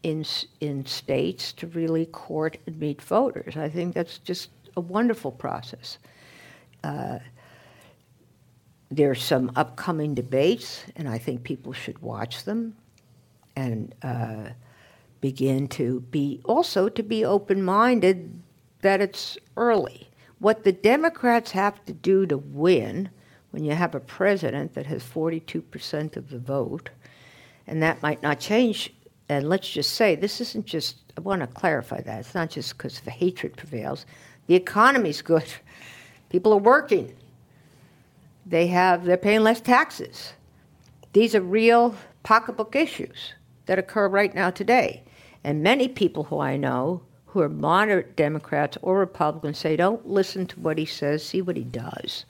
in 0.04 0.26
in 0.60 0.86
states 0.86 1.54
to 1.54 1.68
really 1.68 2.06
court 2.08 2.58
and 2.66 2.78
meet 2.80 3.02
voters. 3.02 3.56
I 3.56 3.70
think 3.70 3.94
that's 3.94 4.18
just 4.18 4.50
a 4.76 4.82
wonderful 4.82 5.32
process. 5.32 5.98
Uh, 6.84 7.20
there's 8.92 9.24
some 9.24 9.52
upcoming 9.56 10.14
debates, 10.14 10.84
and 10.98 11.08
I 11.08 11.18
think 11.18 11.44
people 11.44 11.72
should 11.72 12.00
watch 12.00 12.44
them 12.44 12.76
and 13.56 13.96
uh, 14.04 14.50
begin 15.22 15.70
to 15.70 16.02
be 16.12 16.42
also 16.44 16.90
to 16.90 17.02
be 17.02 17.24
open-minded 17.24 18.42
that 18.82 19.00
it's 19.00 19.38
early. 19.56 20.10
What 20.40 20.66
the 20.66 20.74
Democrats 20.74 21.52
have 21.52 21.84
to 21.86 21.94
do 21.94 22.26
to 22.26 22.38
win 22.38 23.10
when 23.52 23.64
you 23.64 23.72
have 23.72 23.96
a 23.96 24.00
president 24.00 24.74
that 24.74 24.88
has 24.88 25.04
42% 25.04 26.18
of 26.18 26.30
the 26.30 26.40
vote, 26.40 26.90
and 27.68 27.82
that 27.82 28.02
might 28.02 28.22
not 28.22 28.40
change. 28.40 28.94
And 29.30 29.48
let's 29.48 29.70
just 29.70 29.94
say 29.94 30.16
this 30.16 30.42
isn't 30.42 30.66
just, 30.66 30.98
I 31.18 31.22
want 31.22 31.42
to 31.42 31.48
clarify 31.48 32.02
that. 32.02 32.20
It's 32.20 32.36
not 32.36 32.50
just 32.50 32.78
because 32.78 33.00
the 33.00 33.12
hatred 33.12 33.56
prevails. 33.56 34.06
The 34.48 34.56
economy's 34.56 35.22
good, 35.22 35.48
people 36.30 36.52
are 36.52 36.58
working, 36.58 37.16
they 38.52 38.68
have, 38.68 39.06
they're 39.06 39.18
paying 39.18 39.42
less 39.42 39.62
taxes. 39.62 40.34
These 41.14 41.34
are 41.36 41.42
real 41.42 41.96
pocketbook 42.24 42.76
issues 42.76 43.34
that 43.66 43.80
occur 43.80 44.08
right 44.08 44.36
now 44.36 44.50
today. 44.50 45.04
And 45.44 45.64
many 45.64 45.88
people 45.88 46.26
who 46.26 46.40
I 46.40 46.58
know 46.58 47.02
who 47.28 47.40
are 47.40 47.50
moderate 47.50 48.18
Democrats 48.18 48.78
or 48.82 49.00
Republicans 49.00 49.58
say, 49.58 49.78
don't 49.78 50.06
listen 50.06 50.46
to 50.48 50.60
what 50.60 50.78
he 50.78 50.86
says, 50.86 51.26
see 51.26 51.42
what 51.42 51.56
he 51.56 51.64
does. 51.64 52.26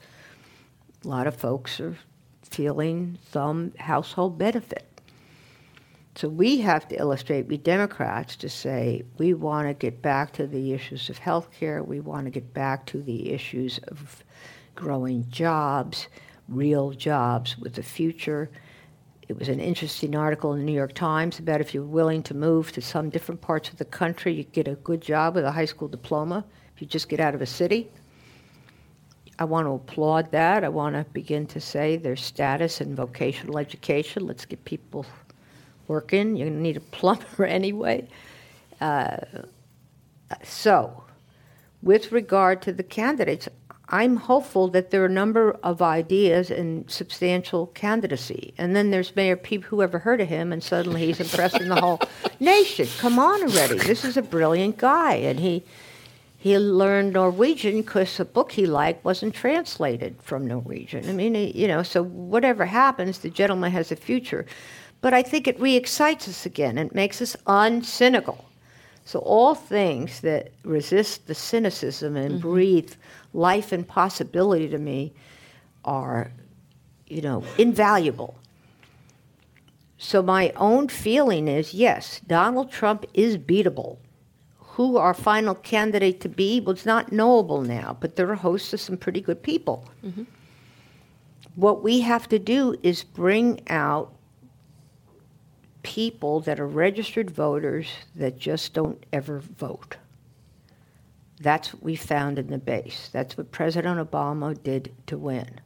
A 1.04 1.08
lot 1.08 1.26
of 1.26 1.34
folks 1.34 1.80
are 1.80 1.98
feeling 2.44 3.18
some 3.32 3.72
household 3.78 4.38
benefit. 4.38 4.86
So 6.14 6.28
we 6.28 6.58
have 6.58 6.86
to 6.88 6.96
illustrate, 6.96 7.48
we 7.48 7.56
Democrats, 7.56 8.36
to 8.36 8.48
say 8.48 9.02
we 9.18 9.34
want 9.34 9.66
to 9.66 9.74
get 9.74 10.02
back 10.02 10.32
to 10.34 10.46
the 10.46 10.72
issues 10.72 11.10
of 11.10 11.18
health 11.18 11.50
care, 11.50 11.82
we 11.82 11.98
want 11.98 12.26
to 12.26 12.30
get 12.30 12.54
back 12.54 12.86
to 12.86 13.02
the 13.02 13.32
issues 13.32 13.78
of 13.88 14.22
growing 14.74 15.28
jobs, 15.30 16.08
real 16.48 16.90
jobs 16.90 17.58
with 17.58 17.78
a 17.78 17.82
future. 17.82 18.50
It 19.28 19.38
was 19.38 19.48
an 19.48 19.60
interesting 19.60 20.16
article 20.16 20.52
in 20.52 20.60
the 20.60 20.64
New 20.64 20.72
York 20.72 20.94
Times 20.94 21.38
about 21.38 21.60
if 21.60 21.72
you're 21.72 21.84
willing 21.84 22.22
to 22.24 22.34
move 22.34 22.72
to 22.72 22.80
some 22.80 23.10
different 23.10 23.40
parts 23.40 23.70
of 23.70 23.78
the 23.78 23.84
country, 23.84 24.32
you 24.34 24.44
get 24.44 24.68
a 24.68 24.74
good 24.76 25.00
job 25.00 25.34
with 25.34 25.44
a 25.44 25.52
high 25.52 25.64
school 25.64 25.88
diploma 25.88 26.44
if 26.74 26.82
you 26.82 26.86
just 26.86 27.08
get 27.08 27.20
out 27.20 27.34
of 27.34 27.42
a 27.42 27.46
city. 27.46 27.90
I 29.38 29.44
want 29.44 29.66
to 29.66 29.72
applaud 29.72 30.30
that. 30.32 30.64
I 30.64 30.68
want 30.68 30.94
to 30.94 31.04
begin 31.12 31.46
to 31.48 31.60
say 31.60 31.96
there's 31.96 32.22
status 32.22 32.80
in 32.80 32.94
vocational 32.94 33.58
education. 33.58 34.26
Let's 34.26 34.44
get 34.44 34.64
people 34.64 35.06
working. 35.88 36.36
You're 36.36 36.48
going 36.48 36.58
to 36.58 36.62
need 36.62 36.76
a 36.76 36.80
plumber 36.96 37.44
anyway. 37.44 38.08
Uh, 38.80 39.16
so, 40.42 41.04
with 41.82 42.12
regard 42.12 42.62
to 42.62 42.72
the 42.72 42.82
candidates, 42.82 43.48
I'm 43.88 44.16
hopeful 44.16 44.68
that 44.68 44.90
there 44.90 45.02
are 45.02 45.06
a 45.06 45.10
number 45.10 45.58
of 45.62 45.82
ideas 45.82 46.50
and 46.50 46.90
substantial 46.90 47.66
candidacy. 47.68 48.54
And 48.56 48.74
then 48.74 48.90
there's 48.90 49.14
Mayor 49.14 49.36
Pete, 49.36 49.64
who 49.64 49.82
ever 49.82 49.98
heard 49.98 50.20
of 50.20 50.28
him, 50.28 50.52
and 50.52 50.62
suddenly 50.62 51.06
he's 51.06 51.20
impressing 51.20 51.68
the 51.68 51.80
whole 51.80 52.00
nation. 52.40 52.88
Come 52.98 53.18
on 53.18 53.42
already. 53.42 53.78
This 53.78 54.04
is 54.04 54.16
a 54.16 54.22
brilliant 54.22 54.78
guy. 54.78 55.14
And 55.14 55.38
he 55.40 55.62
he 56.42 56.58
learned 56.58 57.12
Norwegian 57.12 57.82
because 57.82 58.18
a 58.18 58.24
book 58.24 58.50
he 58.50 58.66
liked 58.66 59.04
wasn't 59.04 59.32
translated 59.32 60.16
from 60.20 60.48
Norwegian. 60.48 61.08
I 61.08 61.12
mean, 61.12 61.36
you 61.36 61.68
know, 61.68 61.84
so 61.84 62.02
whatever 62.02 62.64
happens, 62.64 63.18
the 63.18 63.30
gentleman 63.30 63.70
has 63.70 63.92
a 63.92 63.96
future. 63.96 64.44
But 65.02 65.14
I 65.14 65.22
think 65.22 65.46
it 65.46 65.60
re 65.60 65.76
excites 65.76 66.26
us 66.26 66.44
again 66.44 66.78
and 66.78 66.92
makes 66.92 67.22
us 67.22 67.36
uncynical. 67.46 68.44
So, 69.04 69.18
all 69.20 69.54
things 69.54 70.20
that 70.20 70.50
resist 70.64 71.26
the 71.26 71.34
cynicism 71.34 72.16
and 72.16 72.32
mm-hmm. 72.32 72.48
breathe 72.48 72.94
life 73.32 73.72
and 73.72 73.86
possibility 73.86 74.68
to 74.68 74.78
me 74.78 75.12
are, 75.84 76.32
you 77.06 77.22
know, 77.22 77.44
invaluable. 77.58 78.36
So, 79.98 80.22
my 80.22 80.52
own 80.56 80.88
feeling 80.88 81.46
is 81.48 81.74
yes, 81.74 82.20
Donald 82.26 82.70
Trump 82.70 83.04
is 83.14 83.38
beatable 83.38 83.98
who 84.72 84.96
our 84.96 85.12
final 85.12 85.54
candidate 85.54 86.20
to 86.20 86.28
be 86.30 86.58
was 86.58 86.86
not 86.86 87.12
knowable 87.12 87.60
now, 87.60 87.96
but 88.00 88.16
there 88.16 88.30
are 88.30 88.36
hosts 88.36 88.72
of 88.72 88.80
some 88.80 88.96
pretty 88.96 89.20
good 89.20 89.42
people. 89.42 89.86
Mm-hmm. 90.02 90.22
What 91.56 91.82
we 91.82 92.00
have 92.00 92.26
to 92.30 92.38
do 92.38 92.74
is 92.82 93.04
bring 93.04 93.60
out 93.68 94.14
people 95.82 96.40
that 96.40 96.58
are 96.58 96.66
registered 96.66 97.30
voters 97.30 97.88
that 98.14 98.38
just 98.38 98.72
don't 98.72 99.04
ever 99.12 99.40
vote. 99.40 99.98
That's 101.42 101.74
what 101.74 101.82
we 101.82 101.96
found 101.96 102.38
in 102.38 102.46
the 102.46 102.58
base. 102.58 103.10
That's 103.12 103.36
what 103.36 103.50
President 103.50 103.98
Obama 103.98 104.60
did 104.62 104.94
to 105.08 105.18
win. 105.18 105.60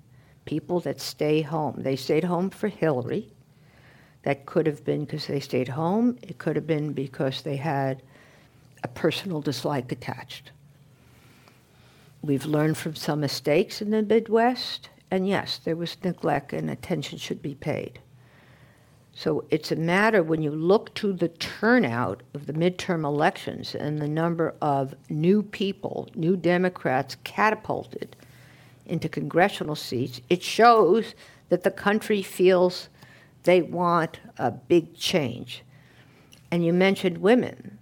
People 0.47 0.81
that 0.81 1.03
stay 1.03 1.43
home. 1.43 1.75
They 1.83 1.97
stayed 1.97 2.25
home 2.25 2.49
for 2.49 2.69
Hillary. 2.69 3.31
That 4.23 4.47
could 4.47 4.67
have 4.67 4.85
been 4.85 5.05
because 5.05 5.27
they 5.27 5.39
stayed 5.39 5.69
home. 5.69 6.19
It 6.23 6.39
could 6.39 6.57
have 6.57 6.67
been 6.67 6.95
because 6.95 7.43
they 7.43 7.57
had 7.57 8.03
a 8.83 8.89
personal 8.89 9.43
dislike 9.43 9.93
attached. 9.93 10.51
We've 12.23 12.47
learned 12.47 12.79
from 12.79 12.95
some 12.95 13.21
mistakes 13.21 13.83
in 13.83 13.91
the 13.91 14.03
Midwest, 14.03 14.89
and 15.11 15.29
yes, 15.29 15.59
there 15.63 15.77
was 15.77 16.03
neglect 16.03 16.55
and 16.55 16.71
attention 16.71 17.19
should 17.19 17.43
be 17.43 17.55
paid. 17.55 18.01
So 19.19 19.47
it's 19.49 19.73
a 19.73 19.77
matter 19.77 20.23
when 20.23 20.43
you 20.43 20.51
look 20.51 20.93
to 20.97 21.11
the 21.11 21.29
turnout 21.29 22.23
of 22.35 22.47
the 22.47 22.53
midterm 22.53 23.03
elections 23.03 23.75
and 23.75 23.99
the 23.99 24.07
number 24.07 24.55
of 24.61 24.95
new 25.09 25.43
people, 25.43 26.11
new 26.15 26.37
Democrats 26.37 27.17
catapulted 27.25 28.15
into 28.85 29.09
congressional 29.09 29.75
seats, 29.75 30.21
it 30.29 30.43
shows 30.43 31.15
that 31.49 31.63
the 31.65 31.71
country 31.71 32.23
feels 32.23 32.91
they 33.45 33.63
want 33.63 34.21
a 34.37 34.51
big 34.51 34.95
change. 34.95 35.63
And 36.51 36.63
you 36.63 36.75
mentioned 36.75 37.19
women 37.19 37.79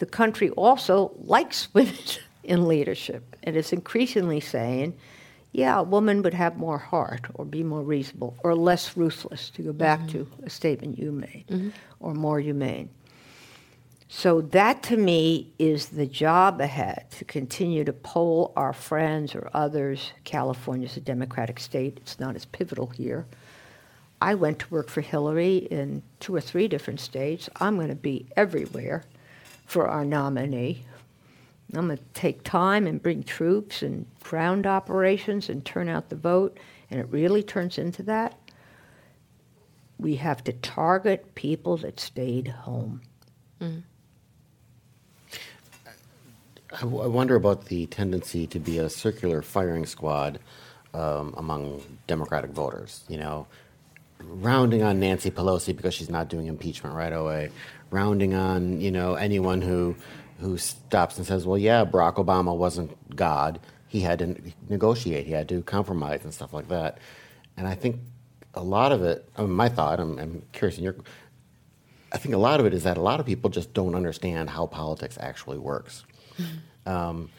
the 0.00 0.06
country 0.06 0.50
also 0.50 1.12
likes 1.22 1.68
women 1.74 1.94
in 2.42 2.66
leadership 2.66 3.36
and 3.44 3.54
is 3.54 3.72
increasingly 3.72 4.40
saying, 4.40 4.98
yeah, 5.52 5.78
a 5.78 5.82
woman 5.82 6.22
would 6.22 6.34
have 6.34 6.56
more 6.56 6.78
heart 6.78 7.26
or 7.34 7.44
be 7.44 7.62
more 7.62 7.82
reasonable 7.82 8.36
or 8.42 8.54
less 8.54 8.96
ruthless, 8.96 9.50
to 9.50 9.62
go 9.62 9.72
back 9.72 10.00
mm-hmm. 10.00 10.24
to 10.24 10.28
a 10.44 10.50
statement 10.50 10.98
you 10.98 11.12
made, 11.12 11.44
mm-hmm. 11.48 11.70
or 12.00 12.14
more 12.14 12.40
humane. 12.40 12.88
So, 14.08 14.42
that 14.42 14.82
to 14.84 14.96
me 14.98 15.52
is 15.58 15.86
the 15.86 16.06
job 16.06 16.60
ahead 16.60 17.10
to 17.12 17.24
continue 17.24 17.82
to 17.84 17.94
poll 17.94 18.52
our 18.56 18.74
friends 18.74 19.34
or 19.34 19.50
others. 19.54 20.12
California's 20.24 20.98
a 20.98 21.00
Democratic 21.00 21.58
state, 21.58 21.98
it's 21.98 22.20
not 22.20 22.36
as 22.36 22.44
pivotal 22.44 22.88
here. 22.88 23.26
I 24.20 24.34
went 24.34 24.60
to 24.60 24.70
work 24.70 24.88
for 24.88 25.00
Hillary 25.00 25.56
in 25.56 26.02
two 26.20 26.34
or 26.34 26.40
three 26.40 26.68
different 26.68 27.00
states. 27.00 27.48
I'm 27.56 27.76
going 27.76 27.88
to 27.88 27.94
be 27.94 28.26
everywhere 28.36 29.04
for 29.66 29.88
our 29.88 30.04
nominee. 30.04 30.84
I'm 31.74 31.86
going 31.86 31.96
to 31.96 32.04
take 32.12 32.44
time 32.44 32.86
and 32.86 33.02
bring 33.02 33.22
troops 33.22 33.82
and 33.82 34.06
ground 34.22 34.66
operations 34.66 35.48
and 35.48 35.64
turn 35.64 35.88
out 35.88 36.10
the 36.10 36.16
vote, 36.16 36.58
and 36.90 37.00
it 37.00 37.06
really 37.10 37.42
turns 37.42 37.78
into 37.78 38.02
that. 38.04 38.38
We 39.98 40.16
have 40.16 40.44
to 40.44 40.52
target 40.52 41.34
people 41.34 41.78
that 41.78 41.98
stayed 41.98 42.48
home. 42.48 43.00
Mm. 43.60 43.82
I, 46.74 46.80
w- 46.80 47.02
I 47.02 47.06
wonder 47.06 47.36
about 47.36 47.66
the 47.66 47.86
tendency 47.86 48.46
to 48.48 48.58
be 48.58 48.78
a 48.78 48.88
circular 48.88 49.42
firing 49.42 49.86
squad 49.86 50.40
um, 50.92 51.34
among 51.36 51.82
Democratic 52.06 52.50
voters. 52.50 53.04
You 53.08 53.18
know, 53.18 53.46
rounding 54.20 54.82
on 54.82 55.00
Nancy 55.00 55.30
Pelosi 55.30 55.76
because 55.76 55.94
she's 55.94 56.10
not 56.10 56.28
doing 56.28 56.46
impeachment 56.46 56.94
right 56.94 57.12
away, 57.12 57.50
rounding 57.90 58.34
on 58.34 58.80
you 58.80 58.90
know 58.90 59.14
anyone 59.14 59.62
who 59.62 59.94
who 60.42 60.58
stops 60.58 61.16
and 61.16 61.26
says, 61.26 61.46
"Well, 61.46 61.58
yeah, 61.58 61.84
Barack 61.84 62.16
Obama 62.16 62.56
wasn't 62.56 63.16
God. 63.16 63.60
He 63.88 64.00
had 64.00 64.18
to 64.20 64.36
negotiate. 64.68 65.26
He 65.26 65.32
had 65.32 65.48
to 65.48 65.62
compromise 65.62 66.24
and 66.24 66.34
stuff 66.34 66.52
like 66.52 66.68
that." 66.68 66.98
And 67.56 67.66
I 67.66 67.74
think 67.74 68.00
a 68.54 68.62
lot 68.62 68.92
of 68.92 69.02
it. 69.02 69.28
I 69.36 69.42
mean, 69.42 69.52
my 69.52 69.68
thought. 69.68 70.00
I'm, 70.00 70.18
I'm 70.18 70.42
curious 70.52 70.78
in 70.78 70.84
your. 70.84 70.96
I 72.12 72.18
think 72.18 72.34
a 72.34 72.38
lot 72.38 72.60
of 72.60 72.66
it 72.66 72.74
is 72.74 72.82
that 72.84 72.98
a 72.98 73.00
lot 73.00 73.20
of 73.20 73.26
people 73.26 73.48
just 73.48 73.72
don't 73.72 73.94
understand 73.94 74.50
how 74.50 74.66
politics 74.66 75.16
actually 75.18 75.58
works. 75.58 76.04
Mm-hmm. 76.38 76.88
Um, 76.88 77.30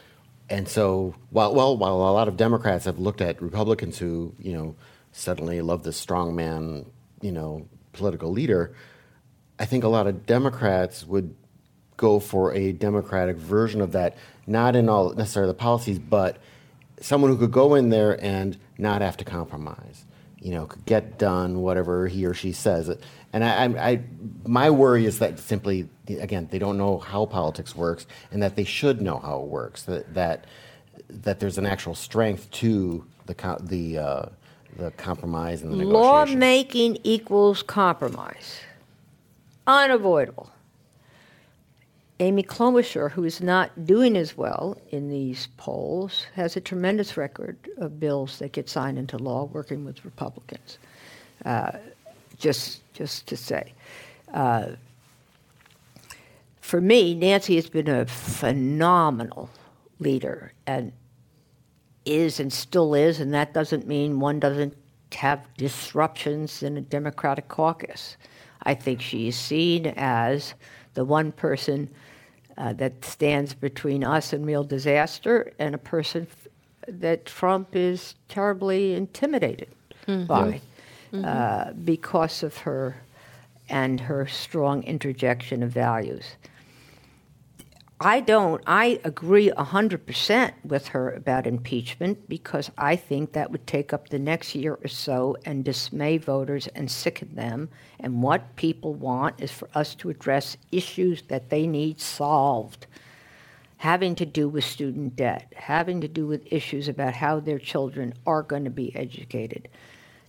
and 0.50 0.68
so, 0.68 1.16
while 1.30 1.54
well, 1.54 1.78
while 1.78 1.96
a 1.96 2.12
lot 2.12 2.28
of 2.28 2.38
Democrats 2.38 2.86
have 2.86 3.00
looked 3.00 3.22
at 3.22 3.42
Republicans 3.42 3.98
who 3.98 4.34
you 4.40 4.54
know 4.54 4.76
suddenly 5.12 5.62
love 5.62 5.84
this 5.84 6.04
strongman, 6.04 6.88
you 7.22 7.32
know, 7.32 7.68
political 7.94 8.32
leader, 8.32 8.76
I 9.60 9.66
think 9.66 9.84
a 9.84 9.88
lot 9.88 10.08
of 10.08 10.26
Democrats 10.26 11.06
would 11.06 11.36
go 11.98 12.20
for 12.20 12.54
a 12.54 12.72
Democratic 12.72 13.38
version 13.38 13.82
of 13.82 13.92
that, 13.94 14.18
not 14.48 14.76
in 14.76 14.90
all 14.90 15.14
necessarily 15.14 15.52
the 15.52 15.58
policies, 15.58 16.00
but 16.00 16.38
someone 17.00 17.32
who 17.32 17.38
could 17.38 17.52
go 17.52 17.76
in 17.76 17.90
there 17.90 18.22
and 18.24 18.58
not 18.78 19.02
have 19.02 19.18
to 19.18 19.26
compromise. 19.26 20.06
You 20.40 20.52
know, 20.52 20.66
could 20.66 20.86
get 20.86 21.18
done 21.18 21.62
whatever 21.62 22.08
he 22.08 22.26
or 22.26 22.34
she 22.34 22.52
says. 22.52 22.90
And 23.32 23.46
I, 23.46 23.64
I, 23.64 23.90
I, 23.92 24.02
my 24.46 24.70
worry 24.70 25.06
is 25.06 25.20
that 25.20 25.40
simply, 25.40 25.88
again, 26.10 26.50
they 26.52 26.60
don't 26.60 26.78
know 26.78 26.98
how 27.00 27.26
politics 27.26 27.76
works, 27.76 28.06
and 28.30 28.44
that 28.44 28.58
they 28.58 28.66
should 28.66 29.02
know 29.02 29.20
how 29.20 29.40
it 29.40 29.48
works. 29.48 29.84
That 29.84 30.14
that, 30.16 30.46
that 31.08 31.40
there's 31.40 31.58
an 31.58 31.66
actual 31.66 31.96
strength 31.96 32.52
to 32.52 33.06
the 33.26 33.58
the 33.62 33.98
uh, 33.98 34.26
the 34.76 34.92
compromise 34.92 35.62
and 35.62 35.72
the 35.72 35.78
negotiation. 35.78 36.40
Lawmaking 36.40 36.98
equals 37.04 37.64
compromise 37.64 38.60
unavoidable. 39.68 40.50
Amy 42.20 42.44
Klobuchar, 42.44 43.12
who 43.12 43.24
is 43.24 43.42
not 43.42 43.86
doing 43.86 44.16
as 44.16 44.38
well 44.38 44.78
in 44.90 45.10
these 45.10 45.48
polls, 45.58 46.28
has 46.36 46.56
a 46.56 46.62
tremendous 46.62 47.18
record 47.18 47.58
of 47.78 48.00
bills 48.00 48.40
that 48.40 48.52
get 48.52 48.70
signed 48.70 48.98
into 48.98 49.18
law 49.18 49.46
working 49.46 49.84
with 49.84 50.06
Republicans. 50.06 50.78
Uh, 51.44 51.72
just, 52.38 52.82
just 52.94 53.28
to 53.28 53.38
say. 53.38 53.74
Uh, 54.34 54.68
for 56.62 56.80
me, 56.80 57.14
Nancy 57.14 57.56
has 57.56 57.70
been 57.70 57.90
a 57.90 58.06
phenomenal 58.06 59.50
leader 60.00 60.54
and 60.66 60.92
is 62.06 62.40
and 62.40 62.52
still 62.52 62.94
is, 62.94 63.20
and 63.20 63.34
that 63.34 63.54
doesn't 63.54 63.88
mean 63.88 64.20
one 64.20 64.40
doesn't 64.40 64.76
have 65.14 65.46
disruptions 65.58 66.64
in 66.64 66.78
a 66.78 66.82
Democratic 66.82 67.48
caucus. 67.48 68.18
I 68.64 68.74
think 68.74 69.02
she 69.02 69.28
is 69.28 69.36
seen 69.36 69.88
as 69.98 70.54
the 70.94 71.06
one 71.06 71.32
person 71.32 71.90
uh, 72.58 72.74
that 72.74 73.04
stands 73.04 73.54
between 73.54 74.04
us 74.04 74.34
and 74.34 74.46
real 74.46 74.64
disaster 74.64 75.52
and 75.60 75.74
a 75.74 75.78
person 75.78 76.28
f- 76.30 76.48
that 76.88 77.26
Trump 77.26 77.76
is 77.76 78.16
terribly 78.30 78.94
intimidated 78.94 79.70
mm-hmm. 80.08 80.26
by 80.26 80.44
mm-hmm. 80.44 80.64
Uh, 81.24 81.72
because 81.86 82.42
of 82.42 82.58
her 82.58 82.96
and 83.70 84.02
her 84.02 84.26
strong 84.26 84.82
interjection 84.84 85.62
of 85.62 85.70
values. 85.70 86.24
I 88.06 88.20
don't. 88.20 88.62
I 88.68 89.00
agree 89.06 89.50
100% 89.50 90.54
with 90.66 90.90
her 90.90 91.14
about 91.14 91.48
impeachment 91.48 92.28
because 92.28 92.70
I 92.78 92.98
think 92.98 93.32
that 93.32 93.50
would 93.50 93.66
take 93.66 93.94
up 93.94 94.10
the 94.10 94.20
next 94.20 94.56
year 94.56 94.78
or 94.84 94.90
so 94.90 95.38
and 95.46 95.64
dismay 95.64 96.18
voters 96.18 96.68
and 96.68 96.92
sicken 96.92 97.34
them. 97.36 97.70
And 98.02 98.22
what 98.22 98.58
people 98.58 98.94
want 98.94 99.42
is 99.42 99.52
for 99.52 99.70
us 99.74 99.96
to 99.96 100.10
address 100.10 100.58
issues 100.70 101.22
that 101.30 101.50
they 101.50 101.66
need 101.66 102.02
solved, 102.02 102.88
having 103.78 104.16
to 104.16 104.26
do 104.26 104.50
with 104.50 104.66
student 104.66 105.16
debt, 105.16 105.54
having 105.56 106.02
to 106.02 106.10
do 106.10 106.28
with 106.28 106.52
issues 106.52 106.90
about 106.90 107.14
how 107.14 107.40
their 107.40 107.60
children 107.60 108.16
are 108.28 108.44
going 108.44 108.66
to 108.66 108.70
be 108.70 108.94
educated, 108.98 109.70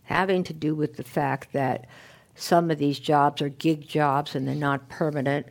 having 0.05 0.45
to 0.45 0.53
do 0.53 0.77
with 0.77 0.97
the 0.97 1.03
fact 1.03 1.53
that 1.53 1.89
some 2.37 2.71
of 2.71 2.79
these 2.79 3.01
jobs 3.01 3.43
are 3.43 3.49
gig 3.49 3.89
jobs 3.89 4.37
and 4.37 4.47
they're 4.47 4.55
not 4.55 4.89
permanent 4.89 5.47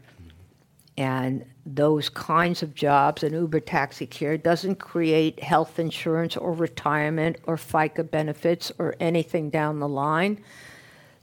and 0.97 1.45
those 1.65 2.09
kinds 2.09 2.61
of 2.61 2.75
jobs 2.75 3.23
and 3.23 3.33
Uber 3.33 3.61
taxi 3.61 4.05
care 4.05 4.37
doesn't 4.37 4.75
create 4.75 5.41
health 5.41 5.79
insurance 5.79 6.37
or 6.37 6.53
retirement 6.53 7.37
or 7.45 7.55
FICA 7.55 8.09
benefits 8.09 8.71
or 8.77 8.95
anything 8.99 9.49
down 9.49 9.79
the 9.79 9.87
line. 9.87 10.43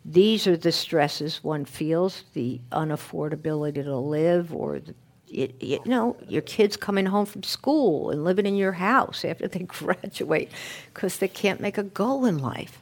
These 0.05 0.47
are 0.47 0.57
the 0.57 0.73
stresses 0.73 1.45
one 1.45 1.67
feels 1.67 2.25
the 2.33 2.61
unaffordability 2.73 3.85
to 3.85 3.97
live 3.97 4.55
or 4.55 4.81
the 4.81 4.95
you, 5.31 5.53
you 5.61 5.79
know, 5.85 6.17
your 6.27 6.43
kids 6.43 6.77
coming 6.77 7.07
home 7.07 7.25
from 7.25 7.43
school 7.43 8.11
and 8.11 8.25
living 8.25 8.47
in 8.47 8.57
your 8.57 8.73
house 8.73 9.25
after 9.25 9.49
they 9.49 9.61
graduate 9.69 10.51
because 10.93 11.19
they 11.19 11.29
can't 11.29 11.61
make 11.61 11.79
a 11.79 11.85
goal 11.85 12.25
in 12.25 12.39
life. 12.39 12.81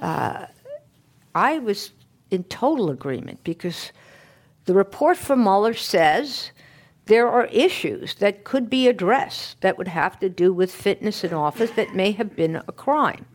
Uh, 0.00 0.46
I 1.34 1.58
was 1.58 1.90
in 2.30 2.44
total 2.44 2.90
agreement 2.90 3.42
because 3.44 3.92
the 4.70 4.76
report 4.76 5.16
from 5.16 5.42
Mueller 5.42 5.74
says 5.74 6.52
there 7.06 7.28
are 7.28 7.46
issues 7.46 8.14
that 8.20 8.44
could 8.44 8.70
be 8.70 8.86
addressed 8.86 9.60
that 9.62 9.76
would 9.76 9.88
have 9.88 10.16
to 10.20 10.28
do 10.28 10.52
with 10.52 10.72
fitness 10.72 11.24
in 11.24 11.34
office 11.34 11.72
that 11.72 11.96
may 11.96 12.12
have 12.12 12.36
been 12.36 12.54
a 12.54 12.70
crime. 12.70 13.26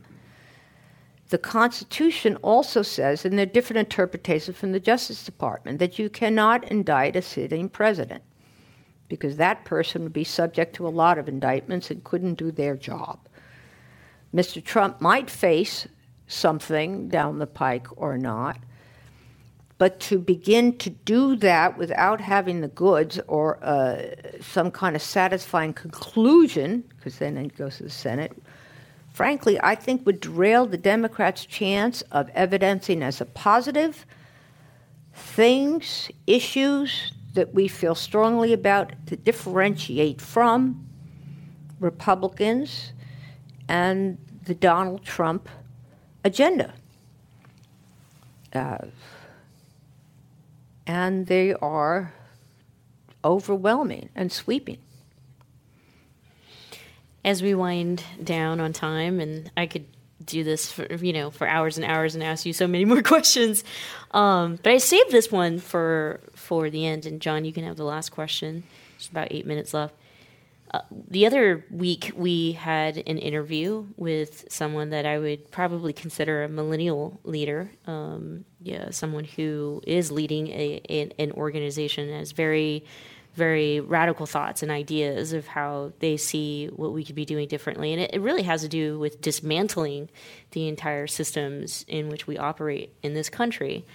The 1.28 1.38
Constitution 1.38 2.38
also 2.38 2.84
says, 2.84 3.26
and 3.26 3.38
there 3.38 3.44
are 3.44 3.52
different 3.52 3.80
interpretations 3.80 4.56
from 4.56 4.72
the 4.72 4.80
Justice 4.80 5.26
Department, 5.26 5.80
that 5.80 6.00
you 6.00 6.10
cannot 6.10 6.72
indict 6.72 7.18
a 7.18 7.22
sitting 7.22 7.68
president 7.68 8.24
because 9.10 9.36
that 9.36 9.66
person 9.66 10.04
would 10.04 10.14
be 10.14 10.24
subject 10.24 10.74
to 10.78 10.88
a 10.88 10.98
lot 11.04 11.18
of 11.18 11.28
indictments 11.28 11.92
and 11.92 12.06
couldn't 12.06 12.36
do 12.36 12.50
their 12.50 12.78
job. 12.78 13.20
Mr. 14.34 14.64
Trump 14.64 15.02
might 15.02 15.30
face 15.30 15.86
something 16.28 17.10
down 17.10 17.40
the 17.40 17.46
pike 17.46 17.88
or 17.98 18.18
not, 18.18 18.58
but 19.78 20.00
to 20.00 20.18
begin 20.18 20.78
to 20.78 20.90
do 20.90 21.36
that 21.36 21.78
without 21.78 22.22
having 22.22 22.62
the 22.62 22.70
goods 22.70 23.20
or 23.28 23.64
uh, 23.64 24.02
some 24.42 24.72
kind 24.72 24.96
of 24.96 25.02
satisfying 25.02 25.74
conclusion, 25.74 26.84
because 26.96 27.18
then 27.18 27.38
it 27.38 27.58
goes 27.58 27.78
to 27.78 27.84
the 27.84 27.90
Senate, 27.90 28.32
frankly, 29.14 29.60
I 29.62 29.76
think 29.76 30.06
would 30.06 30.22
derail 30.22 30.66
the 30.66 30.78
Democrats' 30.78 31.46
chance 31.46 32.02
of 32.12 32.30
evidencing 32.30 33.04
as 33.04 33.20
a 33.20 33.26
positive 33.26 34.06
things, 35.14 36.10
issues 36.28 37.12
that 37.34 37.54
we 37.54 37.68
feel 37.68 37.96
strongly 37.96 38.54
about 38.54 38.94
to 39.08 39.18
differentiate 39.18 40.22
from 40.22 40.88
Republicans 41.82 42.94
and 43.68 44.18
the 44.46 44.56
Donald 44.56 45.04
Trump 45.04 45.50
agenda. 46.24 46.74
Uh, 48.54 48.78
and 50.88 51.28
they 51.28 51.54
are 51.54 52.14
overwhelming 53.24 54.10
and 54.16 54.32
sweeping 54.32 54.78
as 57.26 57.42
we 57.42 57.56
wind 57.56 58.04
down 58.24 58.60
on 58.60 58.72
time, 58.72 59.20
and 59.20 59.52
I 59.58 59.66
could 59.66 59.88
do 60.24 60.44
this 60.44 60.72
for 60.72 60.92
you 60.94 61.12
know 61.12 61.30
for 61.30 61.48
hours 61.48 61.78
and 61.78 61.86
hours 61.86 62.16
and 62.16 62.24
ask 62.24 62.46
you 62.46 62.54
so 62.54 62.68
many 62.68 62.86
more 62.94 63.02
questions. 63.02 63.64
Um, 64.12 64.60
but 64.62 64.72
I 64.72 64.78
saved 64.78 65.12
this 65.12 65.32
one 65.32 65.60
for 65.60 66.22
for 66.34 66.70
the 66.70 66.86
end. 66.86 67.06
And 67.06 67.20
John, 67.20 67.44
you 67.44 67.52
can 67.52 67.66
have 67.66 67.76
the 67.76 67.84
last 67.84 68.12
question. 68.12 68.64
There's 68.94 69.10
about 69.10 69.28
eight 69.32 69.46
minutes 69.46 69.74
left. 69.74 69.96
The 71.10 71.26
other 71.26 71.66
week, 71.70 72.12
we 72.16 72.54
had 72.54 72.98
an 72.98 73.18
interview 73.18 73.86
with 73.98 74.46
someone 74.50 74.90
that 74.90 75.06
I 75.06 75.20
would 75.20 75.52
probably 75.52 75.94
consider 75.94 76.44
a 76.44 76.50
millennial 76.50 77.20
leader. 77.24 77.72
Um, 77.86 78.46
yeah, 78.62 78.90
someone 78.92 79.26
who 79.26 79.82
is 79.86 80.12
leading 80.12 80.48
a, 80.48 80.82
a 80.90 81.12
an 81.20 81.32
organization 81.34 82.10
as 82.10 82.32
very 82.32 82.86
very 83.36 83.82
radical 83.82 84.26
thoughts 84.26 84.64
and 84.64 84.72
ideas 84.72 85.34
of 85.34 85.46
how 85.46 85.92
they 86.00 86.16
see 86.18 86.68
what 86.68 86.94
we 86.94 87.04
could 87.04 87.16
be 87.16 87.26
doing 87.26 87.48
differently. 87.48 87.92
And 87.92 88.02
it, 88.02 88.12
it, 88.14 88.22
really 88.22 88.44
has 88.44 88.62
to 88.62 88.70
do 88.70 88.98
with 88.98 89.22
dismantling 89.22 90.10
the 90.52 90.68
entire 90.70 91.06
systems 91.06 91.84
in 91.88 92.08
which 92.08 92.28
we 92.28 92.38
operate 92.38 92.94
in 93.04 93.14
this 93.14 93.30
country. 93.30 93.86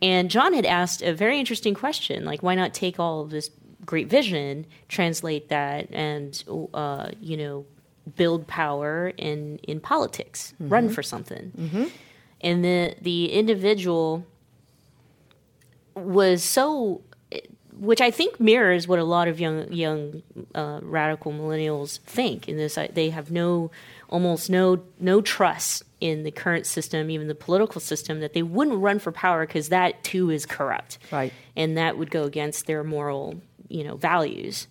And 0.00 0.30
John 0.30 0.54
had 0.54 0.64
asked 0.64 1.02
a 1.02 1.12
very 1.12 1.40
interesting 1.40 1.74
question 1.74 2.24
like, 2.24 2.42
why 2.42 2.54
not 2.54 2.72
take 2.72 3.00
all 3.00 3.20
of 3.20 3.30
this 3.30 3.50
great 3.84 4.08
vision, 4.08 4.66
translate 4.88 5.48
that, 5.48 5.88
and, 5.92 6.42
uh, 6.74 7.10
you 7.20 7.36
know, 7.36 7.66
build 8.16 8.46
power 8.46 9.12
in, 9.16 9.58
in 9.58 9.80
politics, 9.80 10.54
mm-hmm. 10.54 10.68
run 10.72 10.88
for 10.88 11.02
something? 11.02 11.52
Mm-hmm. 11.58 11.84
And 12.40 12.64
the, 12.64 12.94
the 13.00 13.32
individual 13.32 14.26
was 15.94 16.42
so 16.42 17.02
which 17.78 18.00
I 18.00 18.10
think 18.10 18.38
mirrors 18.38 18.86
what 18.86 18.98
a 18.98 19.04
lot 19.04 19.28
of 19.28 19.40
young 19.40 19.72
young 19.72 20.22
uh, 20.54 20.80
radical 20.82 21.32
millennials 21.32 21.98
think. 22.00 22.48
In 22.48 22.56
this, 22.56 22.78
they 22.92 23.10
have 23.10 23.30
no 23.30 23.70
almost 24.08 24.48
no 24.48 24.82
no 25.00 25.20
trust 25.20 25.82
in 26.00 26.22
the 26.22 26.30
current 26.30 26.66
system, 26.66 27.10
even 27.10 27.28
the 27.28 27.34
political 27.34 27.80
system, 27.80 28.20
that 28.20 28.32
they 28.32 28.42
wouldn't 28.42 28.78
run 28.78 28.98
for 28.98 29.10
power 29.10 29.46
because 29.46 29.70
that 29.70 30.02
too 30.04 30.30
is 30.30 30.46
corrupt, 30.46 30.98
right? 31.10 31.32
And 31.56 31.76
that 31.76 31.98
would 31.98 32.10
go 32.10 32.24
against 32.24 32.66
their 32.66 32.84
moral, 32.84 33.40
you 33.74 33.82
know, 33.84 33.96
values. 33.96 34.68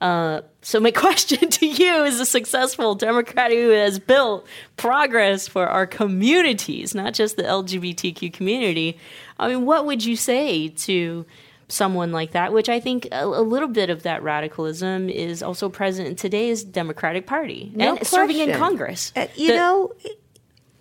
Uh, 0.00 0.42
so 0.60 0.78
my 0.80 0.90
question 1.06 1.48
to 1.48 1.66
you 1.66 2.04
is 2.04 2.20
a 2.20 2.26
successful 2.26 2.94
Democrat 2.94 3.50
who 3.50 3.70
has 3.70 3.98
built 3.98 4.46
progress 4.76 5.48
for 5.48 5.66
our 5.66 5.86
communities, 5.86 6.94
not 6.94 7.14
just 7.14 7.36
the 7.36 7.44
LGBTQ 7.44 8.32
community. 8.32 8.98
I 9.38 9.48
mean, 9.48 9.64
what 9.64 9.86
would 9.86 10.04
you 10.04 10.16
say 10.16 10.68
to 10.68 11.24
someone 11.68 12.12
like 12.12 12.32
that, 12.32 12.52
which 12.52 12.68
I 12.68 12.80
think 12.80 13.08
a, 13.10 13.24
a, 13.24 13.40
little 13.40 13.68
bit 13.68 13.88
of 13.88 14.02
that 14.02 14.22
radicalism 14.22 15.08
is 15.08 15.42
also 15.42 15.70
present 15.70 16.06
in 16.06 16.16
today's 16.16 16.62
Democratic 16.62 17.26
Party 17.26 17.72
no 17.74 17.90
and 17.90 17.98
question. 17.98 18.18
serving 18.18 18.38
in 18.38 18.58
Congress. 18.58 19.10
Uh, 19.16 19.26
you 19.36 19.48
the, 19.48 19.54
know, 19.54 19.92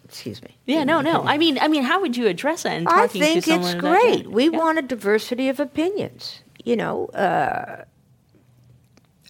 excuse 0.03 0.41
me. 0.41 0.57
Yeah, 0.65 0.83
no, 0.83 0.99
no. 0.99 1.23
I 1.23 1.37
mean, 1.37 1.57
I 1.59 1.69
mean, 1.69 1.83
how 1.83 2.01
would 2.01 2.17
you 2.17 2.27
address 2.27 2.63
that? 2.63 2.77
In 2.77 2.83
talking 2.83 3.23
I 3.23 3.39
think 3.39 3.47
it's 3.47 3.73
great. 3.75 4.29
We 4.29 4.49
yeah. 4.49 4.57
want 4.57 4.79
a 4.79 4.81
diversity 4.81 5.47
of 5.47 5.61
opinions. 5.61 6.41
You 6.63 6.75
know, 6.75 7.07
uh, 7.07 7.85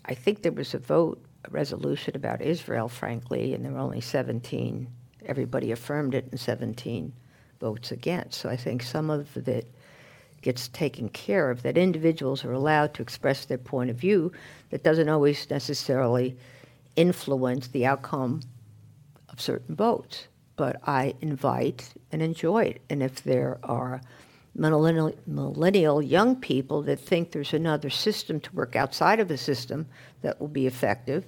I 0.06 0.14
think 0.14 0.42
there 0.42 0.52
was 0.52 0.74
a 0.74 0.80
vote, 0.80 1.24
a 1.46 1.50
resolution 1.50 2.16
about 2.16 2.42
Israel, 2.42 2.90
frankly, 2.90 3.54
and 3.54 3.64
there 3.64 3.72
were 3.72 3.80
only 3.80 4.02
17. 4.02 4.88
Everybody 5.26 5.72
affirmed 5.72 6.14
it, 6.16 6.28
and 6.32 6.40
17 6.40 7.14
votes 7.60 7.92
against. 7.92 8.42
So 8.42 8.50
I 8.50 8.58
think 8.58 8.84
some 8.84 9.10
of 9.10 9.38
it 9.48 9.72
gets 10.42 10.68
taken 10.70 11.08
care 11.10 11.52
of, 11.52 11.62
that 11.62 11.78
individuals 11.78 12.44
are 12.44 12.52
allowed 12.52 12.94
to 12.96 13.02
express 13.02 13.46
their 13.46 13.60
point 13.60 13.90
of 13.90 13.96
view 13.96 14.32
that 14.72 14.84
doesn't 14.84 15.08
always 15.08 15.50
necessarily 15.50 16.36
influence 16.96 17.68
the 17.68 17.86
outcome 17.86 18.42
of 19.30 19.40
certain 19.40 19.76
votes. 19.76 20.28
But 20.56 20.82
I 20.86 21.14
invite 21.22 21.94
and 22.12 22.22
enjoy 22.22 22.64
it. 22.64 22.82
And 22.90 23.02
if 23.02 23.24
there 23.24 23.60
are 23.64 24.02
millennial, 24.56 25.14
millennial 25.28 26.02
young 26.02 26.36
people 26.36 26.82
that 26.84 27.00
think 27.00 27.32
there's 27.32 27.54
another 27.54 27.90
system 27.90 28.40
to 28.42 28.56
work 28.56 28.76
outside 28.76 29.20
of 29.20 29.28
the 29.28 29.38
system 29.38 29.88
that 30.22 30.40
will 30.40 30.48
be 30.48 30.68
effective, 30.68 31.26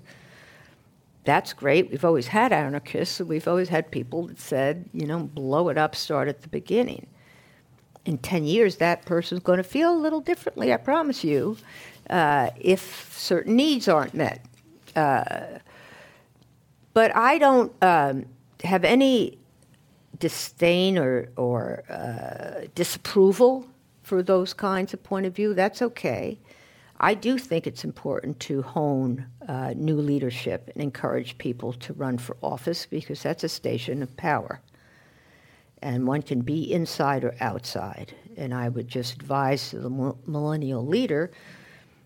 that's 1.26 1.53
great. 1.53 1.89
We've 1.89 2.03
always 2.03 2.28
had 2.28 2.51
anarchists, 2.51 3.19
and 3.19 3.30
we've 3.30 3.47
always 3.47 3.69
had 3.69 3.89
people 3.91 4.28
that 4.28 4.39
said, 4.39 4.89
you 4.93 5.07
know, 5.07 5.19
blow 5.19 5.69
it 5.69 5.78
up, 5.78 5.95
start 5.95 6.28
at 6.28 6.41
the 6.41 6.49
beginning 6.49 7.07
in 8.05 8.17
10 8.17 8.45
years, 8.45 8.78
that 8.78 9.05
person's 9.05 9.41
going 9.41 9.57
to 9.57 9.63
feel 9.63 9.93
a 9.93 9.97
little 9.97 10.19
differently, 10.19 10.74
I 10.74 10.78
promise 10.78 11.24
you, 11.24 11.57
uh, 12.09 12.49
if 12.59 13.13
certain 13.17 13.55
needs 13.55 13.88
aren't 13.88 14.13
met. 14.13 14.45
Uh, 14.95 15.59
but 16.93 17.15
I 17.15 17.38
don't 17.38 17.71
um, 17.82 18.26
have 18.63 18.84
any 18.84 19.38
disdain 20.24 20.97
or, 20.97 21.30
or 21.36 21.84
uh, 21.89 22.67
disapproval 22.76 23.67
for 24.03 24.24
those 24.24 24.53
kinds 24.53 24.93
of 24.93 25.03
point 25.03 25.26
of 25.26 25.36
view. 25.36 25.53
That's 25.53 25.82
okay. 25.82 26.39
I 26.99 27.13
do 27.13 27.38
think 27.38 27.67
it's 27.67 27.84
important 27.84 28.39
to 28.41 28.61
hone 28.61 29.26
uh, 29.47 29.74
new 29.76 29.97
leadership 29.97 30.69
and 30.74 30.82
encourage 30.82 31.38
people 31.38 31.74
to 31.74 31.93
run 31.93 32.17
for 32.17 32.38
office 32.41 32.86
because 32.86 33.21
that's 33.21 33.43
a 33.43 33.49
station 33.49 34.01
of 34.01 34.15
power 34.15 34.61
and 35.84 36.07
one 36.07 36.21
can 36.21 36.41
be 36.41 36.71
inside 36.71 37.26
or 37.26 37.36
outside. 37.41 38.15
And 38.38 38.53
I 38.53 38.69
would 38.69 38.88
just 38.88 39.15
advise 39.15 39.71
the 39.71 39.89
millennial 40.26 40.86
leader 40.86 41.32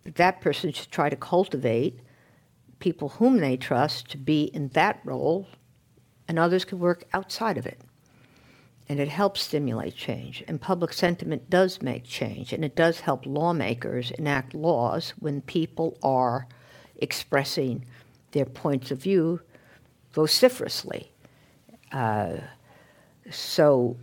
that 0.04 0.16
that 0.16 0.42
person 0.42 0.72
should 0.72 0.92
try 0.92 1.10
to 1.10 1.16
cultivate 1.16 2.00
people 2.80 3.10
whom 3.10 3.38
they 3.38 3.56
trust 3.56 4.10
to 4.10 4.18
be 4.18 4.46
in 4.46 4.70
that 4.70 5.00
role, 5.04 5.48
and 6.28 6.40
others 6.40 6.66
can 6.66 6.80
work 6.80 7.06
outside 7.14 7.58
of 7.58 7.66
it. 7.66 7.80
And 8.90 9.00
it 9.00 9.10
helps 9.10 9.42
stimulate 9.42 9.96
change. 9.96 10.44
And 10.48 10.62
public 10.62 10.94
sentiment 10.94 11.50
does 11.50 11.82
make 11.82 12.06
change, 12.06 12.54
and 12.54 12.64
it 12.64 12.76
does 12.76 13.02
help 13.02 13.26
lawmakers 13.26 14.12
enact 14.12 14.54
laws 14.54 15.14
when 15.20 15.42
people 15.42 15.98
are 16.02 16.48
expressing 16.98 17.86
their 18.32 18.46
points 18.46 18.92
of 18.92 19.02
view 19.02 19.42
vociferously. 20.14 21.12
Uh, 21.92 22.38
so 23.30 23.98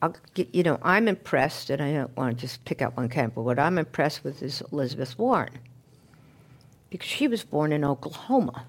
I'll 0.00 0.16
you 0.34 0.62
know, 0.62 0.78
I'm 0.82 1.08
impressed, 1.08 1.70
and 1.70 1.80
I 1.80 1.92
don't 1.92 2.16
want 2.16 2.36
to 2.36 2.40
just 2.40 2.64
pick 2.64 2.82
out 2.82 2.96
one 2.96 3.08
camp, 3.08 3.34
but 3.34 3.42
what 3.42 3.58
I'm 3.58 3.78
impressed 3.78 4.24
with 4.24 4.42
is 4.42 4.62
Elizabeth 4.72 5.18
Warren, 5.18 5.58
because 6.90 7.08
she 7.08 7.28
was 7.28 7.44
born 7.44 7.72
in 7.72 7.84
Oklahoma 7.84 8.66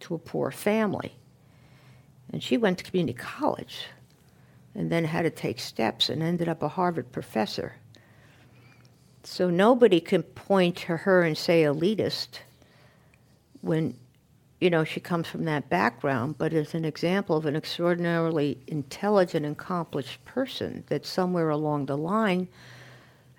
to 0.00 0.14
a 0.14 0.18
poor 0.18 0.50
family, 0.50 1.14
and 2.32 2.42
she 2.42 2.56
went 2.56 2.78
to 2.78 2.84
community 2.84 3.16
college, 3.16 3.86
and 4.74 4.90
then 4.90 5.04
had 5.04 5.22
to 5.22 5.30
take 5.30 5.58
steps 5.58 6.08
and 6.08 6.22
ended 6.22 6.48
up 6.48 6.62
a 6.62 6.68
Harvard 6.68 7.10
professor. 7.10 7.74
So 9.24 9.50
nobody 9.50 10.00
can 10.00 10.22
point 10.22 10.76
to 10.76 10.98
her 10.98 11.22
and 11.22 11.36
say 11.36 11.62
elitist 11.62 12.40
when, 13.60 13.98
you 14.60 14.70
know, 14.70 14.84
she 14.84 15.00
comes 15.00 15.26
from 15.26 15.44
that 15.44 15.68
background, 15.68 16.38
but 16.38 16.52
as 16.52 16.74
an 16.74 16.84
example 16.84 17.36
of 17.36 17.46
an 17.46 17.56
extraordinarily 17.56 18.58
intelligent 18.66 19.44
accomplished 19.44 20.24
person 20.24 20.84
that 20.88 21.04
somewhere 21.04 21.50
along 21.50 21.86
the 21.86 21.96
line, 21.96 22.48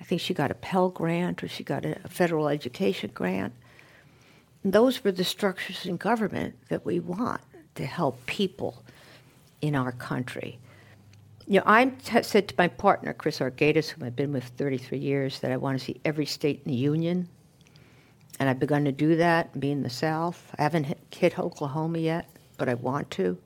I 0.02 0.04
think 0.04 0.22
she 0.22 0.34
got 0.34 0.52
a 0.52 0.56
Pell 0.56 0.90
Grant 0.90 1.44
or 1.44 1.48
she 1.48 1.64
got 1.64 1.86
a 1.86 1.96
federal 2.08 2.50
education 2.50 3.12
grant. 3.14 3.54
And 4.64 4.74
those 4.74 5.04
were 5.04 5.12
the 5.12 5.24
structures 5.24 5.86
in 5.86 5.98
government 5.98 6.56
that 6.68 6.86
we 6.86 7.00
want 7.00 7.42
to 7.80 7.86
help 7.86 8.26
people 8.26 8.84
in 9.62 9.76
our 9.76 9.92
country. 9.94 10.60
You 11.48 11.60
know, 11.60 11.64
I 11.66 11.86
t- 11.86 12.22
said 12.24 12.48
to 12.50 12.56
my 12.58 12.68
partner, 12.68 13.14
Chris 13.14 13.40
Arguedas, 13.40 13.90
whom 13.90 14.04
I've 14.04 14.16
been 14.16 14.32
with 14.32 14.44
33 14.44 14.98
years, 15.00 15.40
that 15.40 15.52
I 15.52 15.58
want 15.58 15.80
to 15.80 15.84
see 15.84 16.00
every 16.06 16.26
state 16.26 16.62
in 16.66 16.72
the 16.72 16.78
union. 16.78 17.28
And 18.40 18.48
I've 18.48 18.60
begun 18.60 18.86
to 18.86 18.92
do 18.92 19.16
that, 19.16 19.60
being 19.60 19.78
in 19.78 19.84
the 19.84 19.90
South. 19.90 20.54
I 20.58 20.64
haven't 20.64 20.96
hit, 21.12 21.40
Oklahoma 21.40 22.00
yet, 22.00 22.30
but 22.58 22.70
I 22.70 22.76
want 22.76 23.10
to. 23.12 23.38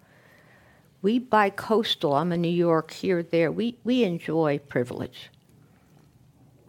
We 1.02 1.20
bi-coastal, 1.20 2.14
I'm 2.14 2.32
in 2.32 2.42
New 2.42 2.50
York, 2.50 2.92
here, 2.92 3.24
there, 3.24 3.52
we, 3.52 3.78
we 3.84 4.04
enjoy 4.04 4.60
privilege 4.60 5.30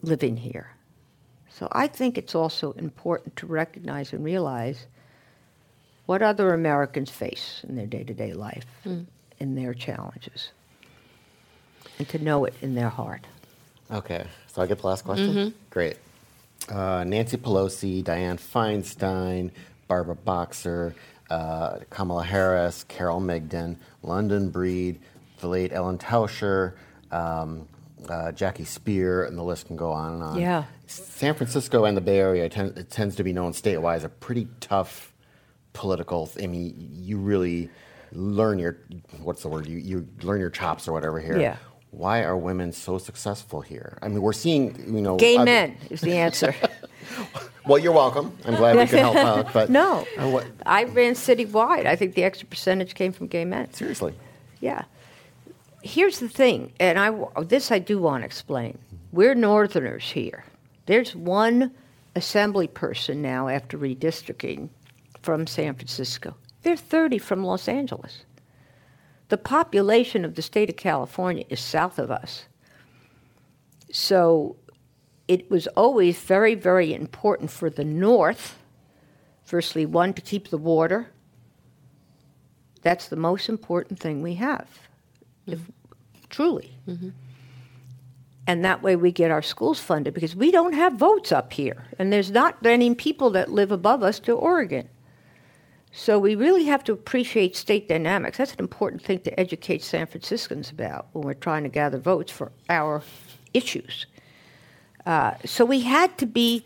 living 0.02 0.36
here. 0.36 0.70
So 1.50 1.68
I 1.72 1.86
think 1.86 2.18
it's 2.18 2.34
also 2.34 2.72
important 2.72 3.36
to 3.36 3.46
recognize 3.46 4.12
and 4.12 4.24
realize 4.24 4.86
what 6.06 6.22
other 6.22 6.52
Americans 6.52 7.10
face 7.10 7.62
in 7.68 7.76
their 7.76 7.86
day 7.86 8.04
to 8.04 8.14
day 8.14 8.32
life, 8.32 8.66
mm. 8.84 9.06
in 9.38 9.54
their 9.54 9.74
challenges, 9.74 10.50
and 11.98 12.08
to 12.08 12.18
know 12.18 12.44
it 12.44 12.54
in 12.62 12.74
their 12.74 12.88
heart. 12.88 13.26
Okay, 13.90 14.26
so 14.48 14.62
I 14.62 14.66
get 14.66 14.78
the 14.78 14.86
last 14.86 15.04
question? 15.04 15.34
Mm-hmm. 15.34 15.56
Great. 15.70 15.96
Uh, 16.68 17.04
Nancy 17.04 17.36
Pelosi, 17.36 18.02
Dianne 18.02 18.40
Feinstein, 18.40 19.50
Barbara 19.86 20.14
Boxer, 20.14 20.94
uh, 21.30 21.78
Kamala 21.90 22.24
Harris, 22.24 22.84
Carole 22.84 23.20
Migden, 23.20 23.76
London 24.02 24.50
Breed, 24.50 25.00
the 25.40 25.48
late 25.48 25.72
Ellen 25.72 25.98
Tauscher, 25.98 26.72
um, 27.10 27.68
uh, 28.08 28.32
Jackie 28.32 28.64
Speier, 28.64 29.26
and 29.26 29.36
the 29.36 29.42
list 29.42 29.66
can 29.66 29.76
go 29.76 29.92
on 29.92 30.14
and 30.14 30.22
on. 30.22 30.40
Yeah. 30.40 30.64
San 30.86 31.34
Francisco 31.34 31.84
and 31.84 31.96
the 31.96 32.00
Bay 32.00 32.18
Area 32.18 32.48
tend, 32.48 32.78
it 32.78 32.90
tends 32.90 33.16
to 33.16 33.24
be 33.24 33.32
known 33.32 33.52
statewide 33.52 33.96
as 33.96 34.04
a 34.04 34.08
pretty 34.08 34.48
tough 34.60 35.12
political. 35.74 36.30
I 36.42 36.46
mean, 36.46 36.74
you 36.90 37.18
really 37.18 37.68
learn 38.12 38.58
your 38.58 38.78
what's 39.22 39.42
the 39.42 39.48
word? 39.48 39.66
You 39.66 39.76
you 39.76 40.08
learn 40.22 40.40
your 40.40 40.50
chops 40.50 40.88
or 40.88 40.92
whatever 40.92 41.20
here. 41.20 41.38
Yeah. 41.38 41.56
Why 41.90 42.24
are 42.24 42.36
women 42.36 42.72
so 42.72 42.98
successful 42.98 43.60
here? 43.60 43.98
I 44.00 44.08
mean, 44.08 44.22
we're 44.22 44.32
seeing 44.32 44.74
you 44.86 45.02
know. 45.02 45.16
Gay 45.16 45.36
men 45.36 45.76
is 45.90 46.00
the 46.00 46.14
answer. 46.14 46.54
well, 47.66 47.78
you're 47.78 47.92
welcome. 47.92 48.36
I'm 48.46 48.56
glad 48.56 48.76
we 48.76 48.86
can 48.86 48.98
help 48.98 49.16
out. 49.46 49.52
But 49.52 49.68
no, 49.68 50.06
uh, 50.18 50.42
I 50.64 50.84
ran 50.84 51.12
citywide. 51.12 51.84
I 51.84 51.94
think 51.94 52.14
the 52.14 52.24
extra 52.24 52.48
percentage 52.48 52.94
came 52.94 53.12
from 53.12 53.26
gay 53.26 53.44
men. 53.44 53.72
Seriously. 53.74 54.14
Yeah 54.60 54.84
here's 55.84 56.18
the 56.18 56.28
thing, 56.28 56.72
and 56.80 56.98
I 56.98 57.12
this 57.42 57.70
I 57.70 57.78
do 57.78 58.00
want 58.00 58.22
to 58.22 58.26
explain. 58.26 58.78
We're 59.12 59.34
Northerners 59.34 60.10
here. 60.10 60.44
There's 60.86 61.14
one 61.14 61.72
assembly 62.16 62.66
person 62.66 63.22
now 63.22 63.48
after 63.48 63.78
redistricting 63.78 64.70
from 65.24 65.46
San 65.46 65.74
Francisco. 65.74 66.36
There's 66.62 66.80
30 66.80 67.18
from 67.18 67.44
Los 67.44 67.66
Angeles. 67.66 68.24
The 69.28 69.38
population 69.38 70.24
of 70.24 70.34
the 70.34 70.42
state 70.42 70.68
of 70.68 70.76
California 70.76 71.44
is 71.48 71.60
south 71.60 71.98
of 71.98 72.10
us. 72.10 72.44
So 73.90 74.56
it 75.26 75.50
was 75.50 75.66
always 75.68 76.18
very, 76.20 76.54
very 76.54 76.92
important 76.92 77.50
for 77.50 77.70
the 77.70 77.84
North, 77.84 78.58
firstly, 79.44 79.86
one, 79.86 80.12
to 80.12 80.20
keep 80.20 80.48
the 80.48 80.58
water. 80.58 81.08
That's 82.82 83.08
the 83.08 83.16
most 83.16 83.48
important 83.48 83.98
thing 83.98 84.20
we 84.20 84.34
have. 84.34 84.68
If, 85.46 85.60
truly. 86.28 86.76
Mm-hmm. 86.86 87.10
And 88.46 88.64
that 88.64 88.82
way 88.82 88.94
we 88.94 89.10
get 89.10 89.30
our 89.30 89.40
schools 89.40 89.80
funded 89.80 90.12
because 90.12 90.36
we 90.36 90.50
don't 90.50 90.74
have 90.74 90.94
votes 90.94 91.32
up 91.32 91.54
here. 91.54 91.86
And 91.98 92.12
there's 92.12 92.30
not 92.30 92.62
many 92.62 92.94
people 92.94 93.30
that 93.30 93.50
live 93.50 93.72
above 93.72 94.02
us 94.02 94.20
to 94.20 94.32
Oregon. 94.32 94.88
So 95.96 96.18
we 96.18 96.34
really 96.34 96.64
have 96.64 96.82
to 96.84 96.92
appreciate 96.92 97.54
state 97.54 97.88
dynamics. 97.88 98.38
That's 98.38 98.52
an 98.54 98.58
important 98.58 99.00
thing 99.00 99.20
to 99.20 99.40
educate 99.40 99.80
San 99.80 100.08
Franciscans 100.08 100.70
about 100.70 101.06
when 101.12 101.24
we're 101.24 101.34
trying 101.34 101.62
to 101.62 101.68
gather 101.68 101.98
votes 101.98 102.32
for 102.32 102.50
our 102.68 103.02
issues. 103.52 104.06
Uh, 105.06 105.34
so 105.44 105.64
we 105.64 105.80
had 105.82 106.18
to 106.18 106.26
be 106.26 106.64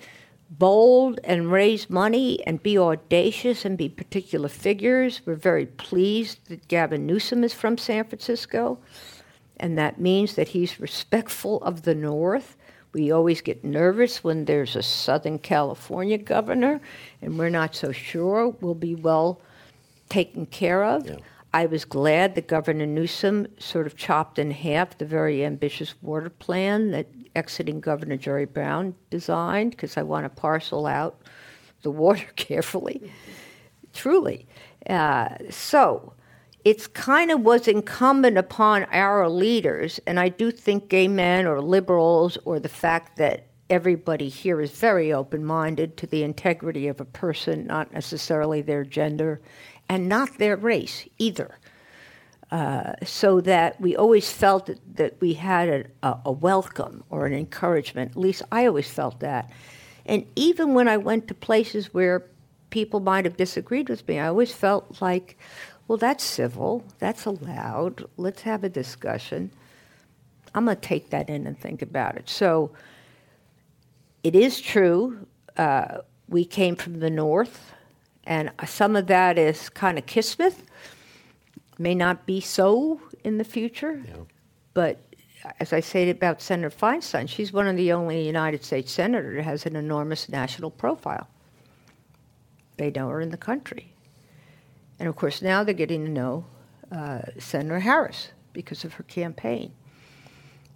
bold 0.50 1.20
and 1.24 1.52
raise 1.52 1.90
money 1.90 2.42
and 2.46 2.62
be 2.62 2.78
audacious 2.78 3.66
and 3.66 3.76
be 3.76 3.90
particular 3.90 4.48
figures. 4.48 5.20
We're 5.26 5.34
very 5.34 5.66
pleased 5.66 6.48
that 6.48 6.66
Gavin 6.68 7.04
Newsom 7.04 7.44
is 7.44 7.52
from 7.52 7.76
San 7.76 8.04
Francisco 8.04 8.78
and 9.60 9.76
that 9.76 10.00
means 10.00 10.34
that 10.34 10.48
he's 10.48 10.80
respectful 10.80 11.62
of 11.62 11.82
the 11.82 11.94
North. 11.94 12.56
We 12.98 13.12
always 13.12 13.40
get 13.40 13.62
nervous 13.62 14.24
when 14.24 14.46
there's 14.46 14.74
a 14.74 14.82
Southern 14.82 15.38
California 15.38 16.18
governor, 16.18 16.80
and 17.22 17.38
we're 17.38 17.48
not 17.48 17.76
so 17.76 17.92
sure 17.92 18.48
we'll 18.48 18.74
be 18.74 18.96
well 18.96 19.40
taken 20.08 20.46
care 20.46 20.82
of. 20.82 21.06
Yeah. 21.06 21.18
I 21.54 21.66
was 21.66 21.84
glad 21.84 22.34
that 22.34 22.48
Governor 22.48 22.86
Newsom 22.86 23.46
sort 23.58 23.86
of 23.86 23.96
chopped 23.96 24.40
in 24.40 24.50
half 24.50 24.98
the 24.98 25.04
very 25.04 25.44
ambitious 25.44 25.94
water 26.02 26.28
plan 26.28 26.90
that 26.90 27.06
exiting 27.36 27.78
Governor 27.78 28.16
Jerry 28.16 28.46
Brown 28.46 28.96
designed, 29.10 29.70
because 29.70 29.96
I 29.96 30.02
want 30.02 30.24
to 30.24 30.28
parcel 30.28 30.84
out 30.84 31.22
the 31.82 31.92
water 31.92 32.26
carefully, 32.36 33.12
truly. 33.94 34.48
Uh, 34.90 35.28
so, 35.50 36.14
it's 36.68 36.86
kind 36.86 37.30
of 37.30 37.40
was 37.40 37.66
incumbent 37.66 38.36
upon 38.36 38.84
our 38.92 39.26
leaders, 39.26 39.98
and 40.06 40.20
I 40.20 40.28
do 40.28 40.50
think 40.50 40.90
gay 40.90 41.08
men 41.08 41.46
or 41.46 41.62
liberals 41.62 42.36
or 42.44 42.60
the 42.60 42.68
fact 42.68 43.16
that 43.16 43.46
everybody 43.70 44.28
here 44.28 44.60
is 44.60 44.70
very 44.72 45.10
open 45.10 45.46
minded 45.46 45.96
to 45.96 46.06
the 46.06 46.22
integrity 46.22 46.86
of 46.86 47.00
a 47.00 47.06
person, 47.06 47.66
not 47.66 47.90
necessarily 47.94 48.60
their 48.60 48.84
gender 48.84 49.40
and 49.88 50.10
not 50.10 50.36
their 50.36 50.56
race 50.56 51.08
either. 51.16 51.58
Uh, 52.50 52.92
so 53.02 53.40
that 53.40 53.80
we 53.80 53.96
always 53.96 54.30
felt 54.30 54.66
that, 54.66 54.78
that 54.94 55.18
we 55.22 55.32
had 55.32 55.90
a, 56.02 56.18
a, 56.26 56.32
welcome 56.32 57.02
or 57.08 57.24
an 57.24 57.32
encouragement. 57.32 58.10
At 58.10 58.18
least 58.18 58.42
I 58.52 58.66
always 58.66 58.90
felt 58.90 59.20
that. 59.20 59.50
And 60.04 60.26
even 60.36 60.74
when 60.74 60.86
I 60.86 60.98
went 60.98 61.28
to 61.28 61.34
places 61.34 61.94
where 61.94 62.26
people 62.68 63.00
might 63.00 63.24
have 63.24 63.38
disagreed 63.38 63.88
with 63.88 64.06
me, 64.06 64.18
I 64.18 64.28
always 64.28 64.52
felt 64.52 65.00
like, 65.00 65.38
well, 65.88 65.98
that's 65.98 66.22
civil. 66.22 66.84
That's 66.98 67.24
allowed. 67.24 68.04
Let's 68.18 68.42
have 68.42 68.62
a 68.62 68.68
discussion. 68.68 69.50
I'm 70.54 70.66
going 70.66 70.76
to 70.76 70.80
take 70.80 71.10
that 71.10 71.30
in 71.30 71.46
and 71.46 71.58
think 71.58 71.80
about 71.80 72.16
it. 72.16 72.28
So 72.28 72.72
it 74.22 74.36
is 74.36 74.60
true. 74.60 75.26
Uh, 75.56 75.98
we 76.28 76.44
came 76.44 76.76
from 76.76 77.00
the 77.00 77.08
north, 77.08 77.72
and 78.24 78.50
some 78.66 78.96
of 78.96 79.06
that 79.06 79.38
is 79.38 79.70
kind 79.70 79.98
of 79.98 80.04
kismet. 80.04 80.54
May 81.78 81.94
not 81.94 82.26
be 82.26 82.40
so 82.40 83.00
in 83.24 83.38
the 83.38 83.44
future, 83.44 84.02
yeah. 84.06 84.14
but 84.74 85.00
as 85.60 85.72
I 85.72 85.80
say 85.80 86.10
about 86.10 86.42
Senator 86.42 86.74
Feinstein, 86.74 87.28
she's 87.28 87.52
one 87.52 87.66
of 87.66 87.76
the 87.76 87.92
only 87.92 88.26
United 88.26 88.64
States 88.64 88.92
senators 88.92 89.36
that 89.36 89.44
has 89.44 89.64
an 89.64 89.76
enormous 89.76 90.28
national 90.28 90.70
profile. 90.70 91.28
They 92.76 92.90
know 92.90 93.08
her 93.08 93.20
in 93.20 93.30
the 93.30 93.36
country. 93.36 93.94
And 94.98 95.08
of 95.08 95.16
course, 95.16 95.42
now 95.42 95.64
they're 95.64 95.74
getting 95.74 96.04
to 96.04 96.10
know 96.10 96.44
uh, 96.90 97.20
Senator 97.38 97.80
Harris 97.80 98.32
because 98.52 98.84
of 98.84 98.94
her 98.94 99.04
campaign. 99.04 99.72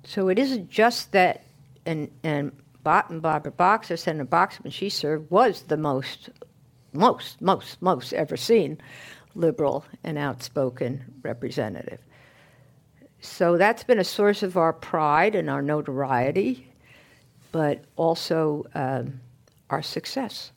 So 0.04 0.28
it 0.28 0.38
isn't 0.38 0.70
just 0.70 1.12
that, 1.12 1.44
and, 1.86 2.10
and 2.22 2.52
Barbara 2.82 3.52
Boxer, 3.52 3.96
Senator 3.96 4.24
Boxer, 4.24 4.62
when 4.62 4.72
she 4.72 4.88
served, 4.88 5.30
was 5.30 5.62
the 5.62 5.76
most, 5.76 6.30
most, 6.92 7.40
most, 7.40 7.80
most 7.80 8.12
ever 8.12 8.36
seen 8.36 8.78
liberal 9.34 9.84
and 10.04 10.18
outspoken 10.18 11.04
representative. 11.22 12.00
So 13.20 13.56
that's 13.56 13.84
been 13.84 14.00
a 14.00 14.04
source 14.04 14.42
of 14.42 14.56
our 14.56 14.72
pride 14.72 15.34
and 15.36 15.48
our 15.48 15.62
notoriety, 15.62 16.68
but 17.52 17.84
also 17.96 18.66
um, 18.74 19.20
our 19.70 19.82
success. 19.82 20.50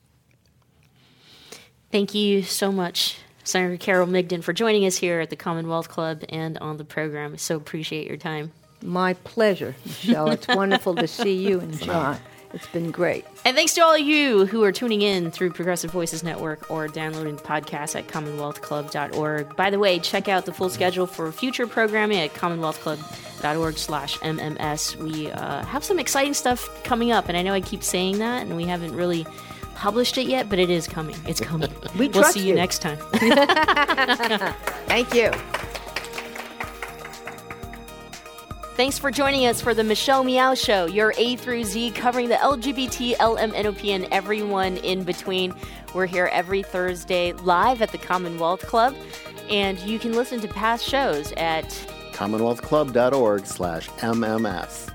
Thank 1.91 2.15
you 2.15 2.41
so 2.41 2.71
much, 2.71 3.19
Senator 3.45 3.77
Carole 3.77 4.07
Migden, 4.07 4.43
for 4.43 4.51
joining 4.51 4.85
us 4.85 4.97
here 4.97 5.21
at 5.21 5.29
the 5.29 5.35
Commonwealth 5.35 5.89
Club 5.89 6.23
and 6.29 6.57
on 6.57 6.77
the 6.77 6.83
program. 6.83 7.37
So 7.37 7.55
appreciate 7.55 8.07
your 8.07 8.17
time. 8.17 8.51
My 8.81 9.13
pleasure, 9.13 9.75
Michelle. 9.85 10.29
it's 10.31 10.47
wonderful 10.49 10.95
to 10.95 11.07
see 11.07 11.33
you 11.47 11.59
and 11.59 11.79
John. 11.79 12.17
It's 12.53 12.67
been 12.67 12.91
great. 12.91 13.25
And 13.43 13.55
thanks 13.55 13.73
to 13.73 13.81
all 13.81 13.93
of 13.93 13.99
you 13.99 14.45
who 14.45 14.63
are 14.63 14.71
tuning 14.71 15.01
in 15.01 15.29
through 15.29 15.51
Progressive 15.51 15.91
Voices 15.91 16.23
Network 16.23 16.71
or 16.71 16.87
downloading 16.87 17.35
the 17.35 17.41
podcast 17.41 17.97
at 17.97 18.07
commonwealthclub.org. 18.07 19.55
By 19.57 19.69
the 19.69 19.79
way, 19.79 19.99
check 19.99 20.29
out 20.29 20.45
the 20.45 20.53
full 20.53 20.69
schedule 20.69 21.05
for 21.05 21.29
future 21.33 21.67
programming 21.67 22.19
at 22.19 22.33
commonwealthclub.org 22.33 23.25
commonwealthclub.org 23.45 23.77
slash 23.77 24.17
MMS. 24.19 24.95
We 24.95 25.31
uh, 25.31 25.63
have 25.65 25.83
some 25.83 25.99
exciting 25.99 26.33
stuff 26.33 26.83
coming 26.83 27.11
up, 27.11 27.29
and 27.29 27.37
I 27.37 27.41
know 27.41 27.53
I 27.53 27.61
keep 27.61 27.83
saying 27.83 28.19
that, 28.19 28.43
and 28.43 28.55
we 28.55 28.65
haven't 28.65 28.95
really 28.95 29.25
published 29.75 30.17
it 30.17 30.27
yet, 30.27 30.49
but 30.49 30.59
it 30.59 30.69
is 30.69 30.87
coming. 30.87 31.15
It's 31.27 31.39
coming. 31.39 31.71
We 31.97 32.09
we'll 32.09 32.23
see 32.25 32.41
you, 32.41 32.47
you. 32.47 32.55
next 32.55 32.79
time. 32.79 32.97
Thank 34.87 35.13
you. 35.13 35.31
Thanks 38.75 38.99
for 38.99 39.09
joining 39.09 39.45
us 39.45 39.61
for 39.61 39.73
the 39.73 39.85
Michelle 39.85 40.25
Meow 40.25 40.53
Show, 40.53 40.85
your 40.85 41.13
A 41.17 41.37
through 41.37 41.63
Z 41.63 41.91
covering 41.91 42.27
the 42.27 42.35
LGBT, 42.35 43.15
LMNOP, 43.15 43.87
and 43.87 44.05
everyone 44.11 44.75
in 44.77 45.03
between. 45.03 45.53
We're 45.93 46.07
here 46.07 46.29
every 46.33 46.61
Thursday 46.61 47.31
live 47.31 47.81
at 47.81 47.93
the 47.93 47.97
Commonwealth 47.97 48.67
Club, 48.67 48.93
and 49.49 49.79
you 49.79 49.97
can 49.97 50.11
listen 50.11 50.41
to 50.41 50.49
past 50.49 50.85
shows 50.85 51.31
at 51.37 51.69
CommonwealthClub.org 52.11 53.45
slash 53.45 53.87
MMS. 53.89 54.94